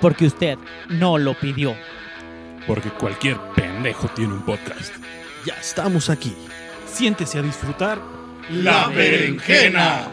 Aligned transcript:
porque 0.00 0.26
usted 0.26 0.58
no 0.88 1.18
lo 1.18 1.34
pidió. 1.34 1.74
Porque 2.66 2.90
cualquier 2.90 3.38
pendejo 3.54 4.08
tiene 4.08 4.34
un 4.34 4.42
podcast. 4.42 4.94
Ya 5.44 5.54
estamos 5.54 6.10
aquí. 6.10 6.34
Siéntese 6.86 7.38
a 7.38 7.42
disfrutar. 7.42 8.00
La 8.50 8.88
berenjena. 8.88 10.08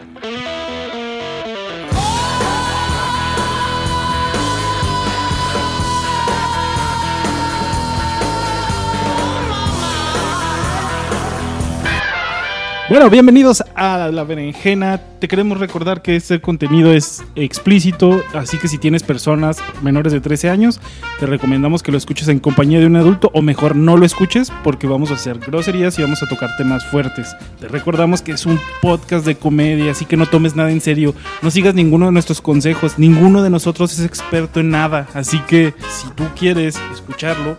Bueno, 12.88 13.10
bienvenidos 13.10 13.64
a 13.74 14.10
La 14.12 14.22
Berenjena. 14.22 15.00
Te 15.18 15.26
queremos 15.26 15.58
recordar 15.58 16.02
que 16.02 16.14
este 16.14 16.40
contenido 16.40 16.92
es 16.92 17.24
explícito, 17.34 18.22
así 18.32 18.58
que 18.58 18.68
si 18.68 18.78
tienes 18.78 19.02
personas 19.02 19.58
menores 19.82 20.12
de 20.12 20.20
13 20.20 20.50
años, 20.50 20.80
te 21.18 21.26
recomendamos 21.26 21.82
que 21.82 21.90
lo 21.90 21.98
escuches 21.98 22.28
en 22.28 22.38
compañía 22.38 22.78
de 22.78 22.86
un 22.86 22.94
adulto 22.94 23.32
o 23.34 23.42
mejor 23.42 23.74
no 23.74 23.96
lo 23.96 24.06
escuches 24.06 24.52
porque 24.62 24.86
vamos 24.86 25.10
a 25.10 25.14
hacer 25.14 25.40
groserías 25.40 25.98
y 25.98 26.02
vamos 26.02 26.22
a 26.22 26.28
tocar 26.28 26.56
temas 26.56 26.86
fuertes. 26.86 27.34
Te 27.58 27.66
recordamos 27.66 28.22
que 28.22 28.30
es 28.30 28.46
un 28.46 28.60
podcast 28.80 29.26
de 29.26 29.34
comedia, 29.34 29.90
así 29.90 30.04
que 30.04 30.16
no 30.16 30.26
tomes 30.26 30.54
nada 30.54 30.70
en 30.70 30.80
serio, 30.80 31.12
no 31.42 31.50
sigas 31.50 31.74
ninguno 31.74 32.06
de 32.06 32.12
nuestros 32.12 32.40
consejos, 32.40 33.00
ninguno 33.00 33.42
de 33.42 33.50
nosotros 33.50 33.98
es 33.98 34.06
experto 34.06 34.60
en 34.60 34.70
nada, 34.70 35.08
así 35.12 35.40
que 35.48 35.74
si 35.90 36.08
tú 36.10 36.22
quieres 36.38 36.78
escucharlo, 36.92 37.58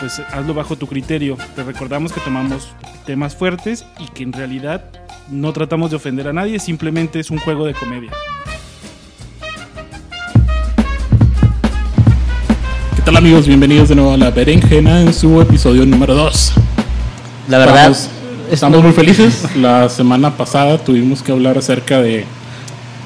pues 0.00 0.20
hazlo 0.32 0.54
bajo 0.54 0.76
tu 0.76 0.86
criterio. 0.86 1.36
Te 1.54 1.62
recordamos 1.62 2.12
que 2.12 2.20
tomamos 2.20 2.68
temas 3.04 3.34
fuertes 3.34 3.84
y 3.98 4.06
que 4.08 4.22
en 4.22 4.32
realidad 4.32 4.84
no 5.30 5.52
tratamos 5.52 5.90
de 5.90 5.96
ofender 5.96 6.28
a 6.28 6.32
nadie, 6.32 6.58
simplemente 6.58 7.18
es 7.20 7.30
un 7.30 7.38
juego 7.38 7.66
de 7.66 7.74
comedia. 7.74 8.10
¿Qué 12.94 13.02
tal 13.02 13.16
amigos? 13.16 13.46
Bienvenidos 13.46 13.88
de 13.88 13.94
nuevo 13.94 14.12
a 14.12 14.16
La 14.16 14.30
Berenjena 14.30 15.00
en 15.00 15.12
su 15.14 15.40
episodio 15.40 15.86
número 15.86 16.14
2. 16.14 16.52
La 17.48 17.58
verdad, 17.58 17.90
Estamos, 17.90 18.10
estamos 18.50 18.82
muy 18.82 18.92
felices. 18.92 19.44
La 19.56 19.88
semana 19.88 20.36
pasada 20.36 20.78
tuvimos 20.78 21.22
que 21.22 21.32
hablar 21.32 21.56
acerca 21.58 22.00
de... 22.00 22.24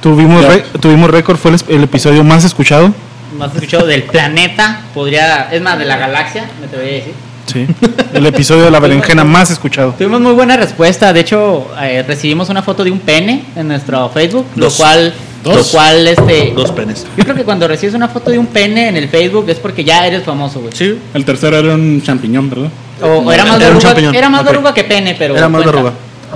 Tuvimos, 0.00 0.40
Ya. 0.42 0.48
re- 0.48 0.64
tuvimos 0.80 1.10
récord, 1.10 1.36
fue 1.36 1.52
el 1.68 1.82
episodio 1.84 2.24
más 2.24 2.44
escuchado. 2.44 2.94
Más 3.36 3.54
escuchado 3.54 3.86
del 3.86 4.02
planeta, 4.04 4.82
podría, 4.94 5.48
es 5.52 5.60
más, 5.62 5.78
de 5.78 5.84
la 5.84 5.96
galaxia, 5.96 6.48
me 6.60 6.66
atrevería 6.66 6.92
a 6.94 6.98
decir. 6.98 7.14
Sí. 7.46 7.66
El 8.14 8.26
episodio 8.26 8.64
de 8.64 8.70
la 8.70 8.78
berenjena 8.78 9.24
más 9.24 9.50
escuchado. 9.50 9.94
Tuvimos 9.98 10.20
muy 10.20 10.32
buena 10.32 10.56
respuesta, 10.56 11.12
de 11.12 11.20
hecho 11.20 11.68
eh, 11.80 12.04
recibimos 12.06 12.48
una 12.48 12.62
foto 12.62 12.84
de 12.84 12.90
un 12.92 13.00
pene 13.00 13.44
en 13.56 13.66
nuestro 13.68 14.08
Facebook, 14.10 14.46
lo 14.54 14.66
Dos. 14.66 14.76
cual, 14.76 15.12
lo 15.44 15.56
Dos. 15.56 15.68
cual 15.70 16.06
este, 16.06 16.52
Dos 16.54 16.70
penes. 16.70 17.06
yo 17.16 17.24
creo 17.24 17.34
que 17.34 17.42
cuando 17.44 17.66
recibes 17.66 17.94
una 17.96 18.08
foto 18.08 18.30
de 18.30 18.38
un 18.38 18.46
pene 18.46 18.88
en 18.88 18.96
el 18.96 19.08
Facebook 19.08 19.46
es 19.48 19.58
porque 19.58 19.82
ya 19.82 20.06
eres 20.06 20.22
famoso, 20.22 20.60
güey. 20.60 20.72
Sí. 20.76 20.96
El 21.12 21.24
tercero 21.24 21.56
era 21.58 21.74
un 21.74 22.00
champiñón, 22.02 22.48
¿verdad? 22.50 22.68
O, 23.02 23.06
o 23.06 23.32
era 23.32 23.44
más 23.44 23.60
Era 23.60 23.70
un 23.72 23.78
champiñón. 23.80 24.14
era 24.14 24.28
más 24.28 24.42
Ok. 24.42 24.46
verruga 24.46 24.74
que 24.74 24.84
pene, 24.84 25.16
pero 25.18 25.36
Era 25.36 25.48
más 25.48 25.62
cuenta. 25.62 25.72
verruga. 25.72 25.94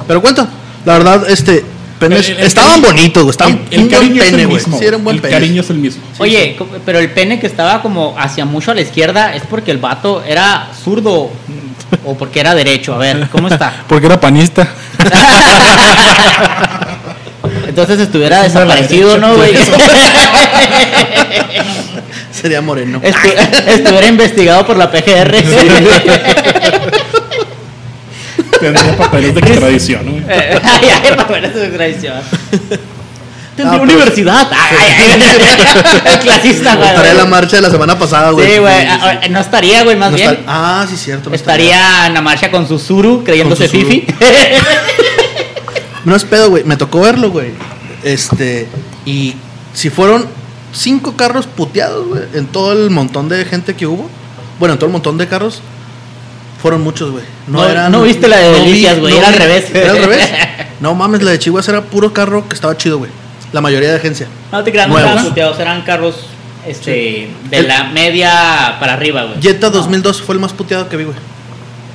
Pero 0.08 0.20
cuenta. 0.20 0.48
La 0.84 0.92
verdad, 0.94 1.30
este. 1.30 1.64
Penes. 2.08 2.28
El- 2.28 2.38
el 2.38 2.44
estaban 2.46 2.70
cariño- 2.80 2.86
bonitos, 2.86 3.22
güey. 3.22 3.30
Estaban 3.32 3.60
El, 3.70 3.80
el 3.80 3.88
cariño 3.88 4.22
es 4.22 4.30
pene, 4.30 4.42
el 4.42 4.48
güey. 4.48 4.58
mismo. 4.58 4.78
Sí, 4.78 4.84
era 4.84 4.96
un 4.96 5.04
buen 5.04 5.16
el 5.16 5.22
pene. 5.22 5.34
cariño 5.34 5.60
es 5.62 5.70
el 5.70 5.78
mismo. 5.78 6.02
Oye, 6.18 6.56
pero 6.84 6.98
el 6.98 7.10
pene 7.10 7.40
que 7.40 7.46
estaba 7.46 7.80
como 7.82 8.14
hacia 8.18 8.44
mucho 8.44 8.70
a 8.70 8.74
la 8.74 8.80
izquierda 8.82 9.34
es 9.34 9.42
porque 9.48 9.70
el 9.70 9.78
vato 9.78 10.22
era 10.26 10.68
zurdo 10.84 11.30
o 12.04 12.14
porque 12.16 12.40
era 12.40 12.54
derecho. 12.54 12.94
A 12.94 12.98
ver, 12.98 13.28
¿cómo 13.30 13.48
está? 13.48 13.72
Porque 13.88 14.06
era 14.06 14.20
panista. 14.20 14.66
Entonces 17.68 18.00
estuviera 18.00 18.46
es 18.46 18.52
desaparecido, 18.54 19.08
derecha, 19.10 19.26
¿no, 19.26 19.36
güey? 19.36 19.54
Sería 22.32 22.60
moreno. 22.60 23.00
Estu- 23.00 23.34
estuviera 23.68 24.06
investigado 24.06 24.66
por 24.66 24.76
la 24.76 24.90
PGR. 24.90 25.34
Tendría 28.72 28.96
papeles 28.96 29.34
de 29.34 29.40
extradición, 29.46 30.10
güey. 30.10 30.24
ay, 30.28 30.88
ay, 30.92 31.10
para 31.16 31.24
ver 31.24 31.44
esa 31.44 31.70
tradición. 31.76 32.14
Tendría 33.56 33.78
Ah, 33.78 33.82
pero- 33.82 33.82
universidad. 33.84 34.48
Ay, 34.52 34.88
ay, 34.98 35.22
ay. 35.22 36.18
Clasista, 36.22 36.74
güey. 36.74 36.88
Estaría 36.88 37.14
la 37.14 37.24
marcha 37.26 37.56
de 37.56 37.62
la 37.62 37.70
semana 37.70 37.96
pasada, 37.98 38.30
güey. 38.32 38.50
Sí, 38.52 38.58
güey. 38.58 38.86
ah, 38.88 39.20
No 39.30 39.38
estaría, 39.38 39.84
güey, 39.84 39.96
más 39.96 40.10
No 40.10 40.16
bien. 40.16 40.30
está- 40.30 40.42
Ah, 40.48 40.86
sí, 40.90 40.96
cierto. 40.96 41.30
no 41.30 41.36
Estaría 41.36 42.06
en 42.06 42.14
la 42.14 42.20
marcha 42.20 42.50
con 42.50 42.66
su 42.66 42.78
Zuru 42.80 43.22
creyéndose 43.22 43.68
su 43.68 43.76
Fifi. 43.76 44.06
No 46.04 46.14
es 46.16 46.24
pedo, 46.24 46.50
güey. 46.50 46.64
Me 46.64 46.76
tocó 46.76 47.00
verlo, 47.00 47.30
güey. 47.30 47.50
Este. 48.02 48.66
Y 49.06 49.34
si 49.72 49.88
fueron 49.90 50.26
cinco 50.72 51.16
carros 51.16 51.46
puteados, 51.46 52.06
güey. 52.08 52.22
En 52.34 52.46
todo 52.46 52.72
el 52.72 52.90
montón 52.90 53.28
de 53.28 53.44
gente 53.44 53.74
que 53.74 53.86
hubo. 53.86 54.10
Bueno, 54.58 54.74
en 54.74 54.78
todo 54.78 54.86
el 54.86 54.92
montón 54.92 55.16
de 55.16 55.26
carros. 55.28 55.60
Fueron 56.64 56.80
muchos, 56.80 57.10
güey. 57.10 57.22
No- 57.46 57.90
no 57.90 58.00
viste 58.00 58.26
la 58.26 58.38
de 58.38 58.52
Delicias, 58.52 58.98
güey, 58.98 59.14
era 59.18 59.28
al 59.28 59.34
revés. 59.34 59.66
Era 59.74 59.90
al 59.90 59.98
revés. 59.98 60.30
No 60.80 60.94
mames, 60.94 61.20
la 61.22 61.32
de 61.32 61.38
Chihuahua 61.38 61.62
era 61.68 61.82
puro 61.82 62.10
carro 62.14 62.48
que 62.48 62.54
estaba 62.54 62.74
chido, 62.74 62.96
güey. 62.96 63.10
La 63.52 63.60
mayoría 63.60 63.90
de 63.90 63.96
agencia. 63.96 64.28
No 64.50 64.64
te 64.64 64.72
creas, 64.72 64.88
no 64.88 64.98
estaban 64.98 65.24
puteados, 65.26 65.58
eran 65.60 65.82
carros 65.82 66.14
este, 66.66 67.28
de 67.50 67.58
El- 67.58 67.68
la 67.68 67.84
media 67.84 68.78
para 68.80 68.94
arriba, 68.94 69.24
güey. 69.24 69.42
Jetta 69.42 69.68
2002 69.68 70.22
fue 70.22 70.36
el 70.36 70.40
más 70.40 70.54
puteado 70.54 70.88
que 70.88 70.96
vi, 70.96 71.04
güey. 71.04 71.16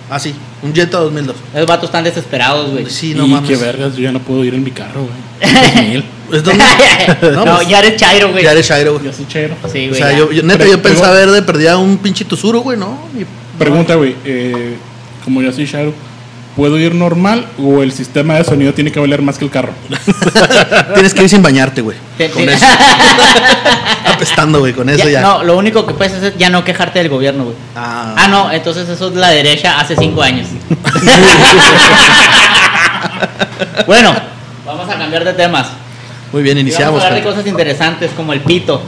Ah, 0.07 0.19
sí. 0.19 0.35
Un 0.61 0.71
Jetta 0.75 0.99
2002. 0.99 1.35
Esos 1.55 1.65
vatos 1.65 1.85
están 1.85 2.03
desesperados, 2.03 2.69
güey. 2.69 2.85
Sí, 2.91 3.15
no 3.15 3.25
y 3.25 3.29
mames. 3.29 3.49
qué 3.49 3.55
vergas, 3.57 3.95
yo 3.95 4.01
ya 4.03 4.11
no 4.11 4.19
puedo 4.19 4.43
ir 4.45 4.53
en 4.53 4.63
mi 4.63 4.69
carro, 4.71 5.01
güey. 5.07 5.53
2000. 5.73 6.05
Es 6.31 6.43
2000. 6.43 6.65
no, 7.33 7.45
No, 7.45 7.55
pues, 7.55 7.67
ya 7.69 7.79
eres 7.79 7.95
Chairo, 7.95 8.29
güey. 8.29 8.43
Ya 8.43 8.51
eres 8.51 8.67
Shairo, 8.69 8.93
güey. 8.93 9.05
Yo 9.05 9.13
soy 9.13 9.27
chero. 9.27 9.55
Sí, 9.73 9.85
O 9.85 9.89
güey. 9.89 9.99
sea, 9.99 10.11
ya. 10.11 10.17
yo, 10.19 10.31
yo- 10.31 10.43
neta, 10.43 10.59
Pero- 10.59 10.71
yo 10.73 10.81
pensaba 10.83 11.13
pero- 11.13 11.31
ver 11.31 11.41
de 11.41 11.41
perdida 11.41 11.75
un 11.79 11.97
pinche 11.97 12.23
Tuzuro, 12.23 12.59
güey, 12.59 12.77
¿no? 12.77 12.99
Y- 13.19 13.25
Pregunta, 13.59 13.95
güey. 13.95 14.15
Eh, 14.25 14.77
como 15.23 15.41
yo 15.41 15.51
soy 15.51 15.65
Shadow, 15.65 15.93
¿puedo 16.55 16.77
ir 16.79 16.95
normal 16.95 17.45
o 17.59 17.83
el 17.83 17.91
sistema 17.91 18.35
de 18.35 18.43
sonido 18.43 18.73
tiene 18.73 18.91
que 18.91 18.99
valer 18.99 19.21
más 19.21 19.37
que 19.37 19.45
el 19.45 19.51
carro? 19.51 19.73
Tienes 20.93 21.13
que 21.13 21.23
ir 21.23 21.29
sin 21.29 21.41
bañarte, 21.41 21.81
güey. 21.81 21.97
Con 22.33 22.47
eso. 22.49 22.65
Apestando, 24.05 24.59
güey, 24.59 24.73
con 24.73 24.89
eso 24.89 25.05
Ya- 25.05 25.11
ya. 25.11 25.21
No, 25.21 25.43
lo 25.43 25.57
único 25.57 25.85
que 25.85 25.93
puedes 25.93 26.13
hacer 26.13 26.33
es 26.33 26.37
ya 26.39 26.49
no 26.49 26.63
quejarte 26.63 26.99
del 26.99 27.09
gobierno, 27.09 27.45
güey. 27.45 27.55
Ah, 27.75 28.15
Ah, 28.17 28.27
no, 28.27 28.51
entonces 28.51 28.87
eso 28.89 29.09
es 29.09 29.15
la 29.15 29.29
derecha 29.29 29.79
hace 29.79 29.95
cinco 29.95 30.21
años. 30.21 30.47
bueno, 33.87 34.13
vamos 34.65 34.89
a 34.89 34.97
cambiar 34.97 35.23
de 35.23 35.33
temas. 35.33 35.67
Muy 36.31 36.43
bien, 36.43 36.57
iniciamos. 36.57 37.01
Vamos 37.01 37.03
a 37.03 37.07
hablar 37.07 37.23
de 37.23 37.29
cosas 37.29 37.47
interesantes 37.47 38.11
como 38.15 38.33
el 38.33 38.41
pito. 38.41 38.81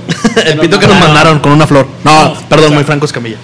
El 0.46 0.60
pito 0.60 0.80
que 0.80 0.88
nos 0.88 1.00
mandaron 1.00 1.40
con 1.40 1.52
una 1.52 1.66
flor. 1.66 1.88
No, 2.04 2.26
No, 2.26 2.34
perdón, 2.50 2.66
o 2.66 2.68
sea- 2.70 2.76
muy 2.76 2.84
Franco 2.84 3.06
Escamilla. 3.06 3.38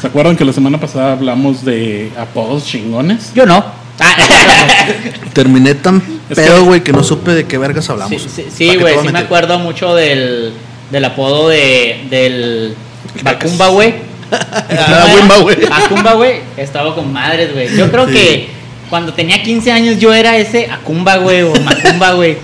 ¿Se 0.00 0.06
acuerdan 0.06 0.36
que 0.36 0.44
la 0.44 0.52
semana 0.52 0.78
pasada 0.78 1.12
hablamos 1.12 1.64
de 1.64 2.10
apodos 2.18 2.64
chingones? 2.64 3.32
Yo 3.34 3.46
no. 3.46 3.64
Ah, 4.00 4.14
Terminé 5.32 5.74
tan 5.74 6.00
Es 6.30 6.36
pedo, 6.36 6.64
güey, 6.64 6.82
que 6.84 6.92
no 6.92 7.02
supe 7.02 7.32
de 7.32 7.46
qué 7.46 7.58
vergas 7.58 7.90
hablamos. 7.90 8.22
sí, 8.22 8.28
sí, 8.28 8.42
¿Para 8.42 8.54
sí, 8.56 8.76
güey, 8.76 8.94
a 8.94 9.02
sí 9.02 9.08
me 9.08 9.18
acuerdo 9.18 9.58
mucho 9.58 9.94
del, 9.96 10.52
del 10.92 11.04
apodo 11.04 11.48
de, 11.48 12.04
del 12.08 12.76
Cacas. 13.24 13.50
Macumba, 13.52 13.68
güey. 13.68 13.94
Ah, 14.30 15.06
Wimba, 15.16 15.38
güey. 15.38 15.56
Macumba, 15.68 16.12
güey, 16.12 16.40
estaba 16.58 16.94
con 16.94 17.10
madres, 17.12 17.52
güey. 17.54 17.74
Yo 17.76 17.90
creo 17.90 18.06
Sí. 18.06 18.12
que 18.12 18.48
cuando 18.90 19.14
tenía 19.14 19.42
15 19.42 19.72
años 19.72 19.98
yo 19.98 20.12
era 20.12 20.36
ese 20.36 20.70
Acumba, 20.70 21.16
güey, 21.16 21.42
o 21.42 21.54
Macumba, 21.62 22.12
güey. 22.12 22.36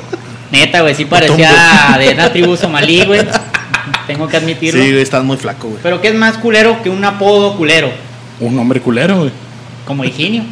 Neta, 0.50 0.81
güey, 0.81 0.94
sí 0.94 1.04
parecía 1.04 1.97
de 1.98 2.15
una 2.15 2.32
tribu 2.32 2.56
somalí, 2.56 3.04
güey. 3.04 3.21
Tengo 4.06 4.28
que 4.28 4.37
admitirlo. 4.37 4.82
Sí, 4.82 4.91
güey, 4.91 5.03
estás 5.03 5.25
muy 5.25 5.37
flaco, 5.37 5.69
güey. 5.69 5.81
Pero 5.82 6.00
¿qué 6.00 6.09
es 6.09 6.15
más 6.15 6.38
culero 6.38 6.82
que 6.82 6.91
un 6.91 7.04
apodo 7.04 7.56
culero? 7.56 7.91
Un 8.41 8.59
hombre 8.59 8.81
culero, 8.81 9.19
güey. 9.19 9.31
Como 9.87 10.04
Higinio. 10.04 10.44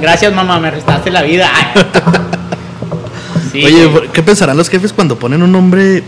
Gracias, 0.00 0.32
mamá, 0.32 0.58
me 0.60 0.70
restaste 0.70 1.10
la 1.10 1.22
vida. 1.22 1.50
Sí, 3.52 3.64
Oye, 3.64 3.86
güey. 3.86 4.08
¿qué 4.08 4.22
pensarán 4.22 4.56
los 4.56 4.68
jefes 4.68 4.92
cuando 4.92 5.18
ponen 5.18 5.42
un 5.42 5.52
nombre. 5.52 6.02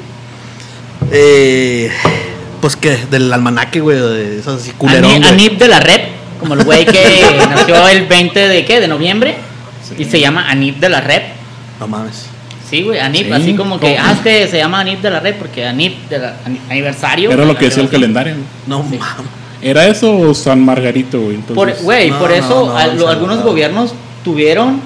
Eh, 1.13 1.91
pues 2.61 2.77
que, 2.77 2.97
del 3.11 3.33
almanaque, 3.33 3.81
güey, 3.81 3.99
o 3.99 4.09
de 4.09 4.39
esos 4.39 4.61
así 4.61 4.71
culerón? 4.73 5.23
Anip 5.25 5.59
de 5.59 5.69
la 5.69 5.81
Rep, 5.81 6.09
como 6.41 6.55
el 6.55 6.65
güey 6.65 6.87
que 6.87 7.23
nació 7.51 7.87
el 7.89 8.07
20 8.07 8.49
de 8.49 8.65
qué, 8.65 8.81
de 8.81 8.89
noviembre, 8.89 9.37
y 9.99 10.05
se 10.07 10.19
llama 10.19 10.49
Anip 10.49 10.79
de 10.79 10.89
la 10.89 11.01
Rep. 11.01 11.23
No 11.79 11.87
mames. 11.87 12.34
Sí, 12.75 12.83
güey, 12.83 12.99
Anip, 12.99 13.27
Sí, 13.27 13.33
así 13.33 13.55
como 13.55 13.79
que, 13.79 13.95
¿cómo? 13.95 14.09
ah, 14.09 14.13
es 14.13 14.21
que 14.21 14.49
se 14.49 14.57
llama 14.59 14.81
Anip 14.81 15.01
de 15.01 15.11
la 15.11 15.21
Rep 15.21 15.39
porque 15.39 15.65
Anip 15.65 16.09
de 16.09 16.19
la 16.19 16.35
ani- 16.45 16.59
aniversario. 16.69 17.31
Era 17.31 17.45
lo 17.45 17.57
que 17.57 17.67
decía 17.67 17.83
el 17.85 17.89
calendario. 17.89 18.35
No 18.67 18.83
Sí. 18.91 18.99
mames. 18.99 19.27
¿Era 19.63 19.87
eso 19.87 20.19
o 20.19 20.35
San 20.35 20.65
Margarito, 20.65 21.21
güey? 21.21 21.37
Por, 21.37 21.69
Entonces, 21.69 21.85
güey, 21.85 22.11
No, 22.11 22.19
por 22.19 22.31
no, 22.31 22.35
eso 22.37 22.67
no, 22.67 22.77
a- 22.77 22.87
no, 22.89 22.93
no, 22.95 23.09
algunos 23.09 23.39
no. 23.39 23.45
gobiernos 23.45 23.95
tuvieron 24.25 24.81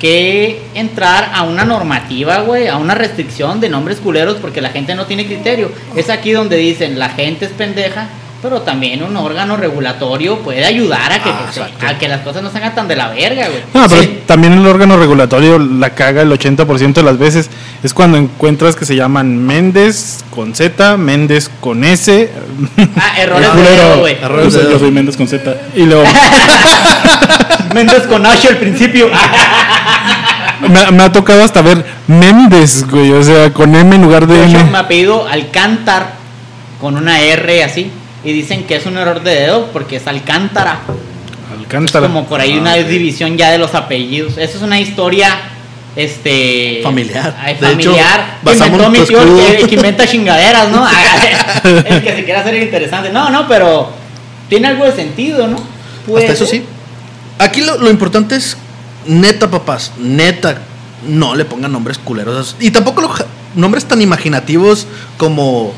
que 0.00 0.60
entrar 0.74 1.30
a 1.34 1.42
una 1.42 1.64
normativa, 1.64 2.40
güey, 2.40 2.66
a 2.68 2.76
una 2.78 2.94
restricción 2.94 3.60
de 3.60 3.68
nombres 3.68 3.98
culeros 3.98 4.36
porque 4.40 4.60
la 4.60 4.70
gente 4.70 4.94
no 4.94 5.06
tiene 5.06 5.26
criterio. 5.26 5.70
Es 5.94 6.10
aquí 6.10 6.32
donde 6.32 6.56
dicen, 6.56 6.98
la 6.98 7.10
gente 7.10 7.44
es 7.44 7.52
pendeja 7.52 8.08
Pero 8.42 8.62
también 8.62 9.02
un 9.02 9.14
órgano 9.18 9.58
regulatorio 9.58 10.38
puede 10.38 10.64
ayudar 10.64 11.12
a 11.12 11.22
que, 11.22 11.28
Ah, 11.28 11.40
que 11.52 11.60
exacto. 11.60 11.86
a 11.86 11.98
que 11.98 12.08
las 12.08 12.20
cosas 12.22 12.42
no 12.42 12.50
se 12.50 12.56
hagan 12.56 12.74
tan 12.74 12.88
de 12.88 12.96
la 12.96 13.08
verga, 13.08 13.48
güey. 13.48 13.60
No, 13.74 13.86
pero 13.86 14.02
Sí. 14.02 14.20
también 14.26 14.54
el 14.54 14.66
órgano 14.66 14.96
regulatorio 14.96 15.58
la 15.58 15.90
caga 15.90 16.22
el 16.22 16.32
80% 16.32 17.00
de 17.02 17.06
las 17.06 17.18
veces. 17.18 17.50
Es 17.82 17.92
cuando 17.92 18.16
encuentras 18.16 18.76
que 18.76 18.86
se 18.86 18.96
llaman 18.96 19.36
Méndez 19.46 20.24
con 20.34 20.54
Z, 20.54 20.96
Méndez 20.96 21.50
con 21.60 21.84
S. 21.84 22.30
Ah, 22.96 23.20
errores 23.20 23.54
de 23.54 23.62
dedo, 23.62 23.98
güey. 24.00 24.14
Errores 24.22 24.44
Yo 24.46 24.50
soy, 24.52 24.62
de- 24.66 24.72
yo 24.72 24.78
soy 24.78 24.90
Méndez 24.90 25.16
con 25.18 25.28
Z. 25.28 25.54
y 25.76 25.82
luego 25.82 26.04
Méndez 27.74 28.02
con 28.06 28.24
H 28.24 28.48
al 28.48 28.56
principio. 28.56 29.10
me, 30.68 30.90
me 30.92 31.02
ha 31.02 31.12
tocado 31.12 31.42
hasta 31.44 31.60
ver 31.62 31.84
Méndez, 32.06 32.86
güey. 32.88 33.12
O 33.12 33.22
sea, 33.22 33.52
con 33.52 33.74
M 33.74 33.94
en 33.96 34.02
lugar 34.02 34.26
de 34.26 34.44
hecho, 34.46 34.58
M. 34.60 34.70
me 34.70 34.78
apellido 34.78 35.26
Alcántar 35.28 36.12
con 36.80 36.96
una 36.96 37.20
R 37.20 37.64
así. 37.64 37.92
Y 38.24 38.32
dicen 38.32 38.64
que 38.64 38.76
es 38.76 38.86
un 38.86 38.96
error 38.98 39.22
de 39.22 39.34
dedo 39.34 39.66
porque 39.72 39.96
es 39.96 40.06
Alcántara. 40.06 40.80
Es 41.52 41.58
Alcántara. 41.58 42.06
como 42.06 42.26
por 42.26 42.40
ahí 42.40 42.54
Ah, 42.58 42.60
una 42.60 42.74
ok. 42.74 42.80
división 42.86 43.36
ya 43.38 43.50
de 43.50 43.58
los 43.58 43.74
apellidos. 43.74 44.36
Eso 44.38 44.58
es 44.58 44.62
una 44.62 44.78
historia 44.80 45.28
este 45.96 46.80
Familiar. 46.84 47.36
ay, 47.40 47.54
De 47.54 47.72
hecho, 47.72 47.92
familiar 47.92 48.38
que 48.44 48.52
inventó 48.52 48.90
mi 48.90 48.98
tío 49.00 49.18
que, 49.58 49.66
que 49.66 49.74
inventa 49.74 50.06
chingaderas 50.06 50.68
no 50.70 50.86
el 51.64 52.02
que 52.02 52.14
se 52.14 52.24
quiera 52.24 52.40
hacer 52.40 52.54
interesante 52.62 53.10
no 53.10 53.28
no 53.30 53.48
pero 53.48 53.90
tiene 54.48 54.68
algo 54.68 54.84
de 54.84 54.92
sentido 54.92 55.48
no 55.48 55.56
Hasta 56.16 56.32
eso 56.32 56.46
sí. 56.46 56.64
Aquí 57.40 57.62
lo, 57.62 57.78
lo 57.78 57.88
importante 57.90 58.36
es, 58.36 58.56
neta, 59.06 59.50
papás, 59.50 59.92
neta, 59.98 60.58
no 61.08 61.34
le 61.34 61.46
pongan 61.46 61.72
nombres 61.72 61.96
culeros. 61.98 62.54
Y 62.60 62.70
tampoco 62.70 63.00
lo- 63.00 63.14
nombres 63.54 63.86
tan 63.86 64.02
imaginativos 64.02 64.86
como 65.16 65.72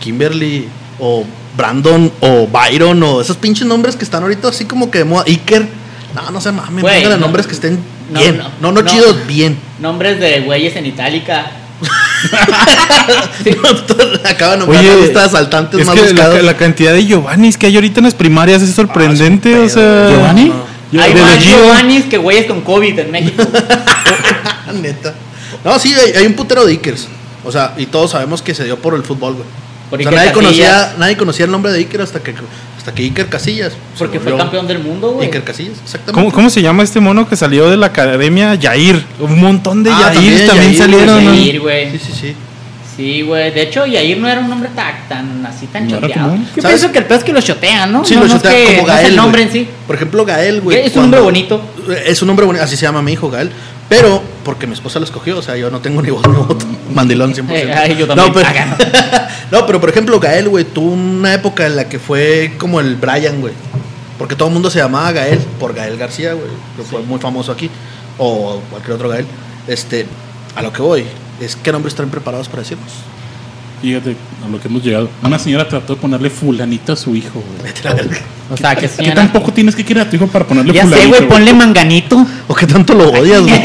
Kimberly 0.00 0.68
o 0.98 1.24
Brandon 1.56 2.12
o 2.20 2.46
Byron 2.46 3.02
o 3.02 3.20
esos 3.20 3.36
pinches 3.36 3.66
nombres 3.66 3.96
que 3.96 4.04
están 4.04 4.22
ahorita 4.22 4.48
así 4.48 4.64
como 4.64 4.90
que 4.90 4.98
de 4.98 5.04
moda. 5.04 5.24
Iker. 5.26 5.66
No, 6.14 6.30
no 6.30 6.40
se 6.40 6.52
mames, 6.52 6.82
pónganle 6.84 7.08
no, 7.10 7.16
nombres 7.18 7.46
que 7.46 7.52
estén 7.54 7.78
no, 8.10 8.20
bien. 8.20 8.38
no, 8.38 8.44
No, 8.60 8.72
no, 8.72 8.82
no. 8.82 8.90
chidos, 8.90 9.26
bien. 9.26 9.58
nombres 9.80 10.18
de 10.20 10.40
güeyes 10.40 10.74
en 10.76 10.86
itálica 10.86 11.50
Acaba 14.24 14.52
de 14.52 14.58
nombrar 14.58 14.82
de 14.84 15.20
asaltantes 15.20 15.80
es 15.80 15.86
más 15.86 15.94
que 15.94 16.02
la, 16.02 16.08
buscados. 16.10 16.42
la 16.42 16.56
cantidad 16.56 16.92
de 16.92 17.04
Giovannis 17.04 17.56
que 17.58 17.66
hay 17.66 17.74
ahorita 17.74 18.00
en 18.00 18.04
las 18.04 18.14
primarias 18.14 18.62
es 18.62 18.74
sorprendente. 18.74 19.54
Ah, 19.54 19.58
o 19.60 19.64
es 19.64 19.76
un 19.76 19.82
sea. 19.82 20.10
¿Giovanni? 20.10 20.44
No. 20.48 20.76
Yo- 20.92 21.02
hay 21.02 21.12
de 21.14 21.20
más 21.20 21.38
Gio- 21.38 21.56
Giovannis 21.58 22.04
que 22.04 22.16
güeyes 22.18 22.46
con 22.46 22.60
COVID 22.62 22.98
en 22.98 23.10
México 23.10 23.42
Neta. 24.80 25.14
No, 25.64 25.78
sí, 25.78 25.94
hay, 25.94 26.12
hay 26.12 26.26
un 26.26 26.34
putero 26.34 26.64
de 26.64 26.72
Ikers. 26.72 27.08
O 27.44 27.52
sea, 27.52 27.74
y 27.76 27.86
todos 27.86 28.12
sabemos 28.12 28.42
que 28.42 28.54
se 28.54 28.64
dio 28.64 28.78
por 28.78 28.94
el 28.94 29.02
fútbol, 29.02 29.34
güey. 29.34 29.46
Por 29.90 30.00
O 30.00 30.02
sea, 30.02 30.10
Iker 30.10 30.14
nadie 30.18 30.32
conocía, 30.32 30.94
nadie 30.98 31.16
conocía 31.16 31.44
el 31.44 31.50
nombre 31.52 31.70
de 31.72 31.78
Iker 31.78 32.00
hasta 32.02 32.20
que, 32.20 32.34
hasta 32.76 32.92
que 32.92 33.02
Iker 33.04 33.28
Casillas. 33.28 33.72
porque 33.98 34.18
fue 34.20 34.36
campeón 34.36 34.66
del 34.66 34.80
mundo 34.80 35.12
güey 35.12 35.26
Iker 35.26 35.44
Casillas, 35.44 35.78
exactamente. 35.84 36.12
¿Cómo, 36.12 36.32
cómo 36.32 36.50
se 36.50 36.60
llama 36.62 36.82
este 36.82 36.98
mono 37.00 37.28
que 37.28 37.36
salió 37.36 37.70
de 37.70 37.76
la 37.76 37.86
academia? 37.86 38.54
Yair. 38.56 39.04
Un 39.20 39.38
montón 39.40 39.82
de 39.84 39.90
Ah, 39.90 40.12
Yair 40.12 40.14
también, 40.14 40.46
también, 40.48 40.72
Yair, 40.72 40.78
salieron. 40.78 41.24
¿no? 41.24 41.34
Yair, 41.34 41.60
güey 41.60 41.90
Sí, 41.92 41.98
sí, 42.04 42.12
sí. 42.20 42.34
Sí, 42.96 43.20
güey. 43.22 43.52
De 43.52 43.60
hecho, 43.60 43.84
Yair 43.84 44.16
no 44.16 44.26
era 44.26 44.40
un 44.40 44.48
nombre 44.48 44.70
tan, 44.74 44.94
tan 45.06 45.44
así 45.44 45.66
tan 45.66 45.86
No 45.86 46.00
choteado. 46.00 46.34
Yo 46.34 46.62
¿Sabes? 46.62 46.80
pienso 46.80 46.92
que 46.92 46.98
el 47.00 47.04
peor 47.04 47.18
es 47.18 47.24
que 47.24 47.32
lo 47.34 47.42
chotean, 47.42 47.92
¿no? 47.92 48.04
Sí, 48.06 48.14
no, 48.14 48.22
lo 48.22 48.28
no 48.28 48.36
es 48.36 48.42
chotea 48.42 48.56
que- 48.56 48.64
como 48.76 48.86
no 48.86 48.92
es 48.94 48.96
Gael. 49.00 49.06
el 49.10 49.16
nombre 49.16 49.42
en 49.42 49.52
sí. 49.52 49.68
Por 49.86 49.96
ejemplo, 49.96 50.24
Gael, 50.24 50.60
güey. 50.62 50.78
Es 50.78 50.96
un 50.96 51.02
nombre 51.02 51.20
bonito. 51.20 51.60
Es 52.06 52.22
un 52.22 52.28
nombre 52.28 52.46
bonito, 52.46 52.64
así 52.64 52.74
se 52.74 52.82
llama 52.86 53.02
mi 53.02 53.12
hijo, 53.12 53.28
Gael. 53.30 53.50
Pero, 53.90 54.20
porque 54.44 54.66
mi 54.66 54.72
esposa 54.72 54.98
lo 54.98 55.04
escogió, 55.04 55.36
o 55.38 55.42
sea, 55.42 55.56
yo 55.56 55.70
no 55.70 55.80
tengo 55.80 56.00
ni 56.00 56.08
voz 56.10 56.26
ni 56.26 56.34
voto. 56.34 56.56
Mandilón 56.94 57.34
100%. 57.34 57.44
Eh, 57.50 57.72
ay, 57.76 57.96
yo 57.98 58.06
también. 58.06 58.28
No, 58.28 58.32
pero, 58.32 58.48
Ah, 58.48 59.28
no, 59.50 59.66
pero 59.66 59.80
por 59.80 59.90
ejemplo, 59.90 60.18
Gael, 60.18 60.48
güey, 60.48 60.64
tuvo 60.64 60.92
una 60.92 61.34
época 61.34 61.66
en 61.66 61.76
la 61.76 61.88
que 61.88 61.98
fue 61.98 62.54
como 62.58 62.80
el 62.80 62.96
Brian, 62.96 63.40
güey. 63.40 63.54
Porque 64.18 64.34
todo 64.34 64.48
el 64.48 64.54
mundo 64.54 64.70
se 64.70 64.78
llamaba 64.78 65.12
Gael 65.12 65.38
por 65.60 65.74
Gael 65.74 65.96
García, 65.98 66.32
güey. 66.32 66.48
Que 66.76 66.82
fue 66.82 67.02
muy 67.02 67.18
famoso 67.18 67.52
aquí. 67.52 67.70
O 68.18 68.60
cualquier 68.70 68.94
otro 68.94 69.08
Gael. 69.08 69.26
Este, 69.68 70.06
a 70.54 70.62
lo 70.62 70.72
que 70.72 70.82
voy, 70.82 71.04
es 71.40 71.56
qué 71.56 71.70
nombres 71.70 71.92
están 71.92 72.10
preparados 72.10 72.48
para 72.48 72.62
decirnos. 72.62 72.92
Fíjate 73.82 74.16
a 74.44 74.48
lo 74.48 74.60
que 74.60 74.68
hemos 74.68 74.82
llegado. 74.82 75.08
Una 75.22 75.38
señora 75.38 75.68
trató 75.68 75.94
de 75.94 76.00
ponerle 76.00 76.30
fulanito 76.30 76.92
a 76.92 76.96
su 76.96 77.14
hijo, 77.14 77.42
güey. 77.60 77.72
O 78.48 78.56
sea, 78.56 78.76
que 78.76 78.82
¿Qué 78.82 78.88
señora. 78.88 79.16
tampoco 79.16 79.52
tienes 79.52 79.74
que 79.74 79.84
querer 79.84 80.04
a 80.06 80.08
tu 80.08 80.14
hijo 80.14 80.28
para 80.28 80.44
ponerle 80.46 80.72
Ya 80.72 80.82
sé, 80.82 80.88
fulanito? 80.90 81.16
güey, 81.16 81.28
ponle 81.28 81.52
manganito. 81.52 82.24
O 82.46 82.54
qué 82.54 82.64
tanto 82.64 82.94
lo 82.94 83.10
odias, 83.10 83.42
güey. 83.42 83.52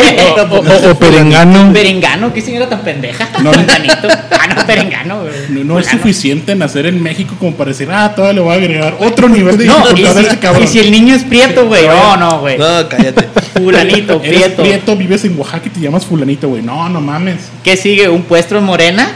O, 0.49 0.55
o- 0.55 0.91
o 0.91 0.95
perengano. 0.97 1.71
Perengano, 1.71 2.33
qué 2.33 2.41
señora 2.41 2.67
tan 2.67 2.81
pendeja. 2.81 3.29
No. 3.43 3.51
Manganito. 3.51 4.07
Ah, 4.31 4.47
no, 4.55 4.65
perengano, 4.65 5.21
güey. 5.21 5.33
No, 5.49 5.63
no 5.75 5.79
es 5.79 5.85
suficiente 5.85 6.55
nacer 6.55 6.87
en 6.87 7.01
México 7.03 7.35
como 7.37 7.53
para 7.55 7.69
decir, 7.69 7.89
ah, 7.91 8.11
todavía 8.15 8.33
le 8.33 8.41
voy 8.41 8.53
a 8.53 8.57
agregar 8.57 8.97
otro 9.01 9.29
nivel 9.29 9.55
de 9.55 9.65
No, 9.65 9.75
y 9.91 9.93
dificultad 9.93 10.17
a 10.17 10.19
si, 10.21 10.25
este 10.25 10.39
cabrón. 10.39 10.63
y 10.63 10.67
si 10.67 10.79
el 10.79 10.91
niño 10.91 11.13
es 11.13 11.23
prieto, 11.25 11.67
güey. 11.67 11.85
No, 11.87 12.17
no, 12.17 12.39
güey. 12.39 12.57
No, 12.57 12.89
cállate. 12.89 13.29
Fulanito, 13.53 14.19
Eres 14.23 14.35
prieto. 14.39 14.61
prieto, 14.63 14.95
vives 14.97 15.23
en 15.25 15.37
Oaxaca 15.37 15.67
y 15.67 15.69
te 15.69 15.79
llamas 15.79 16.05
fulanito, 16.07 16.47
güey. 16.49 16.63
No, 16.63 16.89
no 16.89 16.99
mames. 17.01 17.37
¿Qué 17.63 17.77
sigue? 17.77 18.09
¿Un 18.09 18.23
puesto 18.23 18.57
en 18.57 18.63
Morena? 18.63 19.11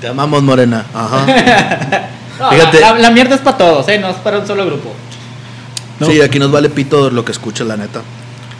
Te 0.00 0.08
amamos, 0.08 0.42
Morena. 0.42 0.84
Ajá. 0.94 1.26
No, 2.38 2.50
Fíjate. 2.52 2.78
La, 2.78 2.96
la 2.96 3.10
mierda 3.10 3.34
es 3.34 3.40
para 3.40 3.58
todos, 3.58 3.88
¿eh? 3.88 3.98
No 3.98 4.10
es 4.10 4.16
para 4.18 4.38
un 4.38 4.46
solo 4.46 4.64
grupo. 4.64 4.92
No. 5.98 6.06
Sí, 6.06 6.20
aquí 6.20 6.38
nos 6.38 6.52
vale 6.52 6.68
pito 6.70 7.10
lo 7.10 7.24
que 7.24 7.32
escuches, 7.32 7.66
la 7.66 7.76
neta. 7.76 8.02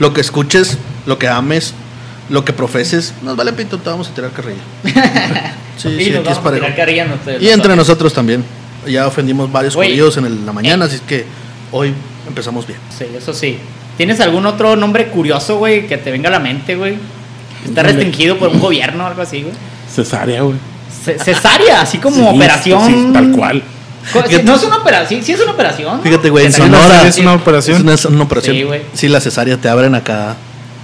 Lo 0.00 0.12
que 0.12 0.20
escuches, 0.20 0.76
lo 1.06 1.16
que 1.16 1.28
ames, 1.28 1.74
lo 2.28 2.44
que 2.44 2.52
profeses, 2.52 3.14
nos 3.22 3.36
vale 3.36 3.52
pito, 3.52 3.78
te 3.78 3.88
vamos 3.88 4.08
a 4.08 4.10
tirar 4.14 4.32
carrilla. 4.32 4.58
Sí, 5.76 5.90
y 5.90 6.04
sí, 6.06 6.16
aquí 6.16 6.28
es 6.28 6.38
parejo. 6.38 6.66
nosotros. 6.66 7.40
Y 7.40 7.50
entre 7.50 7.76
nosotros 7.76 8.12
también. 8.12 8.44
Ya 8.84 9.06
ofendimos 9.06 9.52
varios 9.52 9.76
judíos 9.76 10.16
en 10.16 10.24
el- 10.24 10.44
la 10.44 10.52
mañana, 10.52 10.86
así 10.86 10.98
que 11.06 11.24
hoy 11.70 11.94
empezamos 12.26 12.66
bien. 12.66 12.80
Sí, 12.98 13.04
eso 13.16 13.32
sí. 13.32 13.60
¿Tienes 13.96 14.18
algún 14.18 14.44
otro 14.44 14.74
nombre 14.74 15.06
curioso, 15.06 15.58
güey, 15.58 15.86
que 15.86 15.96
te 15.98 16.10
venga 16.10 16.30
a 16.30 16.32
la 16.32 16.40
mente, 16.40 16.74
güey? 16.74 16.96
Está 17.66 17.82
restringido 17.82 18.38
por 18.38 18.48
un 18.48 18.60
gobierno 18.60 19.04
o 19.04 19.06
algo 19.06 19.22
así, 19.22 19.42
güey. 19.42 19.54
Cesárea, 19.94 20.42
güey. 20.42 20.56
Ce- 21.04 21.18
Cesárea, 21.18 21.80
así 21.82 21.98
como 21.98 22.30
Sí, 22.30 22.36
operación. 22.36 22.86
sí, 22.86 23.10
tal 23.12 23.30
cual. 23.32 23.62
Fíjate. 24.04 24.42
No 24.42 24.54
es 24.54 24.62
una 24.64 24.76
operación, 24.76 25.22
sí 25.22 25.32
es 25.32 25.40
una 25.40 25.52
operación. 25.52 25.96
¿no? 25.98 26.02
Fíjate, 26.02 26.30
güey, 26.30 26.46
en. 26.46 26.52
Sonora. 26.52 27.06
Es 27.06 27.18
una 27.18 27.34
operación. 27.34 27.76
Es 27.76 27.82
una, 27.82 27.94
es 27.94 28.04
una 28.06 28.24
operación. 28.24 28.56
Sí, 28.56 28.62
güey. 28.62 28.82
Sí, 28.94 29.08
la 29.08 29.20
cesárea 29.20 29.56
te 29.58 29.68
abren 29.68 29.94
acá, 29.94 30.34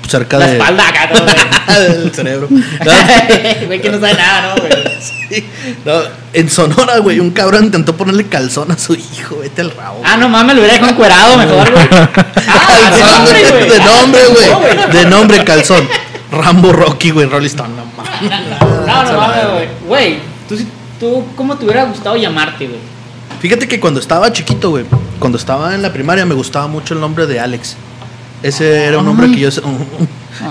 cerca 0.08 0.38
La 0.38 0.46
de. 0.46 0.52
espalda 0.54 0.88
acá, 0.88 1.08
güey. 1.10 1.88
del 1.88 2.14
cerebro. 2.14 2.48
Güey, 3.66 3.80
que 3.80 3.88
no 3.90 3.98
sabe 3.98 4.14
nada, 4.14 4.54
¿no, 4.54 4.60
güey? 4.60 4.72
Sí. 5.00 5.44
No, 5.84 5.92
en 6.34 6.50
Sonora, 6.50 6.98
güey, 6.98 7.18
un 7.20 7.30
cabrón 7.30 7.64
intentó 7.64 7.96
ponerle 7.96 8.24
calzón 8.26 8.70
a 8.70 8.78
su 8.78 8.94
hijo. 8.94 9.38
Vete 9.40 9.62
al 9.62 9.70
rabo. 9.70 10.02
Ah, 10.04 10.16
no 10.18 10.28
mames, 10.28 10.54
lo 10.54 10.60
hubiera 10.60 10.74
dejado 10.74 10.92
encuerado 10.92 11.36
mejor, 11.38 11.70
güey. 11.72 11.86
Ah, 12.46 12.90
de 12.92 13.00
Calzón, 13.00 13.10
nombre, 13.24 13.42
güey. 13.50 13.68
De 13.70 13.78
nombre, 13.80 14.20
No, 14.50 14.58
güey. 14.60 14.92
De 14.92 15.04
nombre, 15.10 15.44
calzón. 15.44 15.88
Rambo 16.34 16.72
Rocky, 16.72 17.10
güey. 17.10 17.26
Rolling 17.28 17.46
Stone, 17.46 17.70
no 17.76 17.84
mames. 17.96 18.40
No, 18.86 19.02
no 19.04 19.18
mames, 19.18 19.50
güey. 19.52 19.68
Güey, 19.86 20.18
tú, 20.48 20.56
tú, 21.00 21.24
¿cómo 21.36 21.56
te 21.56 21.64
hubiera 21.64 21.84
gustado 21.84 22.16
llamarte, 22.16 22.66
güey? 22.66 22.80
Fíjate 23.40 23.68
que 23.68 23.80
cuando 23.80 24.00
estaba 24.00 24.32
chiquito, 24.32 24.70
güey, 24.70 24.84
cuando 25.18 25.38
estaba 25.38 25.74
en 25.74 25.82
la 25.82 25.92
primaria, 25.92 26.24
me 26.24 26.34
gustaba 26.34 26.66
mucho 26.66 26.94
el 26.94 27.00
nombre 27.00 27.26
de 27.26 27.40
Alex. 27.40 27.76
Ese 28.44 28.84
era 28.84 28.98
un 28.98 29.06
nombre 29.06 29.30
que 29.30 29.40
yo. 29.40 29.48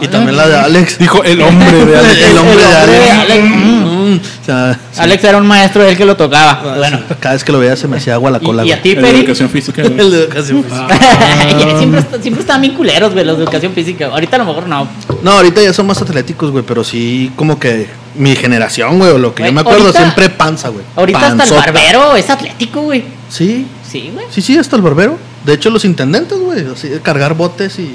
Y 0.02 0.08
también 0.08 0.36
la 0.36 0.48
de 0.48 0.58
Alex. 0.58 0.98
Dijo 0.98 1.24
el 1.24 1.40
hombre 1.42 1.86
de 1.86 1.98
Alex. 1.98 2.18
El 2.32 2.38
hombre 2.40 2.56
de 2.56 2.66
hombre 2.66 3.12
Alex. 3.12 3.32
Alex. 3.32 3.44
Mm, 3.50 4.16
o 4.42 4.46
sea, 4.46 4.80
sí. 4.94 5.00
Alex 5.02 5.24
era 5.26 5.38
un 5.38 5.46
maestro, 5.46 5.84
él 5.86 5.96
que 5.96 6.06
lo 6.06 6.18
tocaba. 6.18 6.76
Bueno. 6.78 7.00
Cada 7.20 7.36
vez 7.36 7.44
que 7.44 7.52
lo 7.52 7.60
veía 7.60 7.76
se 7.76 7.88
me 7.88 7.98
hacía 7.98 8.16
agua 8.16 8.32
la 8.32 8.40
¿Y, 8.42 8.46
cola. 8.46 8.66
y 8.66 8.72
a 8.72 8.78
güey. 8.78 8.82
ti, 8.82 8.90
El 8.92 8.96
de 8.96 9.02
Peri? 9.04 9.20
educación 9.20 9.50
física, 9.50 9.82
El 9.84 9.98
de 10.12 10.20
educación 10.24 10.64
física. 10.64 11.78
siempre, 11.78 12.04
siempre 12.22 12.42
estaban 12.42 12.62
bien 12.62 12.74
culeros, 12.74 13.14
güey, 13.14 13.26
los 13.26 13.38
de 13.38 13.44
educación 13.44 13.74
física. 13.74 14.08
Ahorita 14.08 14.38
a 14.38 14.40
lo 14.40 14.46
mejor 14.46 14.68
no. 14.68 14.88
No, 15.22 15.32
ahorita 15.32 15.62
ya 15.62 15.72
son 15.74 15.86
más 15.86 16.02
atléticos, 16.02 16.50
güey, 16.50 16.64
pero 16.66 16.84
sí, 16.84 17.32
como 17.36 17.60
que 17.60 17.88
mi 18.16 18.36
generación, 18.36 18.98
güey, 18.98 19.12
o 19.12 19.18
lo 19.20 19.36
que 19.36 19.44
Güey, 19.44 19.52
yo 19.52 19.56
me 19.56 19.62
acuerdo, 19.62 19.82
ahorita- 19.84 20.00
siempre 20.00 20.30
panza, 20.32 20.70
güey. 20.70 20.84
Ahorita 20.96 21.28
hasta 21.28 21.44
el 21.44 21.52
barbero 21.52 22.16
es 22.16 22.28
atlético, 22.30 22.82
güey. 22.82 23.04
Sí, 23.30 23.68
Sí, 23.88 24.10
güey. 24.14 24.26
sí, 24.32 24.42
sí, 24.42 24.58
hasta 24.58 24.76
el 24.78 24.82
barbero. 24.82 25.18
De 25.46 25.54
hecho, 25.54 25.70
los 25.70 25.86
intendentes, 25.86 26.40
güey, 26.40 26.66
así, 26.72 26.90
cargar 27.02 27.36
botes 27.36 27.78
y 27.80 27.94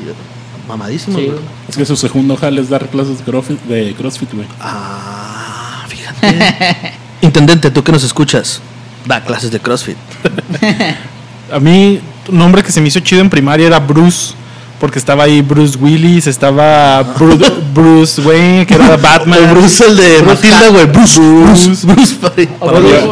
mamadísimos, 0.66 1.22
güey. 1.22 1.38
Es 1.68 1.76
que 1.76 1.86
su 1.86 1.96
segundo 1.96 2.36
jale 2.36 2.60
es 2.60 2.68
dar 2.68 2.86
clases 2.88 3.18
de 3.18 3.24
crossfit, 3.24 3.60
de 3.62 3.94
crossfit, 3.94 4.32
güey. 4.32 4.46
Ah, 4.60 5.84
fíjate. 5.88 6.94
Intendente, 7.22 7.70
tú 7.70 7.82
que 7.82 7.90
nos 7.92 8.04
escuchas, 8.04 8.60
da 9.06 9.22
clases 9.24 9.50
de 9.50 9.58
CrossFit. 9.58 9.96
A 11.52 11.58
mí, 11.58 12.00
un 12.28 12.38
nombre 12.38 12.62
que 12.62 12.70
se 12.70 12.80
me 12.80 12.88
hizo 12.88 13.00
chido 13.00 13.22
en 13.22 13.30
primaria 13.30 13.66
era 13.66 13.78
Bruce. 13.78 14.34
Porque 14.80 15.00
estaba 15.00 15.24
ahí 15.24 15.42
Bruce 15.42 15.76
Willis, 15.76 16.28
estaba 16.28 17.02
Bruce, 17.02 17.50
Bruce 17.74 18.20
Wayne, 18.22 18.64
que 18.64 18.74
era 18.74 18.96
Batman. 18.96 19.50
O 19.50 19.54
Bruce, 19.56 19.84
el 19.84 19.96
de 19.96 20.22
Matilda, 20.22 20.68
güey. 20.68 20.86
Bruce, 20.86 21.18
Bruce, 21.20 21.86
Bruce, 21.86 21.86
Bruce- 21.86 22.16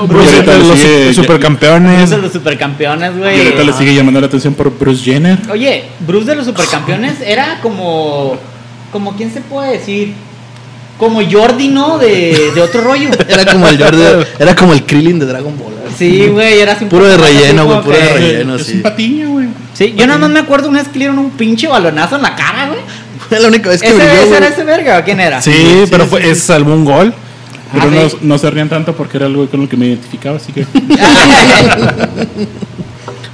Bruce- 0.07 0.43
de 0.43 0.59
los 1.09 1.17
supercampeones. 1.17 1.99
Bruce 1.99 2.17
de 2.17 2.23
los 2.23 2.33
supercampeones, 2.33 3.13
Y 3.15 3.19
güey. 3.19 3.39
ahorita 3.41 3.65
le 3.65 3.73
sigue 3.73 3.95
llamando 3.95 4.21
la 4.21 4.27
atención 4.29 4.55
por 4.55 4.71
Bruce 4.79 5.03
Jenner. 5.03 5.39
Oye, 5.51 5.85
Bruce 6.01 6.27
de 6.27 6.37
los 6.37 6.47
supercampeones 6.47 7.21
era 7.21 7.59
como. 7.61 8.37
como 8.93 9.17
quién 9.17 9.33
se 9.33 9.41
puede 9.41 9.73
decir. 9.79 10.15
Como 10.99 11.21
Jordi, 11.31 11.69
¿no? 11.69 11.99
De, 11.99 12.53
de 12.55 12.61
otro 12.61 12.81
rollo. 12.81 13.11
Era 13.29 13.45
como 13.53 13.69
el 13.69 13.83
Jordi, 13.83 14.03
era 14.39 14.57
como 14.57 14.73
el 14.73 14.85
Krillin 14.85 15.19
de 15.19 15.27
Dragon 15.27 15.57
Ball. 15.59 15.75
Sí, 15.97 16.29
güey, 16.29 16.59
era 16.61 16.73
así 16.73 16.85
Puro 16.85 17.07
de 17.07 17.17
relleno, 17.17 17.65
güey, 17.65 17.81
puro 17.81 17.97
de 17.97 18.13
relleno. 18.13 18.57
es 18.57 18.67
sí. 18.67 18.75
un 18.75 18.83
patiño, 18.83 19.31
güey. 19.31 19.49
Sí, 19.73 19.95
yo 19.97 20.07
nada 20.07 20.19
más 20.19 20.29
me 20.31 20.41
acuerdo 20.41 20.69
una 20.69 20.81
vez 20.81 20.89
que 20.89 20.99
le 20.99 21.07
dieron 21.07 21.19
un 21.19 21.31
pinche 21.31 21.69
balonazo 21.69 22.17
en 22.17 22.23
la 22.23 22.35
cara, 22.37 22.67
güey. 22.69 22.81
Fue 23.29 23.41
la 23.41 23.49
única 23.49 23.71
vez 23.71 23.81
que 23.81 23.89
¿Ese, 23.89 23.97
brilló, 23.97 24.13
ese 24.13 24.37
era 24.37 24.49
ese 24.49 24.65
verga 24.65 24.99
o 24.99 25.05
quién 25.05 25.21
era? 25.21 25.41
Sí, 25.41 25.85
pero 25.91 26.07
fue, 26.07 26.29
es 26.29 26.43
salvó 26.43 26.75
un 26.75 26.85
gol. 26.85 27.15
Pero 27.73 27.85
Ah, 27.85 27.91
no, 27.91 28.09
no 28.21 28.39
se 28.39 28.51
rían 28.51 28.69
tanto 28.69 28.95
porque 28.95 29.17
era 29.17 29.25
algo 29.27 29.49
con 29.49 29.63
lo 29.63 29.69
que 29.69 29.77
me 29.77 29.87
identificaba, 29.87 30.37
así 30.37 30.53
que. 30.53 30.67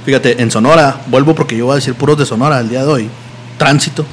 Fíjate, 0.05 0.41
en 0.41 0.51
Sonora, 0.51 1.01
vuelvo 1.07 1.35
porque 1.35 1.55
yo 1.55 1.65
voy 1.65 1.73
a 1.73 1.75
decir 1.75 1.93
puros 1.95 2.17
de 2.17 2.25
Sonora 2.25 2.59
el 2.59 2.69
día 2.69 2.83
de 2.83 2.91
hoy. 2.91 3.09
Tránsito. 3.57 4.05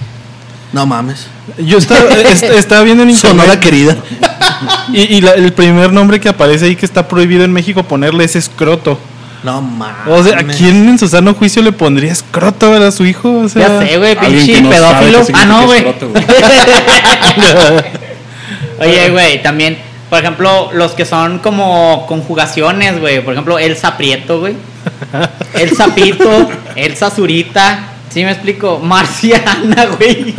No 0.73 0.87
mames. 0.87 1.27
Yo 1.59 1.79
estaba, 1.79 2.09
est- 2.31 2.43
estaba 2.45 2.83
viendo 2.83 3.03
en 3.03 3.11
internet. 3.11 3.41
Sonora 3.41 3.61
querida. 3.61 3.97
Y, 4.93 5.17
y 5.17 5.21
la- 5.21 5.33
el 5.33 5.53
primer 5.53 5.93
nombre 5.93 6.21
que 6.21 6.29
aparece 6.29 6.67
ahí 6.67 6.77
que 6.77 6.87
está 6.87 7.09
prohibido 7.09 7.45
en 7.45 7.53
México 7.53 7.83
ponerle 7.83 8.25
es 8.25 8.37
escroto. 8.37 8.99
No 9.43 9.63
mames. 9.63 9.97
O 10.07 10.23
sea, 10.23 10.39
¿a 10.39 10.45
quién 10.45 10.89
en 10.89 10.99
su 10.99 11.09
sano 11.09 11.33
juicio 11.35 11.63
le 11.63 11.73
pondría 11.73 12.13
escroto 12.13 12.75
a 12.75 12.91
su 12.93 13.07
hijo? 13.07 13.41
O 13.41 13.49
sea, 13.49 13.69
Ya 13.81 13.87
sé, 13.87 13.97
güey, 13.99 14.15
pinche 14.19 14.61
no 14.61 14.69
pedófilo. 14.71 15.27
Ah, 15.33 15.45
no, 15.47 15.67
güey. 15.67 15.85
Oye, 18.81 19.11
güey, 19.11 19.43
también, 19.43 19.79
por 20.09 20.21
ejemplo, 20.21 20.71
los 20.73 20.93
que 20.93 21.05
son 21.05 21.39
como 21.39 22.07
conjugaciones, 22.07 23.01
güey. 23.01 23.23
Por 23.25 23.33
ejemplo, 23.35 23.59
el 23.59 23.77
saprieto, 23.77 24.41
güey. 24.41 24.55
El 25.55 25.77
sapito, 25.77 26.49
el 26.77 26.97
zurita. 26.97 27.89
¿Sí 28.11 28.25
me 28.25 28.33
explico? 28.33 28.79
Marciana, 28.83 29.87
güey. 29.99 30.35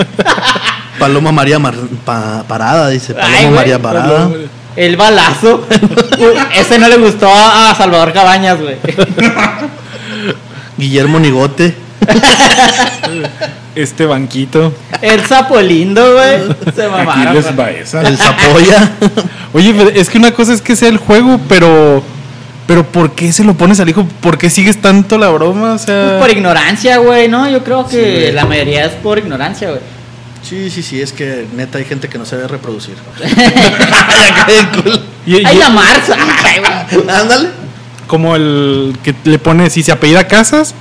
Paloma 1.00 1.32
María 1.32 1.58
Mar- 1.60 1.74
Pa- 2.06 2.44
Parada, 2.48 2.90
dice. 2.90 3.14
Paloma 3.14 3.36
Ay, 3.38 3.44
güey. 3.46 3.56
María 3.56 3.82
Parada. 3.82 4.30
El 4.76 4.96
balazo. 4.98 5.66
Ese 6.56 6.80
no 6.80 6.88
le 6.88 6.98
gustó 6.98 7.28
a 7.34 7.72
a 7.72 7.76
Salvador 7.76 8.14
Cabañas, 8.14 8.60
güey. 8.62 8.78
Guillermo 10.78 11.20
Nigote. 11.20 11.76
este 13.76 14.06
banquito. 14.06 14.74
El 15.02 15.26
sapo 15.26 15.60
lindo, 15.60 16.14
güey. 16.14 16.40
Se 16.76 16.84
Aquí 16.86 16.92
mamaron. 16.92 17.34
les 17.36 17.44
güey. 17.46 17.56
va 17.58 17.70
esa. 17.72 18.02
El 18.02 18.18
Zapoya. 18.18 18.92
Oye, 19.54 19.74
pero 19.78 19.90
es 19.90 20.10
que 20.10 20.18
una 20.18 20.32
cosa 20.34 20.54
es 20.54 20.62
que 20.62 20.76
sea 20.76 20.90
el 20.90 20.98
juego, 20.98 21.40
pero. 21.48 22.04
Pero 22.68 22.86
¿por 22.86 23.12
qué 23.12 23.32
se 23.34 23.44
lo 23.44 23.54
pones 23.56 23.80
al 23.80 23.90
hijo? 23.90 24.06
¿Por 24.22 24.38
qué 24.38 24.50
sigues 24.50 24.82
tanto 24.82 25.18
la 25.18 25.30
broma? 25.30 25.74
O 25.74 25.78
sea. 25.78 26.10
Pues 26.10 26.22
por 26.22 26.38
ignorancia, 26.38 26.98
güey, 26.98 27.28
¿no? 27.28 27.50
Yo 27.50 27.64
creo 27.64 27.88
que 27.88 28.32
la 28.32 28.46
mayoría 28.46 28.86
es 28.86 28.94
por 28.94 29.18
ignorancia, 29.18 29.70
güey. 29.70 29.82
Sí, 30.42 30.70
sí, 30.70 30.82
sí, 30.82 31.02
es 31.02 31.14
que 31.14 31.46
neta 31.56 31.78
hay 31.78 31.86
gente 31.86 32.10
que 32.10 32.18
no 32.18 32.26
se 32.26 32.36
debe 32.36 32.48
reproducir. 32.48 32.96
¡Ay, 35.26 35.58
la 35.58 35.70
Marza! 35.70 36.16
Ándale. 37.22 37.50
como 38.08 38.36
el 38.36 38.98
que 39.04 39.14
le 39.24 39.40
pone, 39.40 39.70
si 39.70 39.84
se 39.84 39.92
apellida 39.92 40.28
Casas, 40.28 40.74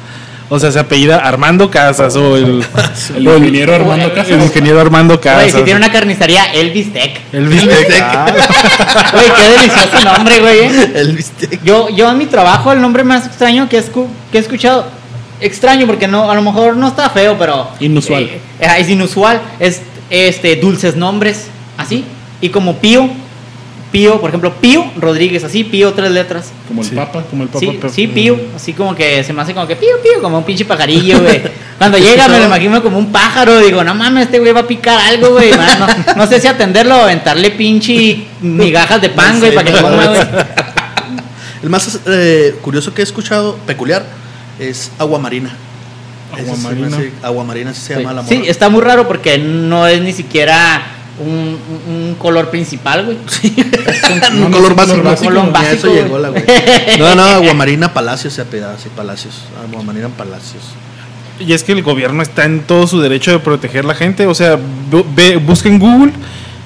o 0.51 0.59
sea, 0.59 0.71
se 0.73 0.79
apellida 0.81 1.17
Armando 1.19 1.71
Casas, 1.71 2.15
o 2.17 2.37
el, 2.37 2.63
ingeniero 3.17 3.75
Armando 3.75 4.13
Casas. 4.13 4.33
el 4.33 4.43
ingeniero 4.43 4.81
Armando 4.81 5.19
Casas. 5.21 5.45
Güey, 5.45 5.51
si 5.53 5.63
tiene 5.63 5.79
una 5.79 5.91
carnicería, 5.93 6.45
el 6.53 6.71
bistec. 6.73 7.21
El 7.33 7.47
bistec. 7.49 7.91
Ah, 8.03 8.27
Güey, 9.13 9.27
qué 9.37 9.49
delicioso 9.49 10.05
nombre, 10.05 10.41
güey. 10.41 10.59
¿eh? 10.59 10.93
El 10.97 11.13
bistec. 11.17 11.63
Yo, 11.63 11.89
yo 11.91 12.11
en 12.11 12.19
mi 12.19 12.27
trabajo, 12.27 12.73
el 12.73 12.81
nombre 12.81 13.05
más 13.05 13.27
extraño 13.27 13.69
que 13.69 13.79
he, 13.79 13.83
escu- 13.83 14.09
que 14.33 14.39
he 14.39 14.41
escuchado, 14.41 14.87
extraño 15.41 15.87
porque 15.87 16.07
no, 16.09 16.31
a 16.31 16.35
lo 16.35 16.43
mejor 16.43 16.77
no 16.77 16.89
está 16.89 17.09
feo, 17.11 17.37
pero... 17.39 17.69
Inusual. 17.81 18.25
eh, 18.25 18.41
eh, 18.61 18.67
es 18.79 18.89
inusual, 18.91 19.41
es 19.61 19.81
este, 20.11 20.57
dulces 20.57 20.97
nombres, 20.97 21.47
así. 21.79 22.05
Y 22.41 22.49
como 22.49 22.77
Pío, 22.79 23.09
Pío, 23.91 24.21
por 24.21 24.31
ejemplo, 24.31 24.55
Pío 24.55 24.85
Rodríguez, 24.97 25.43
así, 25.43 25.65
Pío, 25.65 25.93
tres 25.95 26.13
letras. 26.13 26.53
Como 26.69 26.83
el 26.83 26.89
Sí. 26.89 26.95
Papa, 26.95 27.25
como 27.29 27.43
el 27.43 27.49
Papa. 27.49 27.61
Sí, 27.61 27.79
sí, 27.93 28.07
Pío, 28.07 28.39
así 28.55 28.73
como 28.73 28.95
que 28.95 29.25
se 29.25 29.33
me 29.33 29.43
hace 29.43 29.53
como 29.53 29.67
que 29.67 29.75
Pío, 29.75 30.01
Pío, 30.03 30.23
como 30.23 30.39
un 30.39 30.45
pinche 30.45 30.65
pajarillo, 30.65 31.21
güey. 31.21 31.43
Cuando 31.79 31.99
llega 31.99 32.29
me 32.29 32.39
lo 32.39 32.47
imagino 32.47 32.83
como 32.83 32.99
un 32.99 33.11
pájaro, 33.11 33.59
digo, 33.59 33.83
no 33.83 33.95
mames, 33.95 34.27
este 34.27 34.39
güey 34.39 34.53
va 34.53 34.61
a 34.61 34.67
picar 34.67 35.01
algo, 35.01 35.31
güey. 35.31 35.51
No, 36.17 36.27
sé 36.27 36.41
si 36.41 36.47
atenderlo 36.47 36.97
o 36.99 37.03
aventarle 37.03 37.51
pinche 37.51 38.27
migajas 38.41 39.01
de 39.01 39.09
pan, 39.11 39.41
güey, 39.41 39.55
para 39.55 39.65
que 39.65 39.73
no, 39.73 39.83
coma, 39.83 40.07
güey. 40.07 40.21
El 41.63 41.69
más 41.69 42.01
eh, 42.07 42.55
curioso 42.63 42.95
que 42.95 43.03
he 43.03 43.05
escuchado, 43.05 43.57
peculiar, 43.67 44.05
es 44.59 44.93
agua 44.99 45.19
marina. 45.19 45.55
Agua 46.33 46.57
marina. 46.57 46.99
agua 47.23 47.45
marina, 47.45 47.75
se 47.75 47.97
llama 47.97 48.13
la 48.13 48.25
Sí, 48.25 48.45
está 48.47 48.69
muy 48.69 48.83
raro 48.83 49.09
porque 49.09 49.37
no 49.39 49.87
es 49.87 50.01
ni 50.01 50.13
siquiera 50.13 50.83
un, 51.21 51.59
un- 51.89 52.15
color 52.19 52.51
principal, 52.51 53.05
güey. 53.05 53.19
un 53.19 54.51
color 54.53 54.65
es 54.65 54.71
un 54.71 54.77
básico. 54.77 54.91
color 54.91 55.05
básico. 55.05 55.29
Color 55.31 55.45
a 55.49 55.51
básico, 55.51 55.77
eso 55.77 55.95
llegó 55.95 56.19
la 56.19 56.29
güey. 56.31 56.45
No, 56.99 57.15
no, 57.15 57.23
Aguamarina 57.23 57.93
Palacios 57.93 58.33
se 58.35 58.43
apellida, 58.43 58.77
sí, 58.83 58.89
Palacios. 58.95 59.35
Aguamarina 59.71 60.09
Palacios. 60.09 60.63
Y 61.39 61.53
es 61.55 61.63
que 61.65 61.73
el 61.73 61.83
gobierno 61.83 62.23
está 62.23 62.45
en 62.45 62.61
todo 62.61 62.87
su 62.87 63.01
derecho 63.01 63.31
de 63.31 63.39
proteger 63.39 63.85
la 63.85 63.95
gente. 63.95 64.27
O 64.27 64.35
sea, 64.35 64.59
bu- 64.91 65.05
ve, 65.15 65.37
busca 65.39 65.69
en 65.71 65.79
Google 65.79 66.13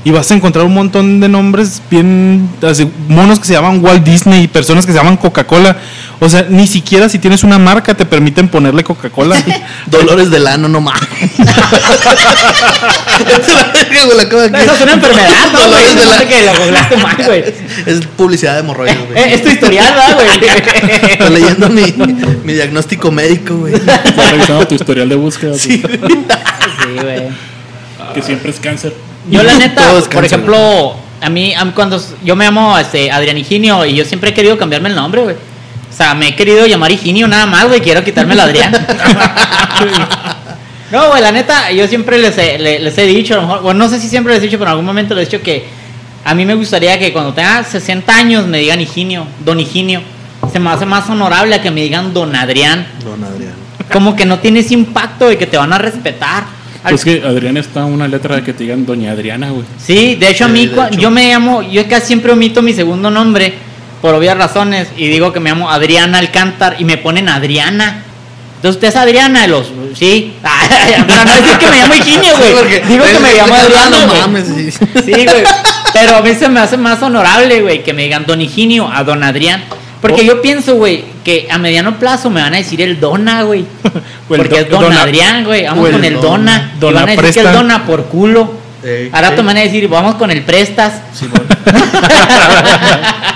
y 0.04 0.10
vas 0.10 0.30
a 0.30 0.34
encontrar 0.34 0.66
un 0.66 0.74
montón 0.74 1.20
de 1.20 1.28
nombres 1.28 1.80
bien. 1.90 2.48
así, 2.62 2.86
monos 3.08 3.38
que 3.40 3.46
se 3.46 3.54
llaman 3.54 3.82
Walt 3.82 4.04
Disney 4.04 4.44
y 4.44 4.48
personas 4.48 4.84
que 4.84 4.92
se 4.92 4.98
llaman 4.98 5.16
Coca-Cola. 5.16 5.76
O 6.20 6.28
sea, 6.28 6.46
ni 6.48 6.66
siquiera 6.66 7.08
si 7.08 7.18
tienes 7.18 7.42
una 7.42 7.58
marca 7.58 7.94
te 7.94 8.04
permiten 8.06 8.48
ponerle 8.48 8.84
Coca-Cola. 8.84 9.36
Dolores 9.86 10.30
la 10.30 10.38
la 10.38 10.58
de 14.42 14.50
No, 14.50 14.58
Eso 14.58 14.74
es 14.74 14.80
una 14.82 14.92
enfermedad, 14.92 15.52
¿no? 15.52 15.58
Dolores 15.60 15.88
Se 15.88 15.94
del 15.94 16.06
me 16.06 16.12
hace 16.14 16.22
ano. 16.22 16.28
que 16.28 16.44
googleaste 16.58 16.96
mal, 16.98 17.16
güey. 17.24 17.44
Es 17.86 18.06
publicidad 18.16 18.54
de 18.54 18.60
hemorroides, 18.60 18.96
Eh, 18.96 19.06
güey. 19.10 19.32
es 19.34 19.42
tu 19.42 19.48
historial, 19.48 19.94
¿verdad, 19.94 20.14
güey? 20.14 21.12
Estoy 21.12 21.30
leyendo 21.30 21.68
mi, 21.70 21.82
mi 22.44 22.52
diagnóstico 22.52 23.10
médico, 23.10 23.56
güey. 23.56 23.74
Estás 23.74 24.30
revisando 24.30 24.68
tu 24.68 24.74
historial 24.74 25.08
de 25.08 25.16
búsqueda, 25.16 25.54
Sí, 25.58 25.82
güey. 25.82 25.98
Sí, 26.00 27.02
güey. 27.02 27.22
que 28.14 28.22
siempre 28.22 28.50
es 28.50 28.60
cáncer. 28.60 28.94
Yo 29.28 29.42
la 29.42 29.54
neta, 29.58 29.82
por 30.12 30.24
ejemplo, 30.24 30.94
a 31.20 31.30
mí, 31.30 31.54
a 31.54 31.64
mí 31.64 31.72
cuando 31.74 32.00
yo 32.22 32.36
me 32.36 32.44
llamo 32.44 32.78
este, 32.78 33.10
Adrián 33.10 33.38
Higinio 33.38 33.84
y 33.86 33.94
yo 33.94 34.04
siempre 34.04 34.30
he 34.30 34.34
querido 34.34 34.58
cambiarme 34.58 34.90
el 34.90 34.94
nombre, 34.94 35.22
güey. 35.22 35.36
O 35.36 35.96
sea, 35.96 36.14
me 36.14 36.28
he 36.28 36.36
querido 36.36 36.66
llamar 36.66 36.90
Higinio 36.90 37.28
nada 37.28 37.46
más, 37.46 37.66
güey, 37.68 37.80
quiero 37.80 38.02
quitarme 38.02 38.34
el 38.34 38.40
Adrián. 38.40 38.72
no, 40.90 41.08
güey, 41.08 41.22
la 41.22 41.32
neta, 41.32 41.70
yo 41.72 41.86
siempre 41.88 42.18
les 42.18 42.36
he, 42.38 42.58
le- 42.58 42.78
les, 42.80 42.96
he 42.98 43.06
dicho, 43.06 43.34
a 43.34 43.36
lo 43.36 43.42
mejor, 43.42 43.62
bueno, 43.62 43.84
no 43.84 43.90
sé 43.90 44.00
si 44.00 44.08
siempre 44.08 44.34
les 44.34 44.42
he 44.42 44.46
dicho, 44.46 44.58
pero 44.58 44.70
en 44.70 44.72
algún 44.72 44.86
momento 44.86 45.14
les 45.14 45.28
he 45.28 45.30
dicho 45.30 45.42
que 45.44 45.66
a 46.24 46.34
mí 46.34 46.44
me 46.44 46.54
gustaría 46.54 46.98
que 46.98 47.12
cuando 47.12 47.32
tenga 47.32 47.62
60 47.62 48.16
años 48.16 48.46
me 48.46 48.58
digan 48.58 48.80
Higinio, 48.80 49.26
don 49.44 49.60
Higinio. 49.60 50.02
Se 50.52 50.60
me 50.60 50.70
hace 50.70 50.86
más 50.86 51.08
honorable 51.10 51.54
a 51.54 51.62
que 51.62 51.70
me 51.70 51.82
digan 51.82 52.14
don 52.14 52.34
Adrián. 52.36 52.86
Don 53.02 53.22
Adrián. 53.24 53.52
Como 53.92 54.14
que 54.16 54.24
no 54.24 54.38
tiene 54.38 54.60
ese 54.60 54.74
impacto 54.74 55.28
de 55.28 55.36
que 55.36 55.46
te 55.46 55.56
van 55.56 55.72
a 55.72 55.78
respetar. 55.78 56.44
Al- 56.84 56.90
Pues 56.90 57.04
que 57.04 57.22
Adrián 57.26 57.56
está 57.56 57.84
una 57.86 58.06
letra 58.06 58.36
de 58.36 58.42
que 58.42 58.52
te 58.52 58.64
digan 58.64 58.84
Doña 58.86 59.12
Adriana, 59.12 59.50
güey. 59.50 59.64
Sí, 59.82 60.16
de 60.16 60.28
hecho 60.30 60.44
a 60.44 60.48
mí 60.48 60.66
de 60.66 60.76
cua- 60.76 60.88
hecho. 60.88 61.00
yo 61.00 61.10
me 61.10 61.28
llamo, 61.28 61.62
yo 61.62 61.88
casi 61.88 62.08
siempre 62.08 62.32
omito 62.32 62.60
mi 62.62 62.72
segundo 62.74 63.10
nombre 63.10 63.54
por 64.02 64.14
obvias 64.14 64.36
razones 64.36 64.88
y 64.96 65.08
digo 65.08 65.32
que 65.32 65.40
me 65.40 65.48
llamo 65.50 65.70
Adriana 65.70 66.18
Alcántar 66.18 66.76
y 66.78 66.84
me 66.84 66.98
ponen 66.98 67.28
Adriana. 67.30 68.02
Entonces 68.56 68.76
usted 68.76 68.88
es 68.88 68.96
Adriana, 68.96 69.46
los 69.46 69.66
sí. 69.94 70.34
Pero 71.06 71.24
no 71.24 71.34
decir 71.34 71.58
que 71.58 71.66
me 71.70 71.76
llamo 71.80 71.94
Higinio, 71.94 72.36
güey. 72.38 72.52
Porque- 72.58 72.82
Digo 72.86 73.04
que 73.04 73.18
me 73.18 73.34
llamo 73.34 73.54
Adriana, 73.54 73.90
No 74.00 74.06
güey. 74.06 74.20
mames, 74.20 74.46
sí. 74.46 74.70
Sí, 74.70 75.12
güey. 75.24 75.44
Pero 75.94 76.16
a 76.16 76.20
mí 76.22 76.34
se 76.34 76.48
me 76.48 76.60
hace 76.60 76.76
más 76.76 77.00
honorable, 77.02 77.62
güey, 77.62 77.82
que 77.82 77.92
me 77.94 78.02
digan 78.02 78.24
Don 78.26 78.40
Higinio 78.42 78.90
a 78.92 79.04
Don 79.04 79.22
Adrián. 79.22 79.64
Porque 80.02 80.20
Oh. 80.20 80.24
yo 80.24 80.42
pienso, 80.42 80.74
güey, 80.74 81.04
que 81.24 81.48
a 81.50 81.58
mediano 81.58 81.98
plazo 81.98 82.28
me 82.30 82.40
van 82.42 82.52
a 82.54 82.58
decir 82.58 82.80
el 82.82 83.00
Dona, 83.00 83.42
güey. 83.42 83.64
Porque 84.28 84.60
es 84.60 84.68
Don 84.70 84.82
Dona- 84.82 85.02
Adrián, 85.02 85.44
güey. 85.44 85.64
Vamos 85.64 85.88
con 85.90 86.04
el 86.04 86.20
Dona. 86.20 86.72
Dona. 86.78 86.90
Y 86.90 86.94
van 86.94 87.08
a 87.08 87.22
decir 87.22 87.42
que 87.42 87.48
el 87.48 87.52
Dona 87.54 87.86
por 87.86 88.04
culo. 88.06 88.62
Ahora 89.12 89.34
te 89.34 89.40
van 89.40 89.56
a 89.56 89.60
decir, 89.60 89.88
vamos 89.88 90.16
con 90.16 90.30
el 90.30 90.42
Prestas. 90.42 90.92
Simón. 91.14 91.42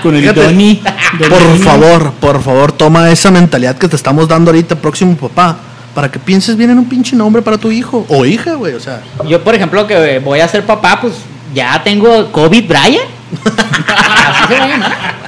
Con 0.03 0.15
el 0.15 0.21
Fíjate. 0.21 0.43
Donny. 0.43 0.81
Don 1.19 1.29
Por 1.29 1.57
favor, 1.57 2.11
por 2.21 2.41
favor, 2.43 2.71
toma 2.71 3.09
esa 3.11 3.31
mentalidad 3.31 3.75
que 3.77 3.87
te 3.89 3.95
estamos 3.97 4.27
dando 4.29 4.51
ahorita, 4.51 4.75
próximo 4.75 5.17
papá, 5.17 5.57
para 5.93 6.09
que 6.09 6.19
pienses 6.19 6.55
bien 6.55 6.69
en 6.69 6.77
un 6.77 6.87
pinche 6.87 7.15
nombre 7.17 7.41
para 7.41 7.57
tu 7.57 7.69
hijo 7.71 8.05
o 8.07 8.23
hija, 8.25 8.53
güey. 8.53 8.75
O 8.75 8.79
sea, 8.79 9.01
Yo, 9.27 9.43
por 9.43 9.55
ejemplo, 9.55 9.85
que 9.87 10.19
voy 10.19 10.39
a 10.39 10.47
ser 10.47 10.65
papá, 10.65 10.99
pues 11.01 11.15
ya 11.53 11.81
tengo 11.83 12.31
COVID 12.31 12.65
Brian. 12.65 13.03
Así 13.47 14.53
se 14.53 14.59
va 14.59 14.63
a 14.63 14.67
llamar. 14.69 15.19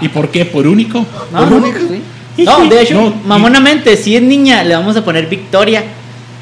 ¿Y 0.00 0.08
por 0.08 0.28
qué? 0.30 0.44
¿Por 0.44 0.66
único? 0.66 1.04
No, 1.32 1.38
¿Por 1.48 1.52
único? 1.54 1.78
sí. 2.36 2.42
No, 2.44 2.64
de 2.66 2.82
hecho, 2.82 2.94
No, 2.94 3.14
mamonamente, 3.26 3.96
si 3.96 4.16
es 4.16 4.22
niña, 4.22 4.64
le 4.64 4.74
vamos 4.74 4.96
a 4.96 5.04
poner 5.04 5.26
Victoria. 5.28 5.84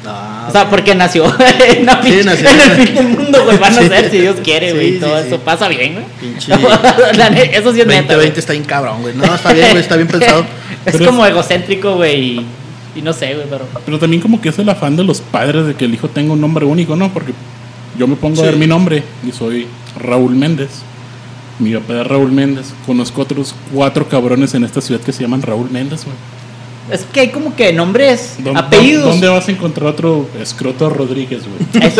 ah, 0.07 0.47
O 0.49 0.51
sea, 0.51 0.69
porque 0.69 0.95
nació 0.95 1.25
en, 1.25 1.87
Sí, 2.03 2.21
nació. 2.25 2.49
en 2.49 2.59
el 2.59 2.71
fin 2.87 2.95
del 2.95 3.07
mundo, 3.09 3.43
güey. 3.45 3.57
Van 3.57 3.77
a 3.77 3.81
Sí. 3.81 3.87
ser, 3.87 4.09
si 4.09 4.17
Dios 4.19 4.37
quiere, 4.43 4.73
güey. 4.73 4.93
sí, 4.93 4.99
todo 4.99 5.17
eso 5.19 5.37
pasa 5.39 5.67
bien, 5.67 5.93
güey. 5.93 6.05
Pinche 6.19 6.51
eso 7.53 7.73
sí 7.73 7.81
es 7.81 7.87
neta. 7.87 8.15
2020 8.15 8.15
güey. 8.15 8.27
está 8.35 8.53
bien 8.53 8.65
cabrón, 8.65 9.01
güey. 9.01 9.13
No, 9.15 9.23
está 9.35 9.53
bien, 9.53 9.67
güey, 9.69 9.81
está 9.81 9.95
bien 9.95 10.07
pensado. 10.07 10.45
Es 10.85 10.97
Pero 10.97 11.05
como 11.11 11.25
egocéntrico, 11.25 11.95
güey. 11.95 12.21
Y, 12.21 12.45
y 12.97 13.01
no 13.01 13.13
sé, 13.13 13.35
güey, 13.35 13.45
pero. 13.49 13.65
Pero 13.85 13.99
también 13.99 14.21
como 14.21 14.41
que 14.41 14.49
es 14.49 14.59
el 14.59 14.67
afán 14.67 14.95
de 14.97 15.03
los 15.05 15.21
padres 15.21 15.65
de 15.67 15.75
que 15.75 15.85
el 15.85 15.93
hijo 15.93 16.09
tenga 16.09 16.33
un 16.33 16.41
nombre 16.41 16.65
único, 16.65 16.95
¿no? 16.97 17.13
Porque 17.13 17.33
Yo 17.97 18.05
me 18.07 18.15
pongo 18.17 18.41
a 18.41 18.45
ver 18.45 18.57
mi 18.57 18.65
nombre 18.67 19.03
y 19.25 19.31
soy 19.31 19.67
Raúl 19.99 20.35
Méndez. 20.35 20.69
Mi 21.59 21.73
papá 21.75 22.01
es 22.01 22.07
Raúl 22.07 22.31
Méndez. 22.31 22.73
Conozco 22.85 23.21
otros 23.21 23.53
cuatro 23.73 24.07
cabrones 24.09 24.53
en 24.55 24.63
esta 24.63 24.81
ciudad 24.81 25.01
que 25.01 25.11
se 25.13 25.21
llaman 25.21 25.41
Raúl 25.41 25.69
Méndez, 25.69 26.03
güey. 26.05 26.15
Es 26.91 27.05
que 27.13 27.21
hay 27.21 27.29
como 27.29 27.55
que 27.55 27.71
nombres, 27.71 28.35
¿Dó- 28.39 28.57
apellidos. 28.57 29.05
¿Dónde 29.11 29.29
vas 29.29 29.47
a 29.47 29.51
encontrar 29.51 29.87
otro 29.87 30.27
escroto 30.41 30.89
Rodríguez, 30.89 31.43
güey? 31.43 31.91
Sí, 31.93 31.99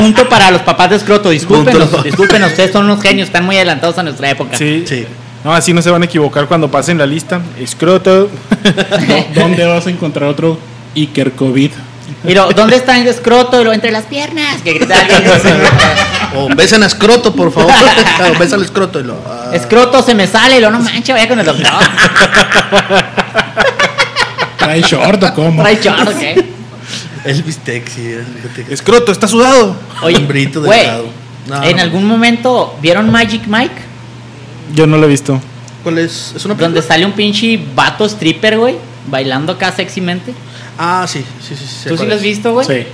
punto 0.00 0.28
para 0.28 0.50
los 0.50 0.62
papás 0.62 0.90
de 0.90 0.96
escroto. 0.96 1.30
Discúlpenos, 1.30 2.02
discúlpenos, 2.02 2.50
ustedes 2.50 2.72
son 2.72 2.86
unos 2.86 3.00
genios, 3.00 3.28
están 3.28 3.44
muy 3.44 3.56
adelantados 3.56 3.96
a 3.98 4.02
nuestra 4.02 4.28
época. 4.30 4.56
Sí. 4.56 4.84
Sí. 4.86 5.06
No, 5.44 5.54
así 5.54 5.72
no 5.72 5.80
se 5.82 5.90
van 5.90 6.02
a 6.02 6.06
equivocar 6.06 6.48
cuando 6.48 6.68
pasen 6.68 6.98
la 6.98 7.06
lista. 7.06 7.40
Escroto. 7.60 8.28
¿Dó- 9.34 9.40
¿Dónde 9.40 9.64
vas 9.66 9.86
a 9.86 9.90
encontrar 9.90 10.28
otro 10.30 10.58
Iker 10.96 11.30
COVID? 11.32 11.70
Lo, 12.24 12.48
¿dónde 12.50 12.76
está 12.76 12.98
el 12.98 13.06
escroto? 13.06 13.60
Y 13.60 13.64
lo, 13.64 13.72
entre 13.72 13.92
las 13.92 14.04
piernas. 14.06 14.62
Que 14.62 14.72
grita 14.72 14.98
alguien. 14.98 15.22
O 16.34 16.48
besen 16.54 16.82
a 16.82 16.86
escroto, 16.86 17.34
por 17.34 17.52
favor. 17.52 17.72
o 18.34 18.38
besa 18.38 18.56
al 18.56 18.62
escroto 18.62 19.00
y 19.00 19.04
lo. 19.04 19.14
ah. 19.26 19.50
Escroto 19.52 20.02
se 20.02 20.14
me 20.14 20.26
sale, 20.26 20.58
y 20.58 20.60
lo 20.60 20.70
no 20.70 20.80
manches, 20.80 21.14
vaya 21.14 21.28
con 21.28 21.38
el 21.38 21.46
doctor. 21.46 21.66
¿Trae 24.58 24.82
short 24.82 25.22
o 25.22 25.34
cómo? 25.34 25.62
Trae 25.62 25.80
chorro, 25.80 26.12
¿qué? 26.18 26.44
El 27.24 27.42
bistec, 27.42 27.88
sí. 27.88 28.14
Escroto, 28.70 29.12
está 29.12 29.28
sudado. 29.28 29.76
Oye, 30.02 30.16
Hombrito 30.16 30.60
delgado. 30.60 31.08
No, 31.46 31.62
¿en 31.62 31.76
no. 31.76 31.82
algún 31.82 32.04
momento 32.04 32.76
vieron 32.80 33.10
Magic 33.10 33.46
Mike? 33.46 33.74
Yo 34.74 34.86
no 34.86 34.96
lo 34.96 35.06
he 35.06 35.08
visto. 35.08 35.40
¿Cuál 35.82 35.98
es? 35.98 36.32
¿Es 36.34 36.44
una 36.44 36.54
Donde 36.54 36.82
sale 36.82 37.06
un 37.06 37.12
pinche 37.12 37.60
vato 37.74 38.04
stripper, 38.04 38.58
güey, 38.58 38.76
bailando 39.06 39.52
acá 39.52 39.70
sexymente. 39.72 40.34
Ah, 40.78 41.06
sí, 41.08 41.24
sí, 41.40 41.54
sí. 41.56 41.64
sí 41.66 41.88
¿Tú 41.88 41.96
sí 41.96 42.06
lo 42.06 42.14
has 42.14 42.22
visto, 42.22 42.52
güey? 42.52 42.66
Sí. 42.66 42.86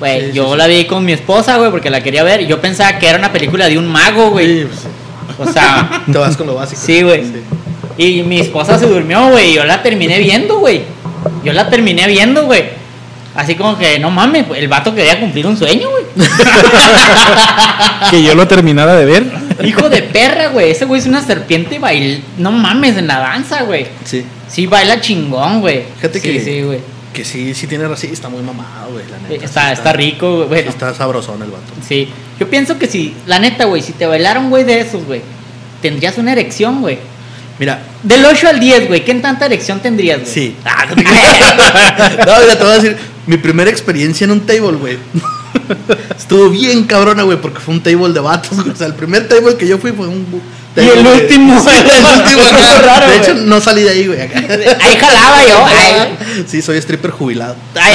Güey, 0.00 0.26
Sí, 0.26 0.32
yo 0.32 0.52
sí. 0.52 0.56
la 0.58 0.66
vi 0.66 0.84
con 0.86 1.04
mi 1.04 1.12
esposa, 1.12 1.56
güey, 1.56 1.70
porque 1.70 1.88
la 1.90 2.02
quería 2.02 2.22
ver. 2.24 2.40
y 2.42 2.46
Yo 2.46 2.60
pensaba 2.60 2.98
que 2.98 3.08
era 3.08 3.18
una 3.18 3.32
película 3.32 3.68
de 3.68 3.78
un 3.78 3.86
mago, 3.86 4.30
güey. 4.30 4.62
Sí, 4.62 4.66
pues, 5.36 5.48
O 5.48 5.52
sea, 5.52 6.02
te 6.12 6.18
vas 6.18 6.36
con 6.36 6.46
lo 6.46 6.54
básico. 6.54 6.80
sí, 6.84 7.02
güey. 7.02 7.22
Y 7.96 8.22
mi 8.24 8.40
esposa 8.40 8.76
se 8.78 8.86
durmió, 8.86 9.28
güey, 9.28 9.50
y 9.50 9.54
yo 9.54 9.64
la 9.64 9.82
terminé 9.82 10.18
viendo, 10.18 10.58
güey. 10.58 10.82
Yo 11.44 11.52
la 11.52 11.68
terminé 11.70 12.06
viendo, 12.08 12.44
güey. 12.44 12.64
Así 13.36 13.54
como 13.56 13.76
que, 13.78 13.98
no 13.98 14.10
mames, 14.10 14.46
el 14.56 14.68
vato 14.68 14.94
quería 14.94 15.18
cumplir 15.18 15.46
un 15.46 15.56
sueño, 15.56 15.88
güey. 15.90 16.04
Que 18.10 18.22
yo 18.22 18.34
lo 18.34 18.46
terminara 18.46 18.94
de 18.94 19.04
ver. 19.04 19.24
Hijo 19.64 19.88
de 19.88 20.02
perra, 20.02 20.48
güey. 20.48 20.70
Ese 20.70 20.84
güey 20.84 21.00
es 21.00 21.06
una 21.06 21.22
serpiente 21.22 21.78
bail... 21.78 22.22
No 22.38 22.52
mames, 22.52 22.96
en 22.96 23.06
la 23.06 23.18
danza, 23.18 23.62
güey. 23.62 23.86
Sí. 24.04 24.24
Sí, 24.48 24.66
baila 24.66 25.00
chingón, 25.00 25.60
güey. 25.60 25.84
Fíjate 25.96 26.20
sí, 26.20 26.28
que- 26.32 26.40
sí, 26.40 26.62
güey. 26.62 26.78
Que 27.14 27.24
sí, 27.24 27.54
sí 27.54 27.66
tiene 27.66 27.88
razón. 27.88 28.10
Está 28.12 28.28
muy 28.28 28.42
mamado, 28.42 28.92
güey, 28.92 29.04
la 29.08 29.18
neta. 29.18 29.44
Está, 29.44 29.68
Sí 29.68 29.72
está 29.74 29.92
rico, 29.94 30.46
güey. 30.46 30.62
sí 30.64 30.68
Está 30.68 30.92
sabrosón 30.94 31.40
el 31.42 31.50
vato. 31.50 31.72
sí. 31.88 32.08
Yo 32.38 32.50
pienso 32.50 32.76
que 32.78 32.88
si, 32.88 33.14
la 33.26 33.38
neta, 33.38 33.64
güey, 33.66 33.80
si 33.80 33.92
te 33.92 34.06
bailara 34.06 34.40
un 34.40 34.50
güey 34.50 34.64
de 34.64 34.80
esos, 34.80 35.04
güey, 35.04 35.22
tendrías 35.80 36.18
una 36.18 36.32
erección, 36.32 36.80
güey. 36.80 36.98
Mira, 37.60 37.80
Del 38.02 38.24
8 38.26 38.48
al 38.48 38.58
10, 38.58 38.88
güey, 38.88 39.04
¿qué 39.04 39.14
tanta 39.14 39.46
erección 39.46 39.78
tendrías, 39.80 40.20
güey? 40.20 40.30
sí. 40.32 40.56
Ah, 40.64 40.86
no 40.90 40.96
mira, 40.96 42.58
te 42.58 42.64
voy 42.64 42.72
a 42.72 42.74
decir. 42.74 42.96
Mi 43.26 43.36
primera 43.38 43.70
experiencia 43.70 44.24
en 44.24 44.32
un 44.32 44.40
table, 44.40 44.72
güey. 44.72 44.98
Estuvo 46.18 46.50
bien 46.50 46.84
cabrona, 46.84 47.22
güey, 47.22 47.40
porque 47.40 47.60
fue 47.60 47.74
un 47.74 47.82
table 47.82 48.12
de 48.12 48.20
vatos, 48.20 48.58
güey. 48.60 48.70
O 48.70 48.76
sea, 48.76 48.88
el 48.88 48.94
primer 48.94 49.28
table 49.28 49.56
que 49.56 49.66
yo 49.68 49.78
fui 49.78 49.92
fue 49.92 50.08
un. 50.08 50.26
Y 50.76 50.80
el 50.80 51.06
último, 51.06 51.60
Sí, 51.64 51.68
el 51.70 52.04
último, 52.04 52.42
De 53.08 53.16
hecho, 53.16 53.34
no 53.34 53.60
salí 53.60 53.82
de 53.82 53.90
ahí, 53.90 54.06
güey. 54.08 54.20
acá. 54.20 54.38
Ahí 54.80 54.96
jalaba 54.96 55.44
yo. 55.44 55.64
Ay, 55.66 55.94
Sí, 56.46 56.62
soy 56.62 56.78
stripper 56.78 57.10
jubilado. 57.10 57.56
ay, 57.80 57.94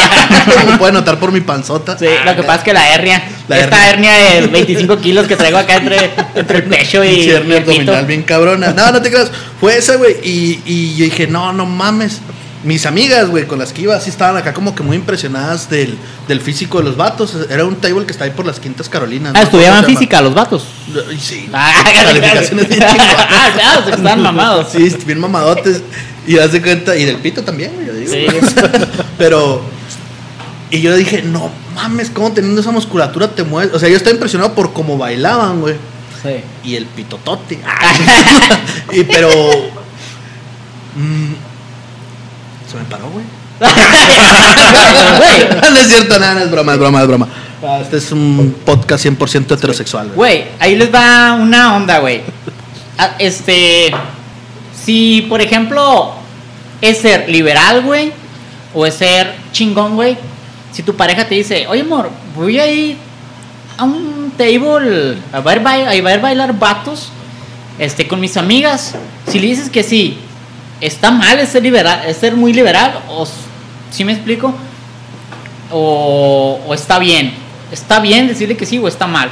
Como 0.62 0.78
pueden 0.78 0.96
notar 0.96 1.20
por 1.20 1.32
mi 1.32 1.42
panzota. 1.42 1.98
Sí, 1.98 2.06
lo 2.26 2.36
que 2.36 2.44
pasa 2.44 2.60
es 2.60 2.64
que 2.64 2.74
la 2.74 2.94
hernia, 2.94 3.22
La 3.48 3.60
esta 3.60 3.90
hernia 3.90 4.14
de 4.14 4.48
25 4.48 4.98
kilos 4.98 5.28
que 5.28 5.36
traigo 5.36 5.58
acá 5.58 5.76
entre, 5.78 6.12
entre 6.36 6.58
el 6.60 6.64
pecho 6.66 7.04
y, 7.04 7.08
y 7.10 7.30
hernia 7.30 7.58
abdominal 7.58 8.06
bien 8.06 8.24
cabrona. 8.24 8.72
No, 8.74 8.92
no 8.92 9.02
te 9.02 9.10
creas. 9.10 9.32
Fue 9.60 9.78
esa, 9.78 9.96
güey. 9.96 10.16
Y, 10.24 10.62
y 10.66 10.96
yo 10.96 11.06
dije, 11.06 11.28
no, 11.28 11.54
no 11.54 11.66
mames. 11.66 12.20
Mis 12.62 12.86
amigas, 12.86 13.30
güey, 13.30 13.48
con 13.48 13.58
las 13.58 13.72
que 13.72 13.84
iba, 13.84 14.00
sí 14.02 14.10
estaban 14.10 14.36
acá 14.36 14.54
como 14.54 14.76
que 14.76 14.84
muy 14.84 14.98
impresionadas 14.98 15.70
del, 15.70 15.98
del 16.28 16.42
físico 16.42 16.80
de 16.80 16.84
los 16.84 16.98
vatos. 16.98 17.34
Era 17.50 17.64
un 17.64 17.78
table 17.78 18.06
que 18.06 18.12
está 18.12 18.26
ahí 18.26 18.32
por 18.32 18.46
las 18.46 18.60
Quintas 18.60 18.90
Carolinas. 18.90 19.32
Ah, 19.34 19.40
¿no? 19.40 19.44
estudiaban 19.46 19.86
física 19.86 20.22
los 20.22 20.34
vatos. 20.34 20.66
Sí. 21.20 21.50
Ah, 21.54 21.72
Calificaciones 21.84 22.68
bien 22.68 22.82
chingonas. 22.82 23.16
Ah, 23.30 23.52
claro, 23.54 23.86
se 23.86 23.92
estaban 23.92 24.22
mamados. 24.22 24.68
Sí, 24.74 24.94
bien 25.06 25.20
mamadotes. 25.20 25.82
Y 26.28 26.38
haz 26.38 26.52
de 26.52 26.62
cuenta, 26.62 26.98
y 26.98 27.06
del 27.06 27.18
pito 27.18 27.44
también, 27.44 27.72
güey, 27.76 27.88
yo 27.88 27.94
digo. 27.94 28.12
Sí. 28.12 28.46
Pero. 29.18 29.62
Y 30.70 30.82
yo 30.82 30.96
dije, 30.96 31.22
no 31.24 31.50
mames, 31.76 32.10
¿cómo 32.10 32.32
teniendo 32.34 32.60
esa 32.60 32.72
musculatura 32.72 33.30
te 33.30 33.44
mueves? 33.44 33.74
O 33.74 33.80
sea, 33.80 33.88
yo 33.90 33.96
estaba 33.96 34.14
impresionado 34.14 34.54
por 34.54 34.74
cómo 34.74 34.98
bailaban, 34.98 35.62
güey. 35.62 35.76
Sí. 36.22 36.44
Y 36.70 36.76
el 36.76 36.86
pitotote. 36.88 37.60
y 38.92 39.04
pero. 39.04 39.30
mm, 40.96 41.49
se 42.70 42.78
me 42.78 42.84
paró, 42.86 43.10
güey. 43.10 43.26
No 45.72 45.80
es 45.80 45.88
cierto, 45.88 46.20
nada, 46.20 46.36
no, 46.36 46.40
es 46.42 46.52
broma, 46.52 46.74
es 46.74 46.80
broma, 46.80 47.02
es 47.02 47.08
broma. 47.08 47.28
Ah, 47.66 47.80
Este 47.82 47.98
es 47.98 48.12
un 48.12 48.56
podcast 48.66 49.06
100% 49.06 49.54
heterosexual, 49.54 50.10
güey. 50.16 50.46
Ahí 50.60 50.76
les 50.76 50.94
va 50.94 51.34
una 51.34 51.76
onda, 51.76 52.00
güey. 52.00 52.22
Ah, 52.98 53.16
Este, 53.20 53.92
si 54.86 55.26
por 55.30 55.42
ejemplo 55.42 56.14
es 56.82 57.00
ser 57.00 57.30
liberal, 57.30 57.82
güey, 57.84 58.12
o 58.74 58.86
es 58.86 58.96
ser 58.96 59.34
chingón, 59.52 59.96
güey. 59.96 60.18
Si 60.72 60.84
tu 60.84 60.96
pareja 60.96 61.28
te 61.28 61.36
dice, 61.36 61.68
oye, 61.68 61.82
amor, 61.82 62.10
voy 62.36 62.60
a 62.60 62.68
ir 62.72 62.98
a 63.78 63.84
un 63.84 64.32
table 64.38 65.18
a 65.34 65.40
ver, 65.42 65.62
bail- 65.62 65.88
a 65.88 66.02
ver 66.02 66.20
bailar 66.22 66.58
vatos, 66.58 67.10
este, 67.78 68.08
con 68.08 68.20
mis 68.20 68.38
amigas. 68.38 68.96
Si 69.28 69.40
le 69.40 69.48
dices 69.48 69.70
que 69.70 69.84
sí, 69.84 70.18
está 70.82 71.12
mal 71.12 71.40
es 71.40 71.50
ser 71.50 71.64
liberal, 71.64 72.02
es 72.08 72.18
ser 72.18 72.36
muy 72.36 72.54
liberal, 72.54 73.00
o 73.10 73.28
si 73.92 74.04
me 74.06 74.14
explico, 74.14 74.54
o, 75.72 76.60
o 76.68 76.74
está 76.74 77.00
bien. 77.00 77.34
Está 77.72 78.00
bien 78.00 78.28
decirle 78.28 78.58
que 78.58 78.66
sí 78.66 78.78
o 78.80 78.88
está 78.88 79.06
mal. 79.08 79.30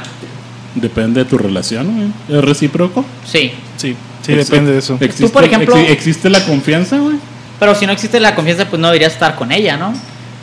Depende 0.74 1.24
de 1.24 1.30
tu 1.30 1.38
relación, 1.38 2.12
güey. 2.26 2.38
¿Es 2.38 2.44
recíproco? 2.44 3.04
Sí. 3.24 3.52
Sí, 3.76 3.96
sí, 4.24 4.32
depende 4.34 4.72
de 4.72 4.78
eso. 4.78 4.96
¿Existe, 5.00 5.24
Tú, 5.26 5.32
por 5.32 5.44
ejemplo- 5.44 5.74
exi- 5.76 5.90
¿Existe 5.90 6.30
la 6.30 6.44
confianza, 6.44 6.98
güey? 6.98 7.16
Pero 7.58 7.74
si 7.74 7.86
no 7.86 7.92
existe 7.92 8.20
la 8.20 8.34
confianza, 8.36 8.66
pues 8.68 8.80
no 8.80 8.86
deberías 8.88 9.12
estar 9.12 9.34
con 9.34 9.50
ella, 9.50 9.76
¿no? 9.76 9.88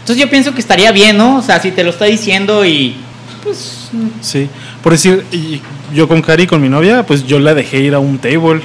Entonces 0.01 0.17
yo 0.17 0.29
pienso 0.29 0.53
que 0.53 0.59
estaría 0.59 0.91
bien, 0.91 1.17
¿no? 1.17 1.37
O 1.37 1.41
sea, 1.41 1.59
si 1.61 1.71
te 1.71 1.83
lo 1.83 1.91
está 1.91 2.05
diciendo 2.05 2.65
y... 2.65 2.95
Pues... 3.41 3.89
Sí. 4.21 4.49
Por 4.83 4.91
decir, 4.91 5.23
yo 5.93 6.07
con 6.09 6.21
Cari, 6.21 6.45
con 6.45 6.61
mi 6.61 6.67
novia, 6.67 7.05
pues 7.05 7.25
yo 7.25 7.39
la 7.39 7.53
dejé 7.53 7.79
ir 7.79 7.93
a 7.95 7.99
un 7.99 8.17
table. 8.17 8.61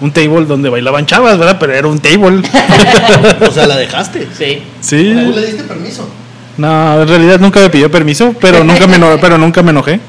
Un 0.00 0.10
table 0.10 0.44
donde 0.46 0.68
bailaban 0.68 1.06
chavas, 1.06 1.38
¿verdad? 1.38 1.56
Pero 1.58 1.72
era 1.74 1.88
un 1.88 1.98
table. 1.98 2.42
O 3.48 3.50
sea, 3.52 3.66
la 3.66 3.76
dejaste. 3.76 4.28
Sí. 4.36 4.62
Sí. 4.80 5.12
¿Tú 5.14 5.32
le 5.38 5.46
diste 5.46 5.62
permiso? 5.64 6.08
No, 6.56 7.02
en 7.02 7.08
realidad 7.08 7.38
nunca 7.40 7.60
me 7.60 7.70
pidió 7.70 7.90
permiso, 7.90 8.34
pero 8.40 8.64
nunca 8.64 8.86
me, 8.86 8.96
eno- 8.96 9.16
pero 9.20 9.38
nunca 9.38 9.62
me 9.62 9.70
enojé. 9.70 10.00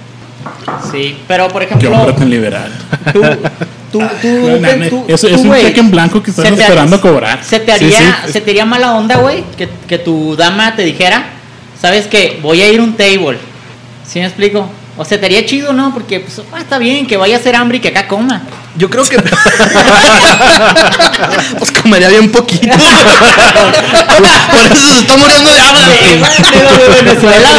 Sí. 0.92 1.18
Pero, 1.28 1.48
por 1.50 1.62
Qué 1.62 1.68
ejemplo... 1.76 1.92
hombre 1.92 2.14
tan 2.14 2.30
liberal. 2.30 2.72
Tú... 3.14 3.22
Tú, 3.92 4.00
tú, 4.22 4.28
No, 4.28 4.58
no, 4.58 4.76
no, 4.78 4.90
tú- 4.90 5.06
eso 5.08 5.28
es 5.28 5.38
un 5.42 5.54
cheque 5.54 5.80
en 5.80 5.92
blanco 5.92 6.22
que 6.22 6.32
estás 6.32 6.46
esperando 6.52 7.00
cobrar. 7.00 7.44
Se 7.44 7.60
te 7.60 7.78
Sí, 7.78 7.86
haría, 7.86 8.24
sí. 8.26 8.34
se 8.34 8.42
te 8.42 8.52
haría 8.52 8.66
mala 8.66 8.94
onda, 8.96 9.18
güey, 9.18 9.44
que, 9.58 9.70
que 9.88 9.98
tu 9.98 10.36
dama 10.36 10.76
te 10.76 10.84
dijera, 10.84 11.24
¿sabes 11.82 12.08
qué? 12.08 12.40
Voy 12.42 12.62
a 12.62 12.70
ir 12.72 12.80
a 12.80 12.84
un 12.84 12.94
table. 12.96 13.38
¿Sí 14.06 14.20
me 14.20 14.26
explico? 14.26 14.70
O 14.98 15.06
sea, 15.06 15.20
te 15.20 15.26
haría 15.28 15.46
chido, 15.46 15.74
¿no? 15.74 15.94
Porque 15.94 16.20
pues, 16.22 16.42
ah, 16.54 16.60
está 16.60 16.78
bien 16.80 17.06
que 17.08 17.18
vaya 17.18 17.36
a 17.38 17.40
hacer 17.40 17.56
hambre 17.56 17.78
y 17.78 17.82
que 17.82 17.90
acá 17.90 18.08
coma. 18.08 18.42
Yo 18.78 18.90
creo 18.90 19.04
que. 19.06 19.18
pues 21.60 21.72
comería 21.72 22.10
bien 22.10 22.32
poquito. 22.32 22.68
Por 24.52 24.62
eso 24.78 24.94
se 24.94 25.00
está 25.00 25.18
muriendo 25.18 25.50
de 25.52 25.60
hambre. 25.60 25.86
de 26.78 26.88
Venezuela. 27.04 27.50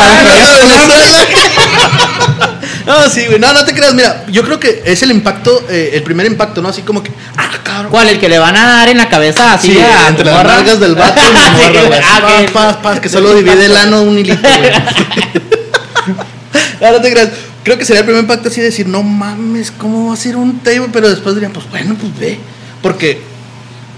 No, 2.86 3.08
sí, 3.10 3.26
güey. 3.26 3.38
No, 3.38 3.52
no 3.52 3.64
te 3.66 3.74
creas. 3.74 3.92
Mira, 3.92 4.24
yo 4.28 4.42
creo 4.44 4.58
que 4.58 4.80
es 4.82 5.02
el 5.02 5.10
impacto, 5.10 5.62
eh, 5.68 5.90
el 5.92 6.02
primer 6.02 6.24
impacto, 6.26 6.62
¿no? 6.62 6.70
Así 6.70 6.80
como 6.80 7.02
que. 7.02 7.10
Ah, 7.36 7.50
cabrón. 7.62 7.90
¿Cuál? 7.90 8.08
El 8.08 8.18
que 8.18 8.30
le 8.30 8.38
van 8.38 8.56
a 8.56 8.66
dar 8.66 8.88
en 8.88 8.96
la 8.96 9.10
cabeza 9.10 9.52
así 9.52 9.72
Sí, 9.72 9.78
a 9.78 10.08
entre 10.08 10.24
las 10.24 10.42
nalgas 10.42 10.80
del 10.80 10.94
vato 10.94 11.20
y 11.20 11.24
Sí, 11.26 11.32
morra, 11.32 11.82
güey. 11.86 12.00
ah, 12.02 12.20
Paz, 12.22 12.32
ok. 12.44 12.50
paz, 12.52 12.76
paz, 12.82 13.00
que 13.00 13.10
solo 13.10 13.34
divide 13.34 13.66
el 13.66 13.76
ano 13.76 14.00
un 14.00 14.18
hilito, 14.18 14.40
güey. 14.40 14.72
No, 16.80 16.92
no 16.92 17.00
te 17.02 17.10
creas. 17.12 17.28
Creo 17.68 17.76
que 17.76 17.84
sería 17.84 18.00
el 18.00 18.06
primer 18.06 18.22
impacto 18.22 18.48
así 18.48 18.62
de 18.62 18.68
decir, 18.68 18.88
no 18.88 19.02
mames, 19.02 19.70
¿cómo 19.70 20.08
va 20.08 20.14
a 20.14 20.16
ser 20.16 20.36
un 20.36 20.60
table? 20.60 20.88
Pero 20.90 21.06
después 21.10 21.34
dirían, 21.34 21.52
pues 21.52 21.68
bueno, 21.68 21.96
pues 22.00 22.18
ve. 22.18 22.38
Porque, 22.80 23.20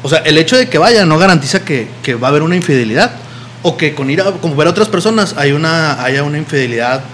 o 0.02 0.08
sea, 0.08 0.18
el 0.18 0.38
hecho 0.38 0.56
de 0.56 0.68
que 0.68 0.76
vaya 0.76 1.06
no 1.06 1.18
garantiza 1.18 1.64
que, 1.64 1.86
que 2.02 2.16
va 2.16 2.26
a 2.26 2.30
haber 2.30 2.42
una 2.42 2.56
infidelidad. 2.56 3.12
O 3.62 3.76
que 3.76 3.94
con 3.94 4.10
ir 4.10 4.22
a 4.22 4.32
como 4.32 4.56
ver 4.56 4.66
a 4.66 4.70
otras 4.70 4.88
personas 4.88 5.36
hay 5.36 5.52
haya 5.52 6.24
una 6.24 6.36
infidelidad 6.36 7.04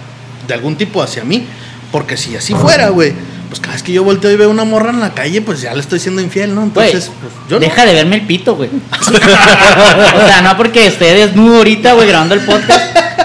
de 0.47 0.53
algún 0.55 0.75
tipo 0.77 1.03
hacia 1.03 1.23
mí. 1.23 1.45
Porque 1.91 2.17
si 2.17 2.35
así 2.35 2.55
fuera, 2.55 2.89
güey, 2.89 3.13
pues 3.47 3.59
cada 3.59 3.73
vez 3.73 3.83
que 3.83 3.93
yo 3.93 4.03
volteo 4.03 4.31
y 4.31 4.35
veo 4.35 4.49
una 4.49 4.65
morra 4.65 4.89
en 4.89 4.99
la 4.99 5.13
calle, 5.13 5.41
pues 5.41 5.61
ya 5.61 5.73
le 5.73 5.79
estoy 5.79 5.99
siendo 5.99 6.21
infiel, 6.21 6.53
¿no? 6.53 6.63
Entonces, 6.63 7.11
pues, 7.21 7.33
yo 7.49 7.55
no. 7.55 7.59
deja 7.61 7.85
de 7.85 7.93
verme 7.93 8.17
el 8.17 8.21
pito, 8.23 8.55
güey. 8.55 8.69
o 9.01 10.27
sea, 10.27 10.41
no 10.41 10.57
porque 10.57 10.87
esté 10.87 11.13
desnudo 11.13 11.57
ahorita, 11.57 11.93
güey, 11.93 12.07
grabando 12.07 12.35
el 12.35 12.41
podcast. 12.41 12.81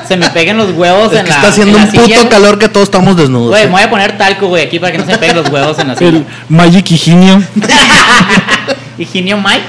se 0.06 0.16
me 0.16 0.28
peguen 0.30 0.56
los 0.56 0.70
huevos 0.72 1.12
Es 1.12 1.18
en 1.18 1.24
que 1.24 1.30
la 1.30 1.36
está 1.36 1.48
haciendo 1.48 1.78
en 1.78 1.84
un 1.84 1.90
puto 1.90 2.04
silla, 2.04 2.28
calor 2.28 2.58
que 2.58 2.68
todos 2.68 2.84
estamos 2.84 3.16
desnudos. 3.16 3.50
Güey, 3.50 3.62
¿eh? 3.62 3.66
me 3.66 3.72
voy 3.72 3.82
a 3.82 3.90
poner 3.90 4.16
talco, 4.18 4.48
güey, 4.48 4.64
aquí 4.64 4.78
para 4.78 4.92
que 4.92 4.98
no 4.98 5.04
se 5.04 5.12
me 5.12 5.18
peguen 5.18 5.36
los 5.36 5.48
huevos 5.48 5.78
en 5.78 5.88
la 5.88 5.96
silla. 5.96 6.10
El 6.10 6.26
Magic 6.48 6.90
Higinio. 6.90 7.42
Higinio 8.98 9.38
Mike. 9.38 9.62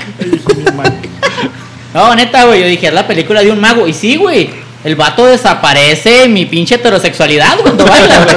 No, 1.93 2.15
neta, 2.15 2.45
güey, 2.45 2.61
yo 2.61 2.67
dije, 2.67 2.87
es 2.87 2.93
la 2.93 3.05
película 3.07 3.41
de 3.41 3.51
un 3.51 3.59
mago. 3.59 3.87
Y 3.87 3.93
sí, 3.93 4.15
güey, 4.15 4.49
el 4.83 4.95
vato 4.95 5.25
desaparece 5.25 6.27
mi 6.27 6.45
pinche 6.45 6.75
heterosexualidad 6.75 7.57
cuando 7.59 7.85
baila, 7.85 8.25
güey. 8.25 8.35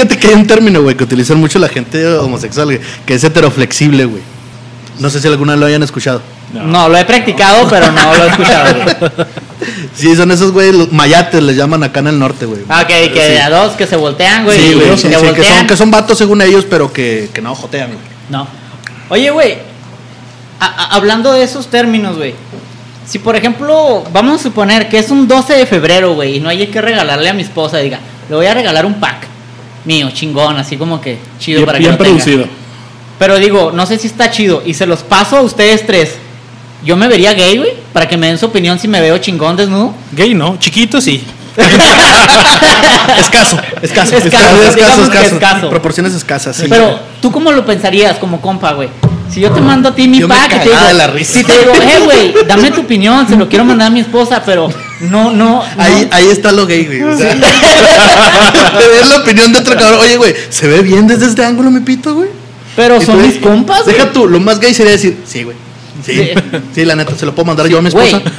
Fíjate 0.00 0.18
que 0.18 0.28
hay 0.28 0.34
un 0.34 0.46
término, 0.46 0.80
güey, 0.80 0.96
que 0.96 1.04
utilizan 1.04 1.36
mucho 1.38 1.58
la 1.58 1.68
gente 1.68 2.06
homosexual, 2.06 2.64
güey, 2.68 2.80
que 3.04 3.12
es 3.12 3.22
heteroflexible, 3.22 4.06
güey. 4.06 4.22
No 4.98 5.10
sé 5.10 5.20
si 5.20 5.28
alguna 5.28 5.56
lo 5.56 5.66
hayan 5.66 5.82
escuchado. 5.82 6.22
No, 6.54 6.88
lo 6.88 6.96
he 6.96 7.04
practicado, 7.04 7.68
pero 7.68 7.92
no 7.92 8.14
lo 8.16 8.24
he 8.24 8.28
escuchado, 8.28 8.74
güey. 8.82 9.10
Sí, 9.94 10.16
son 10.16 10.30
esos, 10.30 10.52
güey, 10.52 10.72
los 10.72 10.90
mayates, 10.90 11.42
les 11.42 11.54
llaman 11.54 11.82
acá 11.82 12.00
en 12.00 12.06
el 12.06 12.18
norte, 12.18 12.46
güey. 12.46 12.62
Ah, 12.66 12.80
ok, 12.80 13.12
que 13.12 13.26
Sí. 13.26 13.32
de 13.32 13.40
a 13.42 13.50
dos 13.50 13.72
que 13.74 13.86
se 13.86 13.94
voltean, 13.96 14.44
güey. 14.44 14.58
Sí, 14.58 14.72
güey, 14.72 14.88
que 14.88 14.96
sí, 14.96 15.52
son, 15.58 15.66
que 15.66 15.76
son 15.76 15.90
vatos 15.90 16.16
según 16.16 16.40
ellos, 16.40 16.64
pero 16.68 16.90
que, 16.90 17.28
que 17.34 17.42
no 17.42 17.54
jotean, 17.54 17.88
güey. 17.88 18.00
No. 18.30 18.48
Oye, 19.10 19.30
güey. 19.30 19.58
hablando 20.58 21.32
de 21.32 21.42
esos 21.42 21.66
términos, 21.66 22.16
güey. 22.16 22.34
Si, 23.06 23.18
por 23.18 23.36
ejemplo, 23.36 24.02
vamos 24.14 24.40
a 24.40 24.42
suponer 24.42 24.88
que 24.88 24.98
es 24.98 25.10
un 25.10 25.28
12 25.28 25.52
de 25.52 25.66
febrero, 25.66 26.14
güey, 26.14 26.38
y 26.38 26.40
no 26.40 26.48
hay 26.48 26.66
que 26.68 26.80
regalarle 26.80 27.28
a 27.28 27.34
mi 27.34 27.42
esposa, 27.42 27.76
diga, 27.76 28.00
le 28.30 28.34
voy 28.36 28.46
a 28.46 28.54
regalar 28.54 28.86
un 28.86 28.94
pack 28.94 29.26
mío, 29.84 30.10
chingón, 30.12 30.56
así 30.56 30.76
como 30.76 31.00
que 31.00 31.18
chido 31.38 31.58
Bien, 31.58 31.66
para 31.66 31.78
que 31.78 31.84
bien 31.84 31.92
lo 31.92 31.98
tenga. 31.98 32.10
producido. 32.18 32.46
Pero 33.18 33.36
digo, 33.38 33.70
no 33.72 33.84
sé 33.86 33.98
si 33.98 34.06
está 34.06 34.30
chido, 34.30 34.62
y 34.64 34.74
se 34.74 34.86
los 34.86 35.00
paso 35.00 35.36
a 35.36 35.40
ustedes 35.42 35.86
tres. 35.86 36.16
Yo 36.84 36.96
me 36.96 37.08
vería 37.08 37.34
gay, 37.34 37.58
güey, 37.58 37.72
para 37.92 38.08
que 38.08 38.16
me 38.16 38.28
den 38.28 38.38
su 38.38 38.46
opinión 38.46 38.78
si 38.78 38.88
me 38.88 39.00
veo 39.00 39.18
chingón 39.18 39.56
desnudo. 39.56 39.92
Gay, 40.12 40.32
¿no? 40.34 40.56
Chiquito, 40.58 41.00
sí. 41.00 41.22
Escaso, 43.18 43.60
escaso, 43.82 44.16
Escaso, 44.16 45.04
escaso. 45.34 45.68
Proporciones 45.68 46.14
escasas, 46.14 46.56
sí. 46.56 46.66
Pero, 46.68 46.98
¿tú 47.20 47.30
cómo 47.30 47.52
lo 47.52 47.64
pensarías 47.66 48.18
como 48.18 48.40
compa, 48.40 48.72
güey? 48.72 48.88
Si 49.30 49.40
yo 49.40 49.50
te 49.52 49.60
mando 49.60 49.90
a 49.90 49.94
ti 49.94 50.08
mi 50.08 50.18
Yo 50.20 50.26
me 50.28 50.34
pack 50.34 50.46
y 50.46 50.48
te 50.48 50.70
cagaba 50.70 50.86
digo, 50.86 50.88
de 50.88 50.94
la 50.94 51.06
risa. 51.08 51.38
si 51.38 51.44
te 51.44 51.58
digo, 51.58 51.72
eh, 51.74 52.00
güey, 52.04 52.34
dame 52.46 52.70
tu 52.72 52.80
opinión, 52.80 53.28
se 53.28 53.36
lo 53.36 53.48
quiero 53.48 53.64
mandar 53.64 53.88
a 53.88 53.90
mi 53.90 54.00
esposa, 54.00 54.42
pero 54.44 54.68
no, 55.00 55.32
no, 55.32 55.32
no. 55.32 55.62
Ahí, 55.78 56.08
ahí 56.10 56.28
está 56.28 56.52
lo 56.52 56.66
gay, 56.66 56.84
güey. 56.86 57.02
O 57.02 57.16
sea, 57.16 57.34
ves 58.78 59.08
la 59.08 59.16
opinión 59.18 59.52
de 59.52 59.58
otro 59.60 59.76
cabrón. 59.76 60.00
Oye, 60.00 60.16
güey, 60.16 60.34
¿se 60.50 60.66
ve 60.68 60.82
bien 60.82 61.06
desde 61.06 61.26
este 61.26 61.44
ángulo 61.44 61.70
mi 61.70 61.80
pito, 61.80 62.14
güey? 62.14 62.28
pero 62.76 63.00
son 63.00 63.20
mis 63.20 63.36
compas, 63.38 63.82
güey. 63.84 63.96
Deja 63.96 64.12
tú, 64.12 64.26
lo 64.28 64.38
más 64.40 64.58
gay 64.60 64.72
sería 64.72 64.92
decir, 64.92 65.18
sí, 65.26 65.42
güey. 65.42 65.56
Sí, 66.04 66.14
Sí. 66.14 66.30
sí, 66.74 66.84
la 66.86 66.94
neta, 66.96 67.14
se 67.16 67.26
lo 67.26 67.34
puedo 67.34 67.44
mandar 67.46 67.66
yo 67.66 67.78
a 67.78 67.82
mi 67.82 67.88
esposa. 67.88 68.22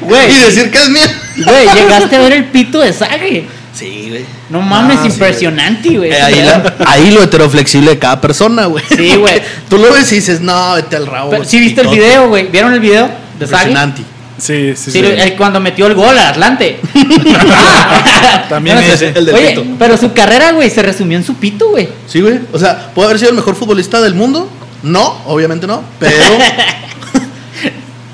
Güey, 0.00 0.32
y 0.32 0.38
decir 0.38 0.70
que 0.70 0.78
es 0.78 0.88
mía. 0.88 1.06
güey, 1.44 1.66
llegaste 1.74 2.16
a 2.16 2.18
ver 2.20 2.32
el 2.32 2.44
pito 2.46 2.80
de 2.80 2.92
Sage. 2.92 3.46
Sí, 3.74 4.06
güey. 4.08 4.24
No 4.48 4.60
mames, 4.62 4.96
Ah, 4.98 5.02
sí, 5.02 5.08
impresionante, 5.08 5.96
güey. 5.96 6.10
Eh, 6.10 6.20
ahí, 6.20 6.42
la- 6.42 6.74
ahí 6.86 7.10
lo 7.12 7.22
heteroflexible 7.22 7.90
de 7.92 7.98
cada 7.98 8.20
persona, 8.20 8.64
güey. 8.66 8.82
Sí, 8.96 9.14
güey. 9.16 9.40
Tú 9.68 9.78
lo 9.78 9.92
ves 9.92 10.10
y 10.12 10.16
dices, 10.16 10.40
no, 10.40 10.74
vete 10.74 10.96
al 10.96 11.06
rabo. 11.06 11.30
Pero, 11.30 11.44
¿Sí 11.44 11.60
viste 11.60 11.82
el 11.82 11.88
pitote". 11.88 12.00
video, 12.08 12.28
güey? 12.28 12.48
¿Vieron 12.48 12.72
el 12.72 12.80
video 12.80 13.08
de? 13.40 13.44
Impresionante. 13.46 14.02
Sí, 14.38 14.72
sí, 14.74 14.90
Sí, 14.90 15.02
sí. 15.02 15.30
cuando 15.36 15.60
metió 15.60 15.86
el 15.86 15.94
gol 15.94 16.16
al 16.18 16.28
Atlante. 16.28 16.80
También 18.48 18.76
Bueno, 18.76 18.92
ese. 18.92 19.08
el 19.14 19.26
del 19.26 19.34
Oye, 19.34 19.48
pito. 19.50 19.64
pero 19.78 19.96
su 19.98 20.12
carrera, 20.14 20.52
güey, 20.52 20.70
se 20.70 20.80
resumió 20.82 21.18
en 21.18 21.24
su 21.24 21.34
pito, 21.34 21.68
güey. 21.70 21.88
Sí, 22.06 22.20
güey. 22.20 22.40
O 22.52 22.58
sea, 22.58 22.90
¿puede 22.94 23.08
haber 23.08 23.18
sido 23.18 23.30
el 23.30 23.36
mejor 23.36 23.54
futbolista 23.54 24.00
del 24.00 24.14
mundo? 24.14 24.48
No, 24.82 25.22
obviamente 25.26 25.66
no. 25.66 25.82
Pero. 25.98 26.16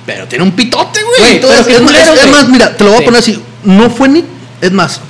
pero 0.06 0.26
tiene 0.28 0.44
un 0.44 0.52
pitote, 0.52 1.00
güey. 1.02 1.34
Entonces, 1.36 1.66
es, 1.68 1.80
más, 1.80 1.92
culero, 1.92 2.12
es 2.14 2.20
güey. 2.20 2.30
más, 2.32 2.48
mira, 2.48 2.76
te 2.76 2.84
lo 2.84 2.90
voy 2.90 2.98
Sí. 2.98 3.02
a 3.02 3.06
poner 3.06 3.20
así. 3.20 3.42
No 3.64 3.90
fue 3.90 4.08
ni. 4.08 4.24
Es 4.60 4.72
más, 4.72 5.00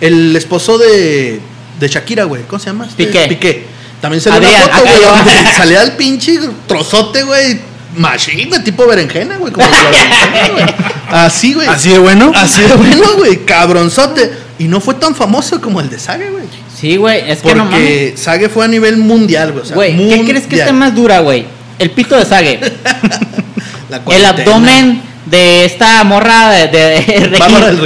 el 0.00 0.34
esposo 0.36 0.78
de, 0.78 1.40
de 1.78 1.88
Shakira, 1.88 2.24
güey. 2.24 2.42
¿Cómo 2.42 2.58
se 2.60 2.66
llama? 2.66 2.88
Piqué. 2.96 3.26
Piqué. 3.28 3.66
También 4.00 4.20
salió 4.20 4.48
Adrián, 4.48 4.64
una 4.64 4.76
foto, 4.78 5.22
güey. 5.24 5.46
Salía 5.56 5.82
el 5.82 5.92
pinche 5.92 6.38
trozote, 6.66 7.22
güey. 7.22 7.60
Machine, 7.96 8.46
güey, 8.46 8.64
tipo 8.64 8.86
berenjena, 8.86 9.36
güey. 9.36 9.52
Como 9.52 9.66
berenjena, 9.68 10.48
güey. 10.52 10.64
Así, 11.10 11.52
güey. 11.54 11.68
Así 11.68 11.90
de 11.90 11.98
bueno. 11.98 12.32
Así 12.34 12.62
de 12.62 12.74
bueno, 12.74 13.06
güey. 13.18 13.44
Cabronzote. 13.44 14.32
Y 14.58 14.64
no 14.68 14.80
fue 14.80 14.94
tan 14.94 15.14
famoso 15.14 15.60
como 15.60 15.80
el 15.80 15.90
de 15.90 15.98
Sage, 15.98 16.30
güey. 16.30 16.44
Sí, 16.74 16.96
güey, 16.96 17.30
es 17.30 17.40
que 17.40 17.54
no 17.54 17.64
mames. 17.64 17.78
Porque 17.80 18.14
Sage 18.16 18.48
fue 18.48 18.64
a 18.64 18.68
nivel 18.68 18.96
mundial, 18.96 19.52
güey. 19.52 19.62
o 19.62 19.66
sea, 19.66 19.74
Güey, 19.76 19.90
¿qué 19.90 19.96
mundial. 20.02 20.26
crees 20.26 20.46
que 20.46 20.56
esté 20.58 20.72
más 20.72 20.94
dura, 20.94 21.20
güey? 21.20 21.44
El 21.78 21.90
pito 21.90 22.16
de 22.16 22.24
Sage. 22.24 22.60
El 24.10 24.24
abdomen 24.24 25.02
de 25.26 25.64
esta 25.64 26.02
morra 26.04 26.50
de, 26.50 26.68
de. 26.68 27.36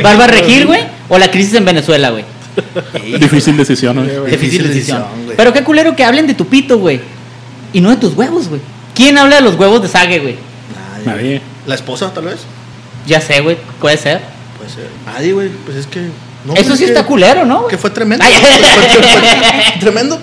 Bárbara 0.02 0.26
Regil, 0.32 0.66
güey. 0.66 0.80
O 1.08 1.18
la 1.18 1.30
crisis 1.30 1.54
en 1.54 1.64
Venezuela, 1.64 2.10
güey. 2.10 2.24
Difícil 3.18 3.56
decisión, 3.56 3.96
güey. 3.96 4.08
Difícil 4.30 4.62
Difícil 4.62 4.68
decisión. 4.68 5.04
Pero 5.36 5.52
qué 5.52 5.62
culero 5.62 5.94
que 5.96 6.04
hablen 6.04 6.26
de 6.26 6.34
tu 6.34 6.46
pito, 6.46 6.78
güey. 6.78 7.00
Y 7.72 7.80
no 7.80 7.90
de 7.90 7.96
tus 7.96 8.14
huevos, 8.14 8.48
güey. 8.48 8.60
¿Quién 8.96 9.16
habla 9.18 9.36
de 9.36 9.42
los 9.42 9.54
huevos 9.54 9.80
de 9.82 9.88
Sage, 9.88 10.18
güey? 10.18 10.36
Nadie. 10.74 11.06
Nadie. 11.06 11.42
La 11.66 11.74
esposa, 11.76 12.12
tal 12.12 12.24
vez. 12.24 12.38
Ya 13.06 13.20
sé, 13.20 13.40
güey. 13.42 13.56
Puede 13.80 13.96
ser. 13.98 14.20
Puede 14.56 14.70
ser. 14.70 14.88
Nadie, 15.06 15.32
güey. 15.32 15.48
Pues 15.64 15.76
es 15.76 15.86
que. 15.86 16.00
no, 16.44 16.54
Eso 16.54 16.64
pues 16.68 16.78
sí 16.78 16.84
es 16.84 16.90
está 16.90 17.02
que- 17.02 17.06
culero, 17.08 17.44
¿no? 17.44 17.66
Que 17.68 17.76
fue 17.78 17.90
tremendo. 17.90 18.24
Ay. 18.26 18.32
Fue- 18.40 18.58
fue- 18.58 19.12
fue 19.12 19.80
tremendo. 19.80 20.18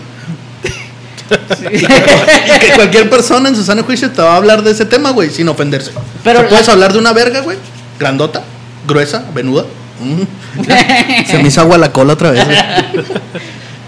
Y 1.71 2.59
que 2.59 2.71
cualquier 2.75 3.09
persona 3.09 3.49
en 3.49 3.55
su 3.55 3.63
sano 3.63 3.83
juicio 3.83 4.11
te 4.11 4.21
va 4.21 4.33
a 4.33 4.37
hablar 4.37 4.61
de 4.63 4.71
ese 4.71 4.85
tema, 4.85 5.11
güey, 5.11 5.29
sin 5.29 5.47
ofenderse. 5.47 5.91
Pero 6.23 6.47
puedes 6.47 6.67
la- 6.67 6.73
hablar 6.73 6.93
de 6.93 6.99
una 6.99 7.13
verga, 7.13 7.41
güey. 7.41 7.57
Grandota, 7.99 8.43
gruesa, 8.87 9.23
venuda. 9.33 9.65
Mm. 9.99 11.25
Se 11.27 11.37
me 11.37 11.47
hizo 11.47 11.61
agua 11.61 11.77
la 11.77 11.91
cola 11.91 12.13
otra 12.13 12.31
vez, 12.31 12.43
güey. 12.45 12.57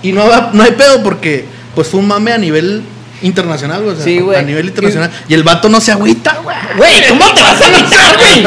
Y 0.03 0.11
no, 0.11 0.23
no 0.53 0.63
hay 0.63 0.71
pedo 0.73 1.01
porque, 1.01 1.45
pues 1.73 1.87
fue 1.87 1.99
un 1.99 2.07
mame 2.07 2.31
a 2.31 2.37
nivel 2.37 2.83
internacional, 3.25 3.81
güey. 3.81 3.93
o 3.93 3.95
sea, 3.95 4.05
Sí, 4.05 4.19
güey. 4.19 4.37
A 4.37 4.41
nivel 4.41 4.67
internacional. 4.67 5.11
Y 5.27 5.33
el 5.33 5.43
vato 5.43 5.67
no 5.69 5.81
se 5.81 5.91
agüita, 5.91 6.39
güey. 6.43 6.55
Güey, 6.77 7.07
¿cómo 7.09 7.25
te 7.33 7.41
vas 7.41 7.61
a 7.61 7.69
luchar, 7.69 8.17
güey? 8.17 8.43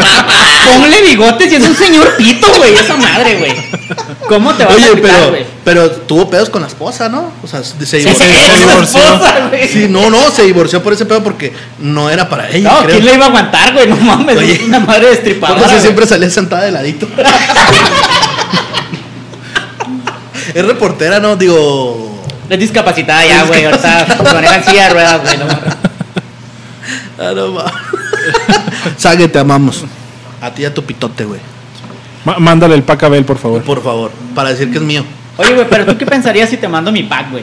Ponle 0.81 1.03
bigotes 1.03 1.53
y 1.53 1.57
es 1.57 1.63
un 1.65 1.75
señor 1.75 2.17
pito, 2.17 2.47
güey. 2.59 2.75
Esa 2.75 2.97
madre, 2.97 3.37
güey. 3.37 3.53
¿Cómo 4.29 4.55
te 4.55 4.65
vas 4.65 4.75
a 4.75 4.77
Oye, 4.77 4.89
luchar, 4.95 5.03
pero, 5.03 5.29
güey? 5.31 5.47
pero 5.65 5.91
tuvo 5.91 6.29
pedos 6.31 6.51
con 6.51 6.61
la 6.63 6.69
esposa, 6.69 7.09
¿no? 7.09 7.33
O 7.43 7.47
sea, 7.47 7.63
se 7.65 7.99
divorció. 7.99 8.27
su 8.27 8.57
divorció. 8.57 9.01
esposa. 9.01 9.51
Sí, 9.73 9.87
no, 9.89 10.11
no, 10.11 10.31
se 10.31 10.43
divorció 10.45 10.83
por 10.83 10.93
ese 10.93 11.07
pedo 11.07 11.23
porque 11.23 11.53
no 11.79 12.11
era 12.11 12.29
para 12.29 12.51
ella. 12.51 12.71
No, 12.73 12.79
creo. 12.85 12.91
¿quién 12.97 13.05
le 13.07 13.15
iba 13.15 13.25
a 13.25 13.29
aguantar, 13.29 13.73
güey? 13.73 13.87
No 13.89 13.97
mames, 13.97 14.37
Oye, 14.37 14.61
una 14.67 14.81
madre 14.81 15.03
Por 15.07 15.11
destripadora. 15.11 15.61
eso 15.61 15.71
güey. 15.71 15.81
siempre 15.83 16.07
salía 16.07 16.31
sentada 16.31 16.65
de 16.65 16.73
ladito. 16.73 17.09
es 20.55 20.65
reportera, 20.65 21.21
¿no? 21.21 21.37
Digo. 21.37 22.08
Es 22.49 22.59
discapacitada 22.59 23.25
ya, 23.27 23.45
güey. 23.45 23.65
Ahorita 23.65 24.07
maneja 24.35 24.57
en 24.57 24.65
silla 24.65 24.85
de 24.85 24.91
ruedas, 24.91 25.21
güey. 25.23 25.37
no 25.39 25.47
mames. 25.47 25.63
Ah, 27.21 27.33
no, 27.35 27.49
ma. 27.49 27.65
Sague, 28.97 29.27
te 29.29 29.39
amamos. 29.41 29.85
A 30.41 30.51
ti 30.53 30.63
y 30.63 30.65
a 30.65 30.73
tu 30.73 30.85
pitote, 30.85 31.25
güey. 31.25 31.41
Ma- 32.25 32.39
mándale 32.39 32.75
el 32.77 32.85
pack 32.85 33.03
a 33.03 33.09
Bel, 33.09 33.25
por 33.25 33.39
favor. 33.39 33.63
Por 33.63 33.83
favor, 33.83 34.13
para 34.37 34.51
decir 34.51 34.71
que 34.71 34.79
es 34.79 34.85
mío. 34.85 35.05
Oye, 35.37 35.53
güey, 35.53 35.67
pero 35.69 35.85
¿tú 35.85 35.99
qué 35.99 36.07
pensarías 36.07 36.49
si 36.49 36.57
te 36.57 36.69
mando 36.69 36.93
mi 36.93 37.03
pack, 37.03 37.31
güey? 37.33 37.43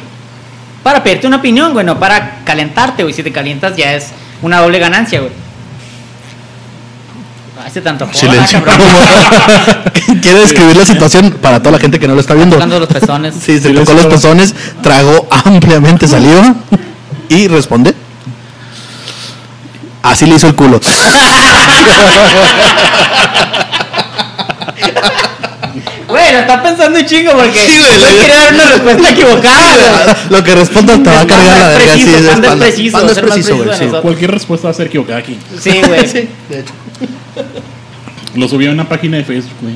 Para 0.81 1.03
pedirte 1.03 1.27
una 1.27 1.37
opinión, 1.37 1.73
güey, 1.73 1.85
no 1.85 1.99
para 1.99 2.39
calentarte, 2.45 3.03
güey. 3.03 3.13
Si 3.13 3.21
te 3.21 3.31
calientas 3.33 3.75
ya 3.75 3.93
es 3.95 4.11
una 4.41 4.59
doble 4.61 4.79
ganancia, 4.79 5.19
güey. 5.19 5.31
Hace 7.65 7.81
tanto 7.81 8.07
Silencio. 8.13 8.63
Quiere 10.21 10.39
describir 10.41 10.75
la 10.75 10.85
situación 10.85 11.31
para 11.41 11.59
toda 11.59 11.71
la 11.71 11.79
gente 11.79 11.99
que 11.99 12.07
no 12.07 12.13
lo 12.13 12.21
está 12.21 12.35
viendo. 12.35 12.57
Tocando 12.57 12.79
los 12.79 12.89
pezones. 12.89 13.33
Sí, 13.43 13.59
se 13.59 13.71
tocó 13.73 13.93
los 13.93 14.05
pezones, 14.05 14.53
tragó 14.83 15.27
ampliamente 15.31 16.07
saliva 16.07 16.53
y 17.27 17.47
responde. 17.47 17.95
Así 20.03 20.27
le 20.27 20.35
hizo 20.35 20.47
el 20.47 20.55
culo. 20.55 20.79
Güey, 26.07 26.31
lo 26.33 26.39
está 26.39 26.61
pensando 26.61 26.99
un 26.99 27.05
chingo 27.05 27.31
porque 27.31 27.59
Sí, 27.59 27.79
güey, 27.79 27.99
no 27.99 28.07
quería 28.21 28.37
dar 28.37 28.53
una 28.53 28.65
respuesta 28.67 29.09
equivocada. 29.09 30.17
Lo 30.29 30.43
que 30.43 30.55
respondas 30.55 31.03
te 31.03 31.09
va 31.09 31.21
a 31.21 31.27
cargar 31.27 31.57
la 31.57 31.67
verga. 31.69 31.93
Preciso, 31.93 32.11
Sí, 32.11 32.15
es 32.15 32.25
Panda 32.27 32.47
es 32.47 32.55
preciso, 32.55 32.97
Panda 32.97 33.11
es 33.11 33.19
preciso, 33.19 33.57
preciso 33.57 33.89
güey. 33.89 34.01
Cualquier 34.01 34.31
respuesta 34.31 34.67
va 34.67 34.71
a 34.71 34.75
ser 34.75 34.87
equivocada 34.87 35.19
aquí. 35.19 35.37
Sí, 35.59 35.81
güey. 35.85 36.07
Sí, 36.07 36.29
de 36.49 36.59
hecho. 36.59 36.73
Lo 38.35 38.47
subí 38.47 38.67
a 38.67 38.71
una 38.71 38.87
página 38.87 39.17
de 39.17 39.23
Facebook, 39.23 39.57
güey. 39.61 39.75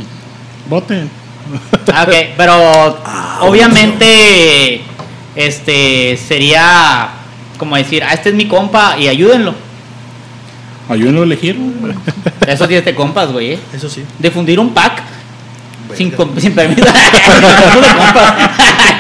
Voten. 0.69 1.09
Ah, 1.91 2.03
ok, 2.07 2.13
pero 2.37 2.99
obviamente 3.41 4.81
este 5.35 6.17
sería 6.17 7.09
como 7.57 7.75
decir, 7.75 8.03
ah, 8.03 8.13
este 8.13 8.29
es 8.29 8.35
mi 8.35 8.47
compa 8.47 8.95
y 8.97 9.07
ayúdenlo. 9.07 9.53
Ayúdenlo 10.87 11.21
a 11.21 11.23
elegir. 11.25 11.57
güey. 11.57 11.93
Esos 12.47 12.67
10 12.67 12.85
de 12.85 12.95
compas, 12.95 13.31
güey. 13.31 13.53
¿eh? 13.53 13.59
Eso 13.73 13.89
sí. 13.89 14.03
Difundir 14.17 14.59
un 14.59 14.73
pack 14.73 15.03
sin, 15.95 16.13
sin 16.37 16.53
permiso. 16.53 16.87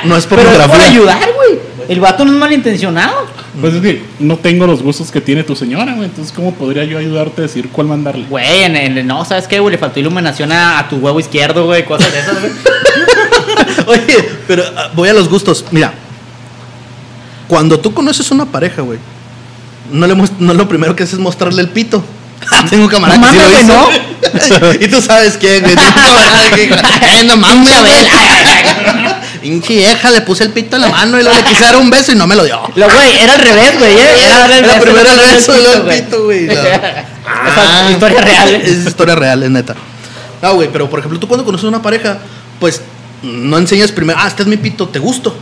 No 0.03 0.15
de 0.15 0.19
es 0.19 0.25
Pero 0.27 0.41
es 0.49 0.67
por 0.67 0.81
ayudar, 0.81 1.19
güey. 1.35 1.59
El 1.89 1.99
vato 1.99 2.23
no 2.23 2.31
es 2.31 2.37
malintencionado. 2.37 3.25
Pues 3.59 3.73
es 3.73 3.81
que 3.81 4.03
no 4.19 4.37
tengo 4.37 4.67
los 4.67 4.81
gustos 4.83 5.11
que 5.11 5.19
tiene 5.21 5.43
tu 5.43 5.55
señora, 5.55 5.93
güey. 5.95 6.05
Entonces, 6.05 6.31
¿cómo 6.31 6.53
podría 6.53 6.83
yo 6.85 6.99
ayudarte 6.99 7.41
a 7.41 7.45
decir 7.45 7.67
cuál 7.69 7.87
mandarle? 7.87 8.25
Güey, 8.29 8.63
en, 8.63 8.75
en- 8.75 9.07
no, 9.07 9.25
¿sabes 9.25 9.47
qué, 9.47 9.59
güey? 9.59 9.71
Le 9.71 9.77
faltó 9.79 9.99
iluminación 9.99 10.51
a, 10.51 10.77
a 10.79 10.87
tu 10.87 10.97
huevo 10.97 11.19
izquierdo, 11.19 11.65
güey, 11.65 11.83
cosas 11.85 12.13
de 12.13 12.19
esas, 12.19 12.39
güey. 12.39 12.51
Oye, 13.87 14.29
pero 14.47 14.63
ah, 14.77 14.91
voy 14.93 15.09
a 15.09 15.13
los 15.13 15.27
gustos. 15.27 15.65
Mira, 15.71 15.91
cuando 17.47 17.79
tú 17.79 17.91
conoces 17.93 18.29
una 18.29 18.45
pareja, 18.45 18.83
güey, 18.83 18.99
no, 19.91 20.05
le 20.05 20.15
no 20.39 20.53
lo 20.53 20.67
primero 20.69 20.95
que 20.95 21.01
haces 21.03 21.13
es 21.15 21.19
mostrarle 21.19 21.63
el 21.63 21.69
pito. 21.69 22.03
Ah, 22.51 22.63
Tengo 22.69 22.83
un 22.85 22.89
camarada 22.89 23.19
No 23.19 23.27
que 23.27 23.33
sí 23.33 24.53
lo 24.59 24.71
hizo. 24.73 24.83
y 24.85 24.87
tú 24.87 25.01
sabes 25.01 25.37
quién, 25.37 25.61
güey. 25.61 25.75
Tengo 25.75 25.87
un 25.89 25.93
camarada 25.95 26.49
que 26.51 26.63
"Eh, 27.19 27.23
no 27.25 27.35
mames, 27.35 27.81
güey. 27.81 27.93
Pinche 29.41 29.75
vieja, 29.75 30.11
le 30.11 30.21
puse 30.21 30.43
el 30.43 30.51
pito 30.51 30.75
en 30.75 30.83
la 30.83 30.89
mano 30.89 31.19
y 31.19 31.23
luego 31.23 31.37
le 31.37 31.43
quise 31.45 31.63
dar 31.63 31.77
un 31.77 31.89
beso 31.89 32.11
y 32.11 32.15
no 32.15 32.27
me 32.27 32.35
lo 32.35 32.43
dio. 32.43 32.61
Lo, 32.75 32.89
güey, 32.89 33.19
era 33.19 33.35
al 33.35 33.41
revés, 33.41 33.77
güey. 33.79 33.97
¿eh? 33.97 34.25
Era 34.25 34.47
beso, 34.47 34.81
primera 34.81 35.13
luego 35.13 35.29
el 35.29 35.35
beso 35.35 35.57
y 35.57 35.61
luego 35.61 35.89
el 35.89 36.03
pito, 36.03 36.23
güey. 36.25 36.45
No. 36.45 36.53
Esa 37.47 37.85
es 37.85 37.91
historia 37.91 38.21
real. 38.21 38.49
¿eh? 38.49 38.61
Es 38.63 38.85
historia 38.85 39.15
real, 39.15 39.43
es 39.43 39.49
neta. 39.49 39.75
No, 40.41 40.55
güey, 40.55 40.69
pero 40.71 40.89
por 40.89 40.99
ejemplo, 40.99 41.19
tú 41.19 41.27
cuando 41.27 41.45
conoces 41.45 41.67
una 41.67 41.81
pareja, 41.81 42.19
pues 42.59 42.81
no 43.21 43.57
enseñas 43.57 43.91
primero, 43.91 44.19
ah, 44.21 44.27
este 44.27 44.43
es 44.43 44.47
mi 44.47 44.57
pito, 44.57 44.87
te 44.87 44.99
gusto. 44.99 45.35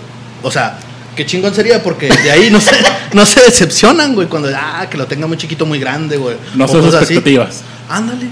O 0.43 0.51
sea, 0.51 0.79
qué 1.15 1.25
chingón 1.25 1.53
sería, 1.53 1.83
porque 1.83 2.07
de 2.09 2.31
ahí 2.31 2.49
no 2.49 2.59
se, 2.59 2.71
no 3.13 3.25
se 3.25 3.41
decepcionan, 3.41 4.15
güey, 4.15 4.27
cuando, 4.27 4.49
ah, 4.55 4.87
que 4.89 4.97
lo 4.97 5.05
tenga 5.05 5.27
muy 5.27 5.37
chiquito, 5.37 5.65
muy 5.65 5.79
grande, 5.79 6.17
güey. 6.17 6.37
No 6.55 6.65
o 6.65 6.67
seas 6.67 6.83
cosas 6.83 7.03
así. 7.03 7.13
expectativas. 7.13 7.61
Ándale. 7.89 8.27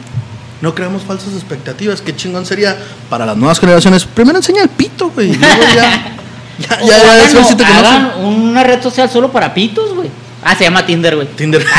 No 0.65 0.73
creamos 0.73 1.03
falsas 1.03 1.35
expectativas. 1.35 2.01
Qué 2.01 2.15
chingón 2.15 2.43
sería 2.43 2.75
para 3.07 3.23
las 3.23 3.37
nuevas 3.37 3.59
generaciones. 3.59 4.03
Primero 4.03 4.39
enseña 4.39 4.63
el 4.63 4.69
pito, 4.69 5.11
güey. 5.11 5.29
y 5.29 5.35
Luego 5.35 5.61
ya. 5.75 6.15
Ya, 6.57 6.81
ya, 6.81 7.31
ya, 7.31 7.43
sí 7.45 7.55
te 7.55 7.63
hagan 7.63 8.13
una 8.23 8.63
red 8.63 8.81
social 8.81 9.07
solo 9.07 9.31
para 9.31 9.53
pitos, 9.53 9.93
güey. 9.93 10.09
Ah, 10.43 10.55
se 10.55 10.63
llama 10.63 10.83
Tinder, 10.83 11.17
güey. 11.17 11.27
Tinder. 11.27 11.63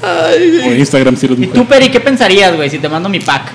O 0.00 0.72
Instagram 0.72 1.16
si 1.16 1.26
eres 1.26 1.38
¿Y 1.40 1.46
tú, 1.48 1.66
Peri, 1.66 1.90
qué 1.90 2.00
pensarías, 2.00 2.56
güey, 2.56 2.70
si 2.70 2.78
te 2.78 2.88
mando 2.88 3.10
mi 3.10 3.20
pack? 3.20 3.52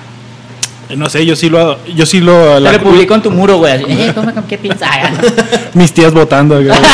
No 0.96 1.08
sé, 1.08 1.24
yo 1.26 1.34
sí 1.36 1.48
lo. 1.48 1.78
Yo 1.86 2.04
sí 2.06 2.20
lo. 2.20 2.54
Te 2.54 2.60
la- 2.60 2.72
lo 2.72 2.80
publico 2.82 3.14
en 3.14 3.22
tu 3.22 3.30
muro, 3.30 3.56
güey. 3.58 3.72
así, 3.72 3.84
Eh, 3.88 4.12
¿cómo, 4.14 4.32
¿Qué 4.48 4.58
piensas? 4.58 4.90
mis 5.74 5.92
tías 5.92 6.12
votando. 6.12 6.56
güey. 6.56 6.68
Mejor 6.68 6.88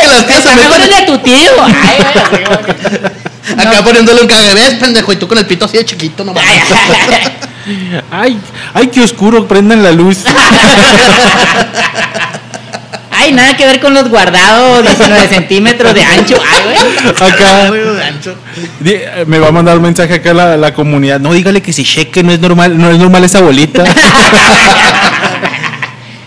que 0.00 0.06
las 0.06 0.26
tías 0.26 0.42
se 0.42 0.50
metan- 0.54 0.88
de 0.88 1.02
tu 1.06 1.18
tío. 1.18 1.50
Ay, 1.66 1.98
güey. 2.38 3.66
Acá 3.66 3.82
poniéndole 3.82 4.20
un 4.22 4.28
caguebés, 4.28 4.74
pendejo. 4.74 5.12
Y 5.12 5.16
tú 5.16 5.26
con 5.26 5.38
el 5.38 5.46
pito 5.46 5.64
así 5.64 5.76
de 5.78 5.84
chiquito, 5.84 6.22
no 6.24 6.32
mames. 6.32 6.50
Ay, 8.10 8.38
ay, 8.74 8.86
qué 8.88 9.02
oscuro, 9.02 9.46
prendan 9.46 9.82
la 9.82 9.92
luz. 9.92 10.18
Ay, 13.30 13.36
nada 13.36 13.56
que 13.56 13.64
ver 13.64 13.78
con 13.80 13.94
los 13.94 14.08
guardados, 14.08 14.82
19 14.82 15.28
centímetros 15.34 15.94
de 15.94 16.02
ancho. 16.02 16.34
Ay, 16.44 16.62
güey. 16.64 17.30
Acá. 17.30 17.66
Güey, 17.68 17.80
de 17.96 18.04
ancho. 18.04 18.34
Di- 18.80 18.90
eh, 18.94 19.24
Me 19.26 19.38
va 19.38 19.48
a 19.48 19.52
mandar 19.52 19.76
un 19.76 19.82
mensaje 19.84 20.14
acá 20.14 20.34
la, 20.34 20.56
la 20.56 20.74
comunidad. 20.74 21.20
No, 21.20 21.32
dígale 21.32 21.62
que 21.62 21.72
si 21.72 21.84
cheque 21.84 22.22
no 22.24 22.32
es 22.32 22.40
normal, 22.40 22.76
no 22.76 22.90
es 22.90 22.98
normal 22.98 23.22
esa 23.24 23.40
bolita. 23.40 23.84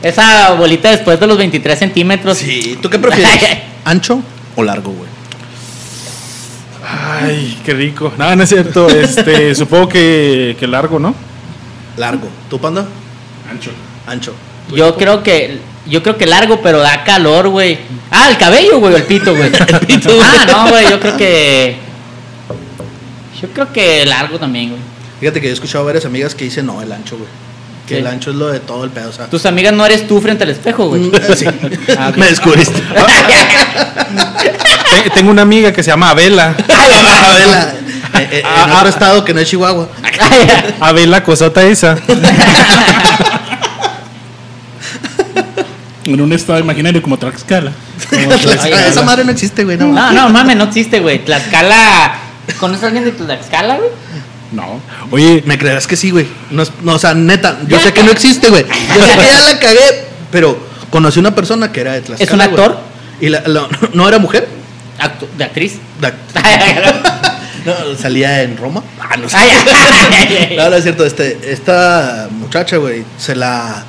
Esa 0.01 0.51
bolita 0.55 0.89
después 0.89 1.17
de 1.17 1.27
los 1.27 1.37
23 1.37 1.79
centímetros. 1.79 2.37
Sí, 2.37 2.77
¿tú 2.81 2.89
qué 2.89 2.99
prefieres? 2.99 3.39
¿Ancho 3.85 4.21
o 4.55 4.61
largo, 4.63 4.91
güey? 4.91 5.09
Ay, 6.85 7.57
qué 7.65 7.73
rico. 7.73 8.11
No, 8.17 8.35
no 8.35 8.43
es 8.43 8.49
cierto. 8.49 8.89
Este, 8.89 9.55
supongo 9.55 9.87
que, 9.87 10.57
que 10.59 10.67
largo, 10.67 10.99
¿no? 10.99 11.15
Largo. 11.95 12.27
¿Tú, 12.49 12.59
panda? 12.59 12.85
Ancho. 13.49 13.71
Ancho. 14.05 14.33
Yo 14.75 14.97
creo 14.97 15.23
que 15.23 15.59
yo 15.85 16.01
creo 16.03 16.17
que 16.17 16.25
largo, 16.25 16.61
pero 16.61 16.79
da 16.79 17.03
calor, 17.03 17.49
güey. 17.49 17.79
Ah, 18.11 18.29
el 18.29 18.37
cabello, 18.37 18.79
güey, 18.79 18.93
o 18.93 18.97
el 19.01 19.03
pito, 19.03 19.35
güey. 19.35 19.51
Ah, 20.21 20.45
no, 20.47 20.69
güey, 20.69 20.89
yo 20.89 20.99
creo 20.99 21.17
que 21.17 21.77
yo 23.41 23.49
creo 23.49 23.73
que 23.73 24.05
largo 24.05 24.39
también, 24.39 24.69
güey. 24.69 24.81
Fíjate 25.19 25.41
que 25.41 25.47
yo 25.47 25.51
he 25.51 25.53
escuchado 25.53 25.83
a 25.83 25.87
varias 25.87 26.05
amigas 26.05 26.33
que 26.35 26.45
dicen 26.45 26.65
no, 26.65 26.81
el 26.81 26.91
ancho, 26.91 27.17
güey. 27.17 27.29
Que 27.87 27.95
Sí. 27.95 27.99
el 27.99 28.07
ancho 28.07 28.29
es 28.29 28.37
lo 28.37 28.47
de 28.47 28.61
todo 28.61 28.85
el 28.85 28.91
pedo, 28.91 29.09
o 29.09 29.13
sea. 29.13 29.25
Tus 29.27 29.45
amigas 29.45 29.73
no 29.73 29.85
eres 29.85 30.07
tú 30.07 30.21
frente 30.21 30.45
al 30.45 30.49
espejo, 30.51 30.87
güey. 30.87 31.01
Mm, 31.01 31.15
eh, 31.15 31.35
sí. 31.35 31.45
Ah. 31.97 32.13
Me 32.15 32.27
descubriste. 32.27 32.79
Te- 32.79 32.95
Tengo 35.15 35.31
una 35.31 35.41
amiga 35.41 35.73
que 35.73 35.83
se 35.83 35.91
llama 35.91 36.11
Abela. 36.11 36.55
Adela, 36.57 37.73
eh, 38.19 38.27
eh, 38.31 38.39
en 38.39 38.45
Ah, 38.45 38.75
otro 38.77 38.87
ah. 38.87 38.89
estado 38.89 39.25
que 39.25 39.33
no 39.33 39.41
es 39.41 39.49
Chihuahua. 39.49 39.89
Abela 40.79 41.23
Cosota 41.25 41.61
esa. 41.63 41.97
En 46.05 46.19
un 46.21 46.33
estado 46.33 46.59
imaginario 46.59 47.01
como 47.01 47.17
Tlaxcala. 47.17 47.71
Esa 48.11 49.01
madre 49.03 49.23
no 49.23 49.31
existe, 49.31 49.63
güey. 49.63 49.77
No, 49.77 49.87
No, 49.87 50.11
no, 50.11 50.29
mames, 50.29 50.57
no 50.57 50.65
existe, 50.65 50.99
güey. 50.99 51.23
Tlaxcala. 51.23 52.15
¿Conoces 52.59 52.83
a 52.83 52.87
alguien 52.87 53.05
de 53.05 53.11
Tlaxcala, 53.11 53.75
güey? 53.77 53.89
No. 54.51 54.79
Oye, 55.11 55.41
Me 55.45 55.57
creerás 55.57 55.87
que 55.87 55.95
sí, 55.95 56.11
güey. 56.11 56.27
No, 56.51 56.63
no, 56.83 56.93
o 56.95 56.99
sea, 56.99 57.13
neta, 57.13 57.57
yo 57.67 57.79
sé 57.79 57.93
que 57.93 58.03
no 58.03 58.11
existe, 58.11 58.49
güey. 58.49 58.65
Yo 58.95 59.05
sé 59.05 59.17
que 59.17 59.25
ya 59.25 59.41
la 59.53 59.59
cagué, 59.59 60.05
pero 60.31 60.57
conocí 60.89 61.19
una 61.19 61.33
persona 61.33 61.71
que 61.71 61.81
era 61.81 61.93
de 61.93 62.01
Tlaxcala. 62.01 62.27
¿Es 62.27 62.33
un 62.33 62.41
actor? 62.41 62.77
Y 63.21 63.29
la, 63.29 63.41
la- 63.47 63.67
no 63.93 64.07
era 64.07 64.19
mujer. 64.19 64.47
Actu- 64.99 65.27
de 65.37 65.43
actriz. 65.45 65.77
La- 66.01 66.13
no, 67.65 67.95
salía 67.97 68.43
en 68.43 68.57
Roma. 68.57 68.83
Ah, 68.99 69.15
no 69.17 69.29
sé. 69.29 69.37
No, 70.57 70.69
no 70.69 70.75
es 70.75 70.83
cierto. 70.83 71.05
Este, 71.05 71.39
esta 71.51 72.27
muchacha, 72.31 72.77
güey, 72.77 73.03
se 73.17 73.35
la 73.35 73.85